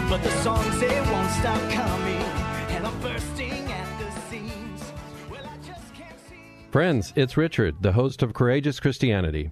But 0.10 0.22
the 0.22 0.32
songs 0.42 0.80
they 0.80 1.02
won't 1.02 1.32
stop 1.32 1.60
coming, 1.72 2.22
and 2.70 2.86
I'm 2.86 3.00
bursting 3.00 3.72
at 3.72 4.00
the 4.00 4.12
seams. 4.30 4.82
Well, 5.32 5.42
I 5.44 5.58
just 5.66 5.94
can't 5.96 6.20
see. 6.30 6.36
Friends, 6.72 7.14
it's 7.16 7.36
Richard, 7.36 7.76
the 7.82 7.94
host 7.94 8.22
of 8.22 8.36
Courageous 8.36 8.80
Christianity. 8.80 9.50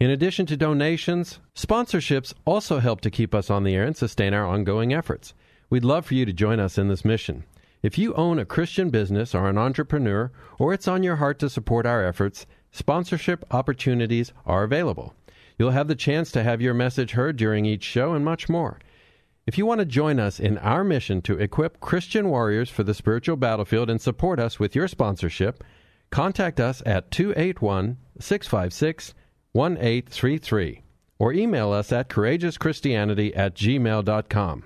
In 0.00 0.10
addition 0.10 0.44
to 0.46 0.56
donations, 0.56 1.38
sponsorships 1.54 2.34
also 2.44 2.80
help 2.80 3.00
to 3.02 3.10
keep 3.10 3.32
us 3.32 3.48
on 3.48 3.62
the 3.62 3.76
air 3.76 3.84
and 3.84 3.96
sustain 3.96 4.34
our 4.34 4.44
ongoing 4.44 4.92
efforts. 4.92 5.34
We'd 5.70 5.84
love 5.84 6.04
for 6.04 6.14
you 6.14 6.26
to 6.26 6.32
join 6.32 6.58
us 6.58 6.78
in 6.78 6.88
this 6.88 7.04
mission. 7.04 7.44
If 7.80 7.96
you 7.96 8.12
own 8.14 8.40
a 8.40 8.44
Christian 8.44 8.90
business 8.90 9.34
or 9.34 9.48
an 9.48 9.56
entrepreneur, 9.56 10.32
or 10.58 10.74
it's 10.74 10.88
on 10.88 11.04
your 11.04 11.16
heart 11.16 11.38
to 11.40 11.50
support 11.50 11.86
our 11.86 12.04
efforts, 12.04 12.44
sponsorship 12.72 13.44
opportunities 13.52 14.32
are 14.44 14.64
available. 14.64 15.14
You'll 15.58 15.70
have 15.70 15.86
the 15.86 15.94
chance 15.94 16.32
to 16.32 16.42
have 16.42 16.60
your 16.60 16.74
message 16.74 17.12
heard 17.12 17.36
during 17.36 17.64
each 17.64 17.84
show 17.84 18.14
and 18.14 18.24
much 18.24 18.48
more. 18.48 18.80
If 19.46 19.58
you 19.58 19.64
want 19.64 19.78
to 19.78 19.84
join 19.84 20.18
us 20.18 20.40
in 20.40 20.58
our 20.58 20.82
mission 20.82 21.22
to 21.22 21.38
equip 21.38 21.78
Christian 21.78 22.30
warriors 22.30 22.68
for 22.68 22.82
the 22.82 22.94
spiritual 22.94 23.36
battlefield 23.36 23.90
and 23.90 24.00
support 24.00 24.40
us 24.40 24.58
with 24.58 24.74
your 24.74 24.88
sponsorship, 24.88 25.62
contact 26.10 26.58
us 26.58 26.82
at 26.84 27.12
281 27.12 27.98
656 28.18 29.14
1833 29.54 30.82
or 31.18 31.32
email 31.32 31.72
us 31.72 31.92
at 31.92 32.08
courageouschristianity 32.08 33.32
at 33.36 33.54
gmail.com. 33.54 34.64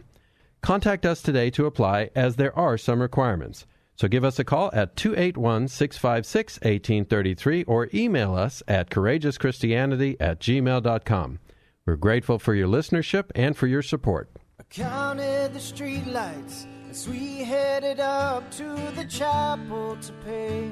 Contact 0.61 1.07
us 1.07 1.23
today 1.23 1.51
to 1.51 1.67
apply 1.67 2.11
as 2.15 2.37
there 2.37 2.57
are 2.59 2.77
some 2.77 3.01
requirements. 3.01 3.67
So 3.97 4.09
give 4.09 4.25
us 4.25 4.39
a 4.39 4.45
call 4.45 4.71
at 4.73 4.97
281 4.97 5.69
656 5.69 6.57
1833 6.57 7.65
or 7.65 7.89
email 7.93 8.35
us 8.35 8.63
at 8.69 8.91
courageouschristianity 8.91 10.17
at 10.21 10.41
gmail.com. 10.41 11.39
We're 11.85 11.97
grateful 11.97 12.39
for 12.39 12.55
your 12.55 12.69
listenership 12.69 13.31
and 13.35 13.57
for 13.57 13.67
your 13.67 13.83
support. 13.83 14.31
I 14.61 14.63
counted 14.65 15.53
the 15.53 15.59
streetlights 15.59 16.67
as 16.91 17.09
we 17.09 17.39
headed 17.39 17.99
up 17.99 18.51
to 18.53 18.65
the 18.95 19.05
chapel 19.05 19.97
to 19.97 20.13
pay. 20.25 20.71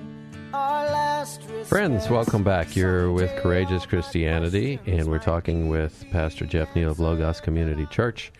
Friends, 1.64 2.08
welcome 2.08 2.44
back. 2.44 2.76
You're 2.76 3.10
with 3.10 3.34
Courageous 3.42 3.84
Christianity, 3.86 4.78
and 4.86 5.08
we're 5.08 5.18
talking 5.18 5.68
with 5.68 6.06
Pastor 6.10 6.46
Jeff 6.46 6.74
Neal 6.76 6.90
of 6.90 7.00
Logos 7.00 7.40
Community 7.40 7.86
Church. 7.86 8.32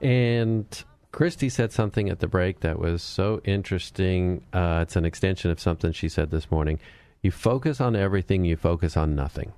And 0.00 0.64
Christy 1.10 1.48
said 1.48 1.72
something 1.72 2.08
at 2.08 2.20
the 2.20 2.28
break 2.28 2.60
that 2.60 2.78
was 2.78 3.02
so 3.02 3.40
interesting. 3.44 4.44
Uh, 4.52 4.80
it's 4.82 4.96
an 4.96 5.04
extension 5.04 5.50
of 5.50 5.58
something 5.58 5.92
she 5.92 6.08
said 6.08 6.30
this 6.30 6.50
morning. 6.50 6.78
You 7.20 7.30
focus 7.30 7.80
on 7.80 7.96
everything, 7.96 8.44
you 8.44 8.56
focus 8.56 8.96
on 8.96 9.14
nothing. 9.14 9.52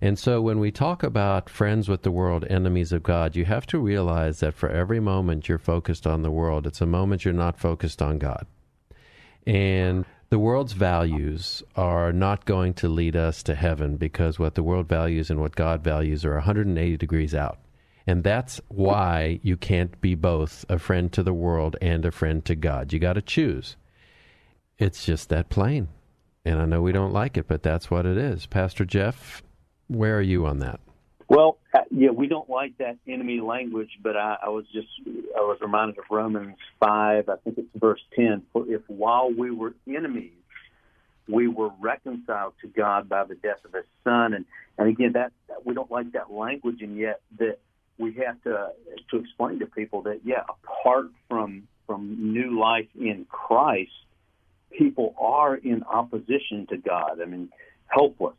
And 0.00 0.18
so 0.18 0.40
when 0.40 0.58
we 0.58 0.70
talk 0.70 1.02
about 1.02 1.48
friends 1.48 1.88
with 1.88 2.02
the 2.02 2.10
world, 2.10 2.44
enemies 2.50 2.92
of 2.92 3.02
God, 3.02 3.36
you 3.36 3.44
have 3.44 3.66
to 3.68 3.78
realize 3.78 4.40
that 4.40 4.54
for 4.54 4.68
every 4.68 5.00
moment 5.00 5.48
you're 5.48 5.58
focused 5.58 6.06
on 6.06 6.22
the 6.22 6.30
world, 6.30 6.66
it's 6.66 6.80
a 6.80 6.86
moment 6.86 7.24
you're 7.24 7.34
not 7.34 7.58
focused 7.58 8.02
on 8.02 8.18
God. 8.18 8.46
And 9.46 10.04
the 10.30 10.38
world's 10.38 10.74
values 10.74 11.62
are 11.74 12.12
not 12.12 12.44
going 12.44 12.74
to 12.74 12.88
lead 12.88 13.16
us 13.16 13.42
to 13.44 13.54
heaven 13.54 13.96
because 13.96 14.38
what 14.38 14.54
the 14.54 14.62
world 14.62 14.86
values 14.86 15.30
and 15.30 15.40
what 15.40 15.56
God 15.56 15.82
values 15.82 16.24
are 16.24 16.34
180 16.34 16.96
degrees 16.98 17.34
out. 17.34 17.58
And 18.06 18.24
that's 18.24 18.60
why 18.68 19.40
you 19.42 19.56
can't 19.56 19.98
be 20.00 20.14
both 20.14 20.64
a 20.68 20.78
friend 20.78 21.12
to 21.12 21.22
the 21.22 21.32
world 21.32 21.76
and 21.80 22.04
a 22.04 22.10
friend 22.10 22.44
to 22.46 22.54
God. 22.54 22.92
You 22.92 22.98
got 22.98 23.14
to 23.14 23.22
choose. 23.22 23.76
It's 24.78 25.04
just 25.04 25.28
that 25.30 25.50
plain. 25.50 25.88
And 26.44 26.60
I 26.60 26.64
know 26.66 26.82
we 26.82 26.92
don't 26.92 27.12
like 27.12 27.36
it, 27.36 27.48
but 27.48 27.62
that's 27.62 27.90
what 27.90 28.06
it 28.06 28.16
is. 28.16 28.46
Pastor 28.46 28.84
Jeff, 28.84 29.42
where 29.88 30.16
are 30.16 30.22
you 30.22 30.46
on 30.46 30.58
that? 30.60 30.80
Well, 31.28 31.58
Uh, 31.78 31.82
yeah, 31.90 32.10
we 32.10 32.26
don't 32.26 32.50
like 32.50 32.76
that 32.78 32.96
enemy 33.06 33.40
language, 33.40 33.90
but 34.02 34.16
I, 34.16 34.36
I 34.46 34.48
was 34.48 34.64
just 34.72 34.88
I 35.06 35.40
was 35.40 35.58
reminded 35.60 35.98
of 35.98 36.04
Romans 36.10 36.56
five, 36.80 37.28
I 37.28 37.36
think 37.36 37.58
it's 37.58 37.68
verse 37.76 38.00
ten. 38.16 38.42
For 38.52 38.64
if 38.66 38.82
while 38.88 39.30
we 39.30 39.52
were 39.52 39.74
enemies, 39.86 40.32
we 41.28 41.46
were 41.46 41.70
reconciled 41.78 42.54
to 42.62 42.68
God 42.68 43.08
by 43.08 43.24
the 43.24 43.36
death 43.36 43.64
of 43.64 43.72
His 43.72 43.84
Son, 44.02 44.34
and 44.34 44.44
and 44.76 44.88
again 44.88 45.12
that 45.12 45.32
we 45.64 45.74
don't 45.74 45.90
like 45.90 46.12
that 46.12 46.32
language, 46.32 46.82
and 46.82 46.96
yet 46.96 47.20
that 47.38 47.58
we 47.96 48.14
have 48.14 48.42
to 48.42 48.70
to 49.10 49.18
explain 49.18 49.60
to 49.60 49.66
people 49.66 50.02
that 50.02 50.22
yeah, 50.24 50.42
apart 50.48 51.06
from 51.28 51.68
from 51.86 52.32
new 52.32 52.58
life 52.58 52.88
in 52.98 53.24
Christ, 53.28 53.92
people 54.76 55.14
are 55.16 55.54
in 55.54 55.84
opposition 55.84 56.66
to 56.70 56.76
God. 56.76 57.20
I 57.22 57.26
mean, 57.26 57.50
helpless, 57.86 58.36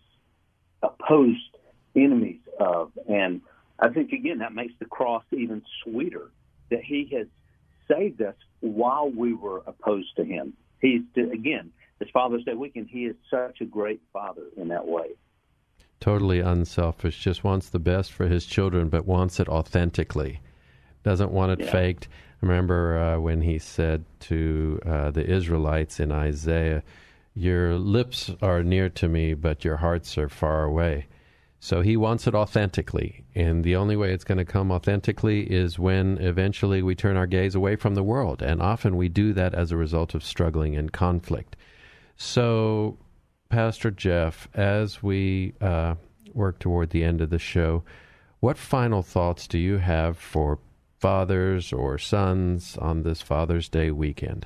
opposed 0.83 1.48
enemies 1.95 2.41
of. 2.59 2.91
And 3.07 3.41
I 3.79 3.89
think, 3.89 4.11
again, 4.11 4.39
that 4.39 4.53
makes 4.53 4.73
the 4.79 4.85
cross 4.85 5.23
even 5.31 5.61
sweeter 5.83 6.31
that 6.69 6.83
He 6.83 7.09
has 7.15 7.27
saved 7.87 8.21
us 8.21 8.35
while 8.59 9.09
we 9.09 9.33
were 9.33 9.63
opposed 9.65 10.15
to 10.17 10.23
Him. 10.23 10.53
He's, 10.81 11.01
again, 11.15 11.71
as 12.01 12.07
Father's 12.13 12.43
Day 12.43 12.53
weekend, 12.53 12.87
He 12.89 13.05
is 13.05 13.15
such 13.29 13.61
a 13.61 13.65
great 13.65 14.01
Father 14.13 14.43
in 14.57 14.67
that 14.69 14.87
way. 14.87 15.15
Totally 15.99 16.39
unselfish, 16.39 17.19
just 17.19 17.43
wants 17.43 17.69
the 17.69 17.79
best 17.79 18.13
for 18.13 18.27
His 18.27 18.45
children, 18.45 18.87
but 18.89 19.05
wants 19.05 19.39
it 19.39 19.49
authentically. 19.49 20.39
Doesn't 21.03 21.31
want 21.31 21.51
it 21.53 21.65
yeah. 21.65 21.71
faked. 21.71 22.07
remember 22.41 22.97
uh, 22.97 23.19
when 23.19 23.41
he 23.41 23.59
said 23.59 24.05
to 24.21 24.79
uh, 24.85 25.11
the 25.11 25.25
Israelites 25.25 25.99
in 25.99 26.11
Isaiah, 26.11 26.83
Your 27.33 27.75
lips 27.75 28.31
are 28.41 28.63
near 28.63 28.89
to 28.89 29.07
me, 29.07 29.33
but 29.33 29.65
your 29.65 29.77
hearts 29.77 30.17
are 30.17 30.29
far 30.29 30.63
away. 30.63 31.07
So 31.59 31.81
he 31.81 31.97
wants 31.97 32.25
it 32.25 32.33
authentically. 32.33 33.25
And 33.35 33.63
the 33.63 33.75
only 33.75 33.95
way 33.97 34.13
it's 34.13 34.23
going 34.23 34.37
to 34.37 34.45
come 34.45 34.71
authentically 34.71 35.41
is 35.43 35.77
when 35.77 36.17
eventually 36.19 36.81
we 36.81 36.95
turn 36.95 37.17
our 37.17 37.27
gaze 37.27 37.53
away 37.53 37.75
from 37.75 37.95
the 37.95 38.03
world. 38.03 38.41
And 38.41 38.61
often 38.61 38.95
we 38.95 39.09
do 39.09 39.33
that 39.33 39.53
as 39.53 39.71
a 39.71 39.77
result 39.77 40.15
of 40.15 40.23
struggling 40.23 40.75
and 40.75 40.91
conflict. 40.91 41.57
So, 42.15 42.97
Pastor 43.49 43.91
Jeff, 43.91 44.47
as 44.53 45.03
we 45.03 45.53
uh, 45.59 45.95
work 46.33 46.59
toward 46.59 46.91
the 46.91 47.03
end 47.03 47.19
of 47.19 47.29
the 47.29 47.39
show, 47.39 47.83
what 48.39 48.57
final 48.57 49.01
thoughts 49.01 49.47
do 49.47 49.57
you 49.57 49.77
have 49.77 50.17
for 50.17 50.59
fathers 50.99 51.73
or 51.73 51.97
sons 51.97 52.77
on 52.77 53.03
this 53.03 53.21
Father's 53.21 53.67
Day 53.67 53.91
weekend? 53.91 54.45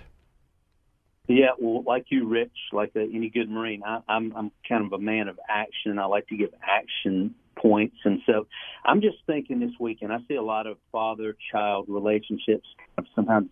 Yeah, 1.28 1.52
well, 1.58 1.84
like 1.88 2.06
you, 2.10 2.28
Rich, 2.28 2.52
like 2.74 2.92
a, 2.96 3.02
any 3.02 3.30
good 3.30 3.50
Marine, 3.50 3.82
I, 3.86 4.00
I'm 4.10 4.34
I'm 4.36 4.52
kind 4.68 4.86
of 4.86 4.92
a 4.92 5.00
man 5.00 5.30
of 5.30 5.40
action. 5.50 5.98
I 5.98 6.06
like 6.06 6.28
to 6.28 6.36
give 6.36 6.50
action 6.62 7.36
points, 7.56 7.96
and 8.04 8.20
so 8.26 8.48
I'm 8.84 9.00
just 9.00 9.18
thinking 9.26 9.60
this 9.62 9.72
weekend. 9.80 10.12
I 10.12 10.18
see 10.28 10.36
a 10.36 10.42
lot 10.42 10.68
of 10.68 10.78
father-child 10.92 11.86
relationships 11.88 12.68
sometimes 13.16 13.50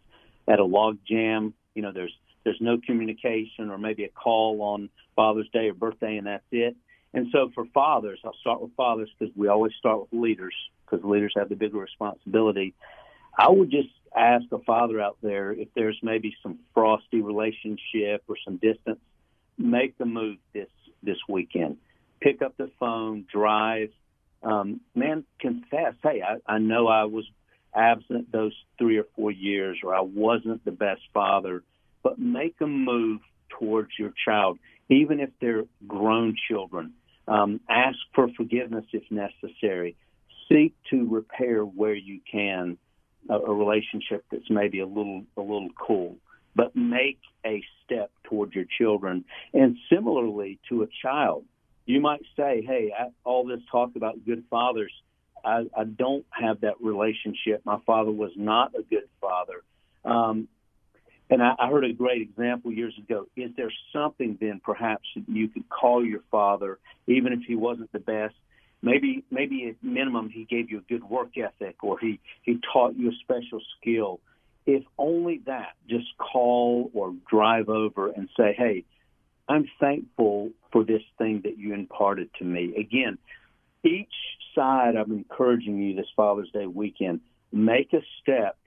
at 0.50 0.60
a 0.60 0.66
log 0.66 0.98
jam. 1.08 1.54
You 1.74 1.82
know, 1.84 1.94
there's 1.94 2.14
there's 2.44 2.60
no 2.60 2.78
communication, 2.86 3.70
or 3.70 3.78
maybe 3.78 4.04
a 4.04 4.10
call 4.10 4.62
on 4.62 4.90
Father's 5.16 5.50
Day 5.54 5.70
or 5.70 5.74
birthday, 5.74 6.18
and 6.18 6.28
that's 6.28 6.44
it. 6.52 6.76
And 7.14 7.28
so 7.32 7.52
for 7.56 7.66
fathers, 7.74 8.20
I'll 8.26 8.36
start 8.42 8.62
with 8.62 8.76
fathers 8.76 9.10
because 9.18 9.34
we 9.38 9.48
always 9.48 9.74
start 9.80 10.02
with 10.02 10.10
leaders 10.12 10.56
because 10.86 11.06
leaders 11.06 11.34
have 11.38 11.48
the 11.48 11.56
bigger 11.56 11.78
responsibility. 11.78 12.74
I 13.38 13.50
would 13.50 13.72
just 13.72 13.90
ask 14.16 14.46
a 14.52 14.60
father 14.60 15.00
out 15.00 15.18
there 15.22 15.52
if 15.52 15.70
there's 15.76 15.98
maybe 16.04 16.36
some 16.44 16.60
frosty 16.74 17.22
relationship 17.22 18.24
or 18.28 18.36
some 18.44 18.58
distance, 18.58 19.00
make 19.58 19.98
the 19.98 20.06
move 20.06 20.38
this 20.54 20.68
this 21.04 21.18
weekend. 21.28 21.78
Pick 22.20 22.42
up 22.42 22.56
the 22.58 22.70
phone, 22.80 23.26
drive. 23.32 23.90
Um, 24.44 24.82
man, 24.96 25.24
confess. 25.40 25.94
Hey, 26.04 26.22
I, 26.22 26.38
I 26.52 26.58
know 26.60 26.88
I 26.88 27.06
was 27.06 27.26
absent 27.74 28.32
those 28.32 28.54
three 28.78 28.98
or 28.98 29.06
four 29.16 29.32
years, 29.32 29.80
or 29.84 29.96
I 29.96 30.02
wasn't 30.02 30.64
the 30.66 30.72
best 30.72 31.02
father. 31.14 31.64
But 32.04 32.20
make 32.20 32.56
a 32.62 32.68
move 32.68 33.22
towards 33.50 33.92
your 33.98 34.12
child, 34.26 34.60
even 34.90 35.20
if 35.20 35.30
they're 35.40 35.66
grown 35.88 36.36
children. 36.50 36.94
Um, 37.28 37.62
ask 37.70 37.98
for 38.14 38.28
forgiveness 38.36 38.86
if 38.92 39.04
necessary. 39.12 39.96
Seek 40.50 40.76
to 40.90 41.08
repair 41.08 41.64
where 41.64 41.94
you 41.94 42.20
can 42.30 42.78
a, 43.30 43.36
a 43.36 43.54
relationship 43.54 44.26
that's 44.32 44.50
maybe 44.50 44.80
a 44.80 44.86
little 44.86 45.24
a 45.38 45.42
little 45.42 45.70
cool, 45.80 46.18
but 46.56 46.76
make 46.76 47.20
a 47.46 47.64
step 47.84 48.12
toward 48.24 48.54
your 48.54 48.66
children. 48.78 49.26
And 49.54 49.78
similarly 49.92 50.60
to 50.70 50.84
a 50.84 50.88
child, 51.02 51.46
you 51.86 52.02
might 52.02 52.22
say, 52.38 52.64
"Hey, 52.66 52.92
I, 52.98 53.08
all 53.24 53.46
this 53.46 53.62
talk 53.72 53.96
about 53.96 54.26
good 54.26 54.44
fathers, 54.50 54.94
I, 55.44 55.66
I 55.76 55.84
don't 55.84 56.26
have 56.30 56.62
that 56.62 56.82
relationship. 56.82 57.62
My 57.66 57.80
father 57.86 58.12
was 58.12 58.32
not 58.36 58.74
a 58.78 58.84
good 58.84 59.10
father." 59.20 59.64
Um, 60.04 60.48
and 61.30 61.42
I, 61.42 61.54
I 61.58 61.70
heard 61.70 61.86
a 61.86 61.94
great 61.94 62.22
example 62.22 62.72
years 62.72 62.94
ago. 62.98 63.28
Is 63.38 63.52
there 63.56 63.72
something 63.94 64.38
then 64.40 64.62
perhaps 64.64 65.08
that 65.16 65.24
you 65.30 65.48
could 65.48 65.70
call 65.70 66.06
your 66.06 66.22
father, 66.30 66.78
even 67.08 67.32
if 67.32 67.40
he 67.48 67.56
wasn't 67.56 67.92
the 67.94 68.00
best, 68.00 68.36
maybe 68.82 69.24
maybe 69.32 69.68
at 69.70 69.84
minimum 69.84 70.30
he 70.30 70.46
gave 70.46 70.70
you 70.70 70.80
a 70.80 70.82
good 70.82 71.04
work 71.04 71.38
ethic 71.38 71.84
or 71.84 72.00
he 72.00 72.20
he 72.44 72.60
taught 72.74 72.96
you 72.96 73.10
a 73.10 73.16
special 73.24 73.62
skill. 73.80 74.20
If 74.66 74.84
only 74.98 75.42
that 75.46 75.74
just 75.90 76.08
call 76.18 76.92
or 76.94 77.14
drive 77.30 77.70
over 77.70 78.10
and 78.10 78.30
say 78.38 78.56
hey 78.58 78.86
i'm 79.50 79.66
thankful 79.80 80.52
for 80.72 80.84
this 80.84 81.02
thing 81.18 81.42
that 81.44 81.58
you 81.58 81.74
imparted 81.74 82.30
to 82.40 82.46
me. 82.46 82.74
Again 82.78 83.18
each 83.84 84.14
side 84.56 84.96
i'm 84.96 85.12
encouraging 85.12 85.78
you 85.82 85.96
this 85.96 86.10
father's 86.16 86.52
day 86.52 86.66
weekend 86.66 87.22
make 87.52 87.94
a 87.94 88.02
step 88.22 88.58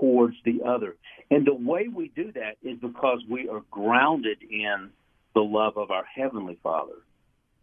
towards 0.00 0.36
the 0.44 0.62
other. 0.66 0.96
And 1.30 1.46
the 1.46 1.54
way 1.54 1.88
we 1.88 2.08
do 2.08 2.32
that 2.32 2.56
is 2.62 2.78
because 2.78 3.20
we 3.28 3.48
are 3.48 3.62
grounded 3.70 4.38
in 4.42 4.90
the 5.34 5.40
love 5.40 5.76
of 5.76 5.90
our 5.90 6.04
heavenly 6.04 6.58
father. 6.62 6.96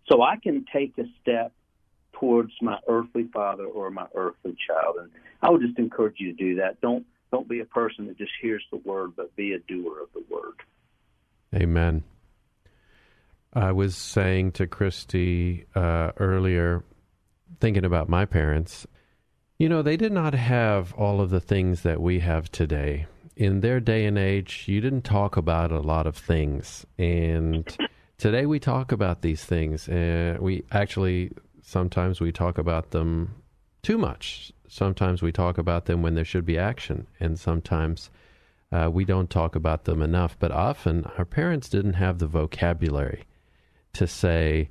So 0.08 0.22
i 0.22 0.38
can 0.38 0.66
take 0.72 0.98
a 0.98 1.06
step 1.22 1.52
towards 2.20 2.52
my 2.62 2.78
earthly 2.88 3.30
father 3.34 3.66
or 3.66 3.90
my 3.90 4.08
earthly 4.16 4.56
child. 4.68 4.96
And 5.02 5.12
I 5.42 5.50
would 5.50 5.62
just 5.62 5.78
encourage 5.78 6.16
you 6.18 6.32
to 6.32 6.38
do 6.38 6.56
that. 6.56 6.82
Don't 6.82 7.06
don't 7.32 7.48
be 7.50 7.60
a 7.60 7.66
person 7.66 8.08
that 8.08 8.18
just 8.18 8.32
hears 8.42 8.64
the 8.72 8.78
word, 8.78 9.12
but 9.16 9.36
be 9.36 9.54
a 9.54 9.60
doer 9.60 10.02
of 10.02 10.10
the 10.14 10.24
word. 10.30 10.56
Amen. 11.54 12.04
I 13.54 13.72
was 13.72 13.96
saying 13.96 14.54
to 14.54 14.68
Christy 14.68 15.66
uh, 15.76 16.12
earlier, 16.18 16.84
thinking 17.60 17.86
about 17.86 18.10
my 18.10 18.26
parents, 18.26 18.86
you 19.58 19.70
know, 19.70 19.82
they 19.82 19.96
did 19.96 20.12
not 20.12 20.34
have 20.34 20.94
all 20.96 21.22
of 21.22 21.30
the 21.30 21.40
things 21.40 21.82
that 21.84 22.02
we 22.02 22.20
have 22.20 22.52
today. 22.52 23.08
In 23.38 23.62
their 23.62 23.80
day 23.80 24.06
and 24.06 24.18
age, 24.18 24.66
you 24.68 24.82
didn't 24.82 25.04
talk 25.04 25.38
about 25.38 25.72
a 25.72 25.80
lot 25.80 26.08
of 26.08 26.18
things. 26.18 26.86
And 26.98 27.66
today 28.18 28.46
we 28.46 28.60
talk 28.60 28.92
about 28.92 29.22
these 29.22 29.46
things. 29.46 29.88
And 29.88 30.40
we 30.40 30.66
actually, 30.72 31.32
Sometimes 31.68 32.22
we 32.22 32.32
talk 32.32 32.60
about 32.60 32.92
them 32.92 33.42
too 33.82 33.98
much. 33.98 34.54
Sometimes 34.68 35.24
we 35.24 35.32
talk 35.32 35.58
about 35.58 35.86
them 35.86 36.04
when 36.04 36.14
there 36.14 36.24
should 36.24 36.46
be 36.46 36.60
action, 36.60 37.08
and 37.20 37.40
sometimes 37.40 38.12
uh, 38.72 38.88
we 38.94 39.04
don't 39.04 39.32
talk 39.32 39.56
about 39.56 39.86
them 39.86 40.04
enough. 40.04 40.38
But 40.38 40.52
often 40.52 41.06
our 41.18 41.26
parents 41.26 41.68
didn't 41.68 41.94
have 41.94 42.20
the 42.20 42.28
vocabulary 42.28 43.24
to 43.94 44.06
say, 44.06 44.70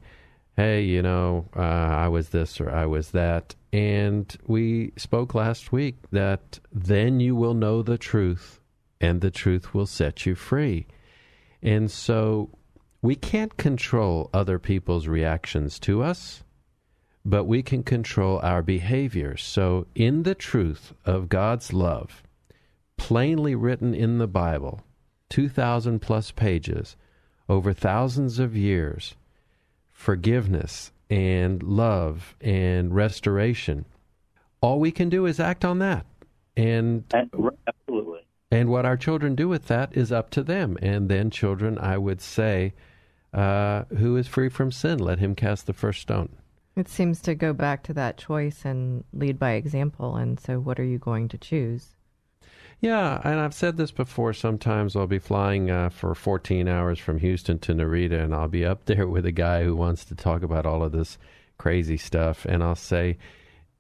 hey, 0.56 0.82
you 0.82 1.02
know, 1.02 1.48
uh, 1.56 1.60
I 1.62 2.06
was 2.06 2.28
this 2.28 2.60
or 2.60 2.70
I 2.70 2.86
was 2.86 3.10
that. 3.10 3.56
And 3.72 4.34
we 4.46 4.92
spoke 4.96 5.34
last 5.34 5.72
week 5.72 5.96
that 6.12 6.60
then 6.72 7.18
you 7.18 7.34
will 7.34 7.54
know 7.54 7.82
the 7.82 7.98
truth, 7.98 8.60
and 9.00 9.20
the 9.20 9.32
truth 9.32 9.74
will 9.74 9.86
set 9.86 10.26
you 10.26 10.36
free. 10.36 10.86
And 11.60 11.90
so 11.90 12.50
we 13.02 13.16
can't 13.16 13.56
control 13.56 14.30
other 14.32 14.60
people's 14.60 15.08
reactions 15.08 15.80
to 15.80 16.00
us 16.00 16.44
but 17.24 17.44
we 17.44 17.62
can 17.62 17.82
control 17.82 18.38
our 18.42 18.62
behavior. 18.62 19.36
So, 19.36 19.86
in 19.94 20.24
the 20.24 20.34
truth 20.34 20.92
of 21.04 21.28
God's 21.28 21.72
love, 21.72 22.22
plainly 22.96 23.54
written 23.54 23.94
in 23.94 24.18
the 24.18 24.26
Bible, 24.26 24.82
2,000 25.30 26.00
plus 26.00 26.30
pages, 26.30 26.96
over 27.48 27.72
thousands 27.72 28.38
of 28.38 28.56
years, 28.56 29.16
forgiveness 29.90 30.92
and 31.08 31.62
love 31.62 32.36
and 32.40 32.94
restoration, 32.94 33.86
all 34.60 34.78
we 34.78 34.90
can 34.90 35.08
do 35.08 35.26
is 35.26 35.40
act 35.40 35.64
on 35.64 35.78
that. 35.78 36.06
And 36.56 37.04
absolutely. 37.12 38.20
And 38.50 38.68
what 38.68 38.86
our 38.86 38.96
children 38.96 39.34
do 39.34 39.48
with 39.48 39.66
that 39.66 39.96
is 39.96 40.12
up 40.12 40.30
to 40.30 40.42
them. 40.42 40.76
And 40.80 41.08
then, 41.08 41.30
children, 41.30 41.78
I 41.78 41.98
would 41.98 42.20
say, 42.20 42.74
uh, 43.32 43.84
who 43.96 44.16
is 44.16 44.28
free 44.28 44.48
from 44.48 44.70
sin, 44.70 44.98
let 44.98 45.18
him 45.18 45.34
cast 45.34 45.66
the 45.66 45.72
first 45.72 46.02
stone. 46.02 46.36
It 46.76 46.88
seems 46.88 47.20
to 47.22 47.34
go 47.34 47.52
back 47.52 47.82
to 47.84 47.92
that 47.94 48.18
choice 48.18 48.64
and 48.64 49.04
lead 49.12 49.38
by 49.38 49.52
example. 49.52 50.16
And 50.16 50.40
so, 50.40 50.58
what 50.58 50.80
are 50.80 50.84
you 50.84 50.98
going 50.98 51.28
to 51.28 51.38
choose? 51.38 51.94
Yeah, 52.80 53.20
and 53.24 53.40
I've 53.40 53.54
said 53.54 53.76
this 53.76 53.92
before. 53.92 54.32
Sometimes 54.32 54.96
I'll 54.96 55.06
be 55.06 55.18
flying 55.18 55.70
uh, 55.70 55.88
for 55.88 56.14
14 56.14 56.68
hours 56.68 56.98
from 56.98 57.18
Houston 57.18 57.58
to 57.60 57.72
Narita, 57.72 58.22
and 58.22 58.34
I'll 58.34 58.48
be 58.48 58.64
up 58.64 58.84
there 58.86 59.06
with 59.06 59.24
a 59.24 59.32
guy 59.32 59.64
who 59.64 59.76
wants 59.76 60.04
to 60.06 60.14
talk 60.14 60.42
about 60.42 60.66
all 60.66 60.82
of 60.82 60.92
this 60.92 61.16
crazy 61.58 61.96
stuff. 61.96 62.44
And 62.44 62.62
I'll 62.62 62.74
say, 62.74 63.18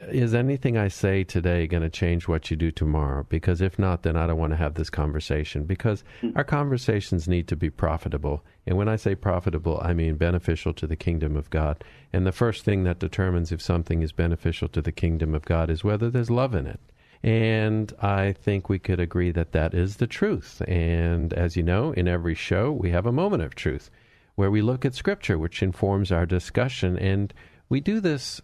is 0.08 0.34
anything 0.34 0.76
I 0.76 0.88
say 0.88 1.24
today 1.24 1.66
going 1.66 1.82
to 1.82 1.90
change 1.90 2.28
what 2.28 2.50
you 2.50 2.56
do 2.56 2.70
tomorrow? 2.70 3.26
Because 3.28 3.60
if 3.60 3.78
not, 3.78 4.02
then 4.02 4.16
I 4.16 4.26
don't 4.26 4.38
want 4.38 4.52
to 4.52 4.56
have 4.56 4.74
this 4.74 4.90
conversation 4.90 5.64
because 5.64 6.04
hmm. 6.20 6.30
our 6.36 6.44
conversations 6.44 7.28
need 7.28 7.48
to 7.48 7.56
be 7.56 7.70
profitable. 7.70 8.44
And 8.66 8.76
when 8.76 8.88
I 8.88 8.96
say 8.96 9.14
profitable, 9.14 9.80
I 9.82 9.94
mean 9.94 10.16
beneficial 10.16 10.72
to 10.74 10.86
the 10.86 10.96
kingdom 10.96 11.36
of 11.36 11.50
God. 11.50 11.82
And 12.12 12.26
the 12.26 12.32
first 12.32 12.64
thing 12.64 12.84
that 12.84 12.98
determines 12.98 13.52
if 13.52 13.60
something 13.60 14.02
is 14.02 14.12
beneficial 14.12 14.68
to 14.68 14.82
the 14.82 14.92
kingdom 14.92 15.34
of 15.34 15.44
God 15.44 15.70
is 15.70 15.84
whether 15.84 16.10
there's 16.10 16.30
love 16.30 16.54
in 16.54 16.66
it. 16.66 16.80
And 17.22 17.92
I 18.00 18.32
think 18.32 18.68
we 18.68 18.78
could 18.78 19.00
agree 19.00 19.30
that 19.30 19.52
that 19.52 19.72
is 19.72 19.96
the 19.96 20.06
truth. 20.06 20.60
And 20.68 21.32
as 21.32 21.56
you 21.56 21.62
know, 21.62 21.92
in 21.92 22.06
every 22.06 22.34
show, 22.34 22.70
we 22.70 22.90
have 22.90 23.06
a 23.06 23.12
moment 23.12 23.42
of 23.42 23.54
truth 23.54 23.90
where 24.34 24.50
we 24.50 24.60
look 24.60 24.84
at 24.84 24.94
Scripture, 24.94 25.38
which 25.38 25.62
informs 25.62 26.12
our 26.12 26.26
discussion. 26.26 26.98
And 26.98 27.32
we 27.68 27.80
do 27.80 28.00
this 28.00 28.42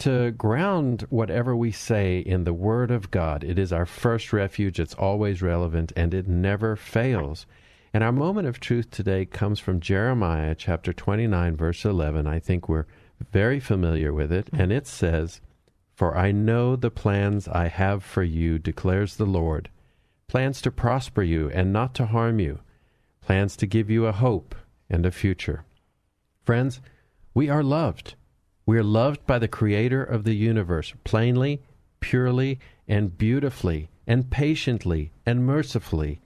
to 0.00 0.32
ground 0.32 1.06
whatever 1.10 1.54
we 1.54 1.70
say 1.70 2.18
in 2.18 2.44
the 2.44 2.54
Word 2.54 2.90
of 2.90 3.10
God. 3.10 3.44
It 3.44 3.58
is 3.58 3.72
our 3.72 3.86
first 3.86 4.32
refuge, 4.32 4.80
it's 4.80 4.94
always 4.94 5.42
relevant, 5.42 5.92
and 5.96 6.12
it 6.14 6.26
never 6.26 6.76
fails. 6.76 7.46
And 7.92 8.02
our 8.02 8.12
moment 8.12 8.48
of 8.48 8.60
truth 8.60 8.90
today 8.90 9.26
comes 9.26 9.60
from 9.60 9.80
Jeremiah 9.80 10.54
chapter 10.54 10.92
29, 10.92 11.56
verse 11.56 11.84
11. 11.84 12.26
I 12.26 12.38
think 12.38 12.68
we're 12.68 12.86
very 13.30 13.60
familiar 13.60 14.12
with 14.12 14.32
it. 14.32 14.48
And 14.52 14.72
it 14.72 14.86
says, 14.86 15.40
For 15.94 16.16
I 16.16 16.32
know 16.32 16.76
the 16.76 16.90
plans 16.90 17.46
I 17.48 17.68
have 17.68 18.02
for 18.02 18.22
you, 18.22 18.58
declares 18.58 19.16
the 19.16 19.26
Lord 19.26 19.70
plans 20.30 20.62
to 20.62 20.70
prosper 20.70 21.24
you 21.24 21.50
and 21.50 21.72
not 21.72 21.92
to 21.92 22.06
harm 22.06 22.38
you, 22.38 22.60
plans 23.20 23.56
to 23.56 23.66
give 23.66 23.90
you 23.90 24.06
a 24.06 24.12
hope 24.12 24.54
and 24.88 25.04
a 25.04 25.10
future. 25.10 25.64
Friends, 26.44 26.80
we 27.34 27.48
are 27.48 27.64
loved. 27.64 28.14
We 28.66 28.78
are 28.78 28.84
loved 28.84 29.26
by 29.26 29.38
the 29.38 29.48
Creator 29.48 30.02
of 30.02 30.24
the 30.24 30.34
universe, 30.34 30.92
plainly, 31.04 31.62
purely, 32.00 32.58
and 32.86 33.16
beautifully, 33.16 33.88
and 34.06 34.30
patiently, 34.30 35.12
and 35.24 35.46
mercifully. 35.46 36.20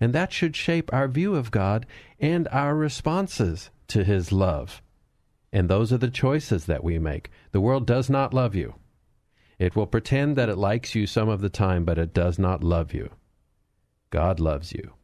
And 0.00 0.12
that 0.12 0.32
should 0.32 0.56
shape 0.56 0.92
our 0.92 1.08
view 1.08 1.34
of 1.34 1.50
God 1.50 1.86
and 2.18 2.48
our 2.48 2.74
responses 2.74 3.70
to 3.88 4.04
His 4.04 4.32
love. 4.32 4.82
And 5.52 5.68
those 5.68 5.92
are 5.92 5.98
the 5.98 6.10
choices 6.10 6.66
that 6.66 6.84
we 6.84 6.98
make. 6.98 7.30
The 7.52 7.60
world 7.60 7.86
does 7.86 8.08
not 8.08 8.32
love 8.32 8.54
you. 8.54 8.74
It 9.58 9.76
will 9.76 9.86
pretend 9.86 10.36
that 10.36 10.48
it 10.48 10.56
likes 10.56 10.94
you 10.94 11.06
some 11.06 11.28
of 11.28 11.40
the 11.40 11.50
time, 11.50 11.84
but 11.84 11.98
it 11.98 12.14
does 12.14 12.38
not 12.38 12.64
love 12.64 12.94
you. 12.94 13.10
God 14.10 14.40
loves 14.40 14.72
you. 14.72 14.94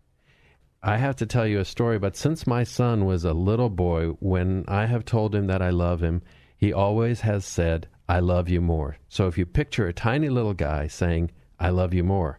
I 0.83 0.99
have 0.99 1.16
to 1.16 1.27
tell 1.27 1.47
you 1.47 1.59
a 1.59 1.64
story, 1.64 1.99
but 1.99 2.16
since 2.16 2.47
my 2.47 2.62
son 2.62 3.05
was 3.05 3.24
a 3.24 3.33
little 3.33 3.68
boy, 3.68 4.11
when 4.20 4.64
I 4.68 4.87
have 4.87 5.05
told 5.05 5.35
him 5.35 5.47
that 5.49 5.61
I 5.61 5.70
love 5.70 6.01
him, 6.01 6.22
he 6.57 6.72
always 6.72 7.20
has 7.20 7.44
said, 7.44 7.88
I 8.09 8.20
love 8.20 8.48
you 8.48 8.61
more. 8.61 8.98
So 9.09 9.26
if 9.26 9.36
you 9.36 9.46
picture 9.46 9.86
a 9.86 9.92
tiny 9.92 10.28
little 10.28 10.54
guy 10.54 10.86
saying, 10.86 11.30
I 11.59 11.70
love 11.70 11.92
you 11.92 12.04
more. 12.04 12.38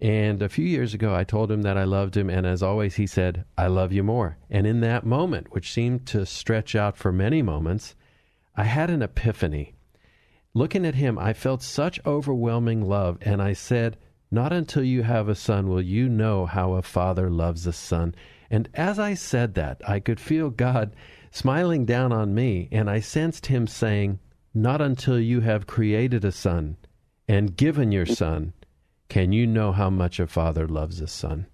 And 0.00 0.42
a 0.42 0.48
few 0.48 0.66
years 0.66 0.92
ago, 0.92 1.14
I 1.14 1.24
told 1.24 1.50
him 1.50 1.62
that 1.62 1.78
I 1.78 1.84
loved 1.84 2.16
him, 2.16 2.28
and 2.28 2.46
as 2.46 2.62
always, 2.62 2.96
he 2.96 3.06
said, 3.06 3.44
I 3.56 3.68
love 3.68 3.92
you 3.92 4.02
more. 4.02 4.36
And 4.50 4.66
in 4.66 4.80
that 4.80 5.06
moment, 5.06 5.52
which 5.52 5.72
seemed 5.72 6.06
to 6.08 6.26
stretch 6.26 6.74
out 6.74 6.98
for 6.98 7.12
many 7.12 7.40
moments, 7.40 7.94
I 8.54 8.64
had 8.64 8.90
an 8.90 9.00
epiphany. 9.00 9.74
Looking 10.52 10.84
at 10.84 10.96
him, 10.96 11.18
I 11.18 11.32
felt 11.32 11.62
such 11.62 12.04
overwhelming 12.04 12.82
love, 12.86 13.18
and 13.22 13.40
I 13.40 13.54
said, 13.54 13.96
not 14.30 14.52
until 14.52 14.82
you 14.82 15.02
have 15.02 15.28
a 15.28 15.34
son 15.34 15.68
will 15.68 15.80
you 15.80 16.08
know 16.08 16.46
how 16.46 16.72
a 16.72 16.82
father 16.82 17.30
loves 17.30 17.66
a 17.66 17.72
son. 17.72 18.14
And 18.50 18.68
as 18.74 18.98
I 18.98 19.14
said 19.14 19.54
that, 19.54 19.80
I 19.88 20.00
could 20.00 20.20
feel 20.20 20.50
God 20.50 20.94
smiling 21.36 21.84
down 21.84 22.12
on 22.12 22.34
me, 22.34 22.68
and 22.72 22.88
I 22.88 23.00
sensed 23.00 23.46
Him 23.46 23.66
saying, 23.66 24.18
Not 24.54 24.80
until 24.80 25.20
you 25.20 25.40
have 25.40 25.66
created 25.66 26.24
a 26.24 26.32
son 26.32 26.76
and 27.28 27.56
given 27.56 27.92
your 27.92 28.06
son 28.06 28.52
can 29.08 29.32
you 29.32 29.46
know 29.46 29.72
how 29.72 29.90
much 29.90 30.20
a 30.20 30.26
father 30.26 30.66
loves 30.66 31.00
a 31.00 31.06
son. 31.06 31.46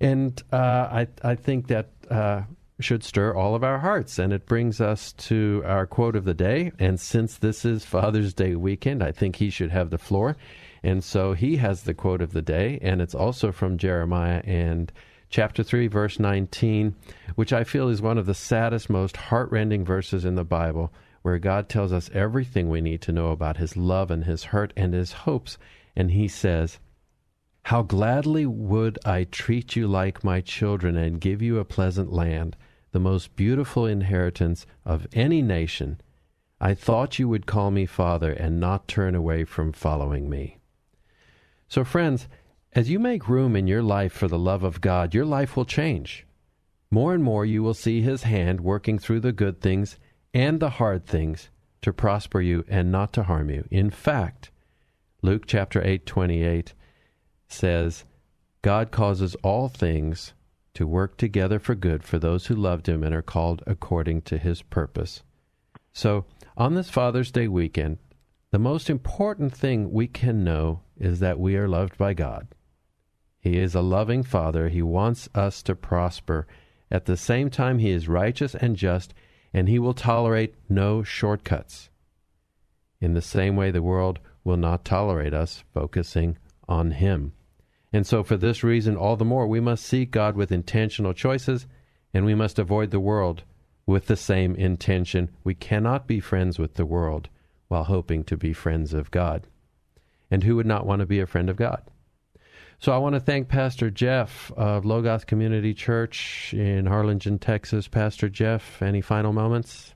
And 0.00 0.42
uh, 0.52 0.56
I, 0.56 1.08
I 1.22 1.34
think 1.34 1.68
that 1.68 1.90
uh, 2.10 2.42
should 2.80 3.04
stir 3.04 3.34
all 3.34 3.54
of 3.54 3.64
our 3.64 3.78
hearts. 3.78 4.18
And 4.18 4.32
it 4.32 4.46
brings 4.46 4.80
us 4.80 5.12
to 5.12 5.62
our 5.64 5.86
quote 5.86 6.16
of 6.16 6.24
the 6.24 6.34
day. 6.34 6.72
And 6.78 6.98
since 6.98 7.38
this 7.38 7.64
is 7.64 7.84
Father's 7.84 8.34
Day 8.34 8.56
weekend, 8.56 9.02
I 9.02 9.12
think 9.12 9.36
he 9.36 9.50
should 9.50 9.70
have 9.70 9.90
the 9.90 9.98
floor. 9.98 10.36
And 10.82 11.02
so 11.02 11.32
he 11.32 11.56
has 11.56 11.82
the 11.82 11.94
quote 11.94 12.20
of 12.20 12.32
the 12.32 12.42
day, 12.42 12.78
and 12.82 13.00
it's 13.00 13.14
also 13.14 13.52
from 13.52 13.78
Jeremiah 13.78 14.42
and 14.44 14.92
chapter 15.30 15.62
3, 15.62 15.86
verse 15.86 16.18
19, 16.18 16.94
which 17.34 17.52
I 17.52 17.64
feel 17.64 17.88
is 17.88 18.02
one 18.02 18.18
of 18.18 18.26
the 18.26 18.34
saddest, 18.34 18.88
most 18.88 19.16
heartrending 19.16 19.84
verses 19.84 20.24
in 20.24 20.34
the 20.34 20.44
Bible, 20.44 20.92
where 21.22 21.38
God 21.38 21.68
tells 21.68 21.92
us 21.92 22.10
everything 22.12 22.68
we 22.68 22.80
need 22.80 23.00
to 23.02 23.12
know 23.12 23.30
about 23.30 23.56
his 23.56 23.76
love 23.76 24.10
and 24.10 24.24
his 24.24 24.44
hurt 24.44 24.72
and 24.76 24.94
his 24.94 25.12
hopes. 25.12 25.58
And 25.96 26.10
he 26.10 26.28
says, 26.28 26.78
How 27.64 27.82
gladly 27.82 28.46
would 28.46 28.98
I 29.04 29.24
treat 29.24 29.76
you 29.76 29.88
like 29.88 30.24
my 30.24 30.40
children 30.40 30.96
and 30.96 31.20
give 31.20 31.40
you 31.40 31.58
a 31.58 31.64
pleasant 31.64 32.12
land, 32.12 32.56
the 32.94 33.00
most 33.00 33.34
beautiful 33.34 33.86
inheritance 33.86 34.66
of 34.84 35.08
any 35.12 35.42
nation. 35.42 36.00
I 36.60 36.74
thought 36.74 37.18
you 37.18 37.28
would 37.28 37.44
call 37.44 37.72
me 37.72 37.86
Father 37.86 38.30
and 38.30 38.60
not 38.60 38.86
turn 38.86 39.16
away 39.16 39.42
from 39.42 39.72
following 39.72 40.30
me. 40.30 40.60
So, 41.66 41.82
friends, 41.82 42.28
as 42.74 42.90
you 42.90 42.98
make 42.98 43.28
room 43.28 43.54
in 43.54 43.68
your 43.68 43.82
life 43.82 44.12
for 44.12 44.26
the 44.26 44.38
love 44.38 44.64
of 44.64 44.80
God, 44.80 45.14
your 45.14 45.24
life 45.24 45.56
will 45.56 45.64
change. 45.64 46.26
More 46.90 47.14
and 47.14 47.22
more 47.22 47.46
you 47.46 47.62
will 47.62 47.74
see 47.74 48.02
His 48.02 48.24
hand 48.24 48.60
working 48.60 48.98
through 48.98 49.20
the 49.20 49.32
good 49.32 49.60
things 49.60 49.96
and 50.32 50.58
the 50.58 50.70
hard 50.70 51.06
things 51.06 51.50
to 51.82 51.92
prosper 51.92 52.40
you 52.40 52.64
and 52.66 52.90
not 52.90 53.12
to 53.12 53.22
harm 53.22 53.48
you. 53.48 53.66
In 53.70 53.90
fact, 53.90 54.50
Luke 55.22 55.44
chapter 55.46 55.80
8, 55.84 56.04
28 56.04 56.74
says, 57.46 58.04
God 58.62 58.90
causes 58.90 59.36
all 59.36 59.68
things 59.68 60.32
to 60.74 60.86
work 60.86 61.16
together 61.16 61.60
for 61.60 61.76
good 61.76 62.02
for 62.02 62.18
those 62.18 62.46
who 62.46 62.56
loved 62.56 62.88
Him 62.88 63.04
and 63.04 63.14
are 63.14 63.22
called 63.22 63.62
according 63.68 64.22
to 64.22 64.36
His 64.36 64.62
purpose. 64.62 65.22
So, 65.92 66.24
on 66.56 66.74
this 66.74 66.90
Father's 66.90 67.30
Day 67.30 67.46
weekend, 67.46 67.98
the 68.50 68.58
most 68.58 68.90
important 68.90 69.54
thing 69.54 69.92
we 69.92 70.08
can 70.08 70.42
know 70.42 70.80
is 70.98 71.20
that 71.20 71.38
we 71.38 71.56
are 71.56 71.68
loved 71.68 71.96
by 71.96 72.14
God. 72.14 72.48
He 73.44 73.58
is 73.58 73.74
a 73.74 73.82
loving 73.82 74.22
Father. 74.22 74.70
He 74.70 74.80
wants 74.80 75.28
us 75.34 75.62
to 75.64 75.74
prosper. 75.74 76.46
At 76.90 77.04
the 77.04 77.16
same 77.18 77.50
time, 77.50 77.78
He 77.78 77.90
is 77.90 78.08
righteous 78.08 78.54
and 78.54 78.74
just, 78.74 79.12
and 79.52 79.68
He 79.68 79.78
will 79.78 79.92
tolerate 79.92 80.54
no 80.66 81.02
shortcuts. 81.02 81.90
In 83.02 83.12
the 83.12 83.20
same 83.20 83.54
way, 83.54 83.70
the 83.70 83.82
world 83.82 84.18
will 84.44 84.56
not 84.56 84.86
tolerate 84.86 85.34
us 85.34 85.62
focusing 85.74 86.38
on 86.70 86.92
Him. 86.92 87.34
And 87.92 88.06
so, 88.06 88.22
for 88.22 88.38
this 88.38 88.64
reason, 88.64 88.96
all 88.96 89.14
the 89.14 89.26
more, 89.26 89.46
we 89.46 89.60
must 89.60 89.84
seek 89.84 90.10
God 90.10 90.36
with 90.36 90.50
intentional 90.50 91.12
choices, 91.12 91.66
and 92.14 92.24
we 92.24 92.34
must 92.34 92.58
avoid 92.58 92.92
the 92.92 92.98
world 92.98 93.42
with 93.84 94.06
the 94.06 94.16
same 94.16 94.54
intention. 94.54 95.28
We 95.44 95.54
cannot 95.54 96.06
be 96.06 96.18
friends 96.18 96.58
with 96.58 96.74
the 96.74 96.86
world 96.86 97.28
while 97.68 97.84
hoping 97.84 98.24
to 98.24 98.38
be 98.38 98.54
friends 98.54 98.94
of 98.94 99.10
God. 99.10 99.46
And 100.30 100.44
who 100.44 100.56
would 100.56 100.66
not 100.66 100.86
want 100.86 101.00
to 101.00 101.06
be 101.06 101.20
a 101.20 101.26
friend 101.26 101.50
of 101.50 101.56
God? 101.56 101.82
So 102.78 102.92
I 102.92 102.98
want 102.98 103.14
to 103.14 103.20
thank 103.20 103.48
Pastor 103.48 103.90
Jeff 103.90 104.52
of 104.56 104.84
Logos 104.84 105.24
Community 105.24 105.74
Church 105.74 106.52
in 106.52 106.86
Harlingen, 106.86 107.38
Texas. 107.38 107.88
Pastor 107.88 108.28
Jeff, 108.28 108.82
any 108.82 109.00
final 109.00 109.32
moments? 109.32 109.94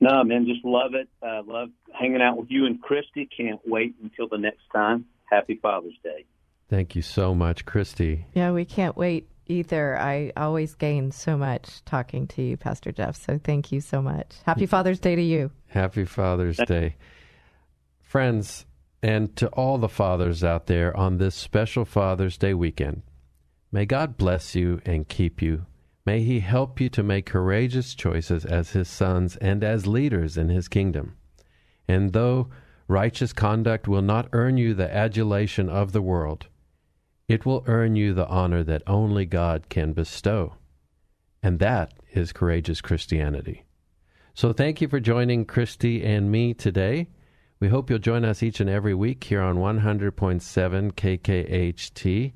No, 0.00 0.22
man, 0.24 0.46
just 0.46 0.64
love 0.64 0.94
it. 0.94 1.08
Uh, 1.22 1.42
love 1.46 1.70
hanging 1.98 2.20
out 2.20 2.36
with 2.36 2.50
you 2.50 2.66
and 2.66 2.80
Christy. 2.82 3.28
Can't 3.34 3.60
wait 3.64 3.94
until 4.02 4.28
the 4.28 4.38
next 4.38 4.62
time. 4.72 5.06
Happy 5.24 5.58
Father's 5.62 5.96
Day. 6.02 6.26
Thank 6.68 6.94
you 6.94 7.02
so 7.02 7.34
much, 7.34 7.64
Christy. 7.64 8.26
Yeah, 8.34 8.52
we 8.52 8.64
can't 8.64 8.96
wait 8.96 9.28
either. 9.46 9.98
I 9.98 10.32
always 10.36 10.74
gain 10.74 11.10
so 11.12 11.36
much 11.36 11.84
talking 11.84 12.26
to 12.28 12.42
you, 12.42 12.56
Pastor 12.56 12.92
Jeff. 12.92 13.16
So 13.16 13.38
thank 13.42 13.72
you 13.72 13.80
so 13.80 14.02
much. 14.02 14.34
Happy 14.44 14.66
Father's 14.66 15.00
Day 15.00 15.14
to 15.14 15.22
you. 15.22 15.50
Happy 15.68 16.04
Father's 16.04 16.56
Day. 16.56 16.96
Friends, 18.02 18.66
and 19.04 19.36
to 19.36 19.46
all 19.48 19.76
the 19.76 19.86
fathers 19.86 20.42
out 20.42 20.66
there 20.66 20.96
on 20.96 21.18
this 21.18 21.34
special 21.34 21.84
Father's 21.84 22.38
Day 22.38 22.54
weekend, 22.54 23.02
may 23.70 23.84
God 23.84 24.16
bless 24.16 24.54
you 24.54 24.80
and 24.86 25.06
keep 25.06 25.42
you. 25.42 25.66
May 26.06 26.22
He 26.22 26.40
help 26.40 26.80
you 26.80 26.88
to 26.88 27.02
make 27.02 27.26
courageous 27.26 27.94
choices 27.94 28.46
as 28.46 28.70
His 28.70 28.88
sons 28.88 29.36
and 29.36 29.62
as 29.62 29.86
leaders 29.86 30.38
in 30.38 30.48
His 30.48 30.68
kingdom. 30.68 31.18
And 31.86 32.14
though 32.14 32.48
righteous 32.88 33.34
conduct 33.34 33.86
will 33.86 34.00
not 34.00 34.30
earn 34.32 34.56
you 34.56 34.72
the 34.72 34.90
adulation 34.90 35.68
of 35.68 35.92
the 35.92 36.00
world, 36.00 36.46
it 37.28 37.44
will 37.44 37.62
earn 37.66 37.96
you 37.96 38.14
the 38.14 38.28
honor 38.28 38.64
that 38.64 38.82
only 38.86 39.26
God 39.26 39.68
can 39.68 39.92
bestow. 39.92 40.54
And 41.42 41.58
that 41.58 41.92
is 42.14 42.32
courageous 42.32 42.80
Christianity. 42.80 43.66
So 44.32 44.54
thank 44.54 44.80
you 44.80 44.88
for 44.88 44.98
joining 44.98 45.44
Christy 45.44 46.02
and 46.02 46.32
me 46.32 46.54
today. 46.54 47.08
We 47.64 47.70
hope 47.70 47.88
you'll 47.88 47.98
join 47.98 48.26
us 48.26 48.42
each 48.42 48.60
and 48.60 48.68
every 48.68 48.92
week 48.92 49.24
here 49.24 49.40
on 49.40 49.56
100.7 49.56 50.12
KKHT. 50.92 52.32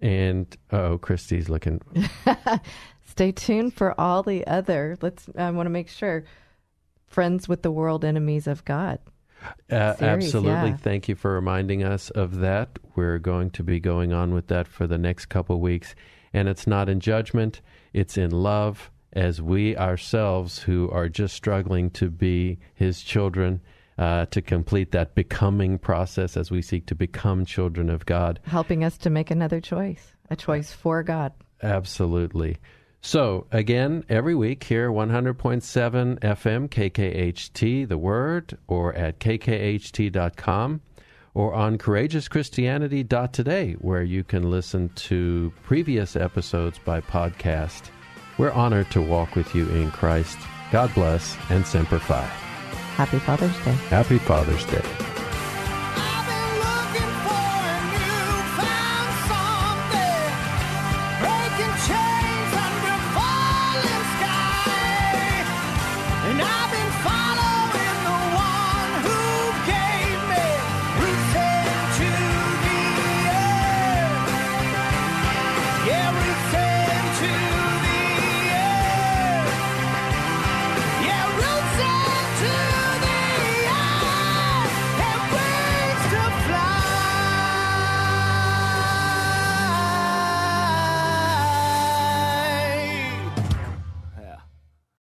And 0.00 0.56
oh, 0.72 0.98
Christy's 0.98 1.48
looking. 1.48 1.80
Stay 3.06 3.30
tuned 3.30 3.74
for 3.74 3.94
all 4.00 4.24
the 4.24 4.44
other. 4.48 4.98
Let's. 5.00 5.28
I 5.38 5.52
want 5.52 5.66
to 5.66 5.70
make 5.70 5.88
sure. 5.88 6.24
Friends 7.06 7.48
with 7.48 7.62
the 7.62 7.70
world, 7.70 8.04
enemies 8.04 8.48
of 8.48 8.64
God. 8.64 8.98
Uh, 9.70 9.94
Series, 9.94 10.34
absolutely. 10.34 10.70
yeah. 10.70 10.76
Thank 10.78 11.08
you 11.08 11.14
for 11.14 11.32
reminding 11.32 11.84
us 11.84 12.10
of 12.10 12.38
that. 12.38 12.76
We're 12.96 13.20
going 13.20 13.50
to 13.50 13.62
be 13.62 13.78
going 13.78 14.12
on 14.12 14.34
with 14.34 14.48
that 14.48 14.66
for 14.66 14.88
the 14.88 14.98
next 14.98 15.26
couple 15.26 15.54
of 15.54 15.62
weeks. 15.62 15.94
And 16.32 16.48
it's 16.48 16.66
not 16.66 16.88
in 16.88 16.98
judgment, 16.98 17.60
it's 17.92 18.18
in 18.18 18.32
love, 18.32 18.90
as 19.12 19.40
we 19.40 19.76
ourselves, 19.76 20.58
who 20.58 20.90
are 20.90 21.08
just 21.08 21.36
struggling 21.36 21.88
to 21.90 22.10
be 22.10 22.58
His 22.74 23.00
children, 23.00 23.60
uh, 24.00 24.24
to 24.26 24.40
complete 24.40 24.90
that 24.92 25.14
becoming 25.14 25.78
process 25.78 26.36
as 26.36 26.50
we 26.50 26.62
seek 26.62 26.86
to 26.86 26.94
become 26.94 27.44
children 27.44 27.90
of 27.90 28.06
God. 28.06 28.40
Helping 28.46 28.82
us 28.82 28.96
to 28.98 29.10
make 29.10 29.30
another 29.30 29.60
choice, 29.60 30.14
a 30.30 30.36
choice 30.36 30.72
for 30.72 31.02
God. 31.02 31.34
Absolutely. 31.62 32.56
So, 33.02 33.46
again, 33.52 34.04
every 34.08 34.34
week 34.34 34.64
here, 34.64 34.90
100.7 34.90 36.18
FM, 36.18 36.68
KKHT, 36.68 37.88
the 37.88 37.98
word, 37.98 38.56
or 38.66 38.94
at 38.94 39.20
kkht.com, 39.20 40.80
or 41.34 41.54
on 41.54 41.76
courageouschristianity.today, 41.76 43.74
where 43.74 44.02
you 44.02 44.24
can 44.24 44.50
listen 44.50 44.88
to 44.96 45.52
previous 45.62 46.16
episodes 46.16 46.78
by 46.78 47.02
podcast. 47.02 47.90
We're 48.38 48.52
honored 48.52 48.90
to 48.92 49.02
walk 49.02 49.34
with 49.34 49.54
you 49.54 49.68
in 49.68 49.90
Christ. 49.90 50.38
God 50.72 50.92
bless 50.94 51.36
and 51.50 51.66
Semper 51.66 51.98
Fi. 51.98 52.49
Happy 53.00 53.18
Father's 53.18 53.56
Day. 53.64 53.72
Happy 53.88 54.18
Father's 54.18 54.66
Day. 54.66 55.19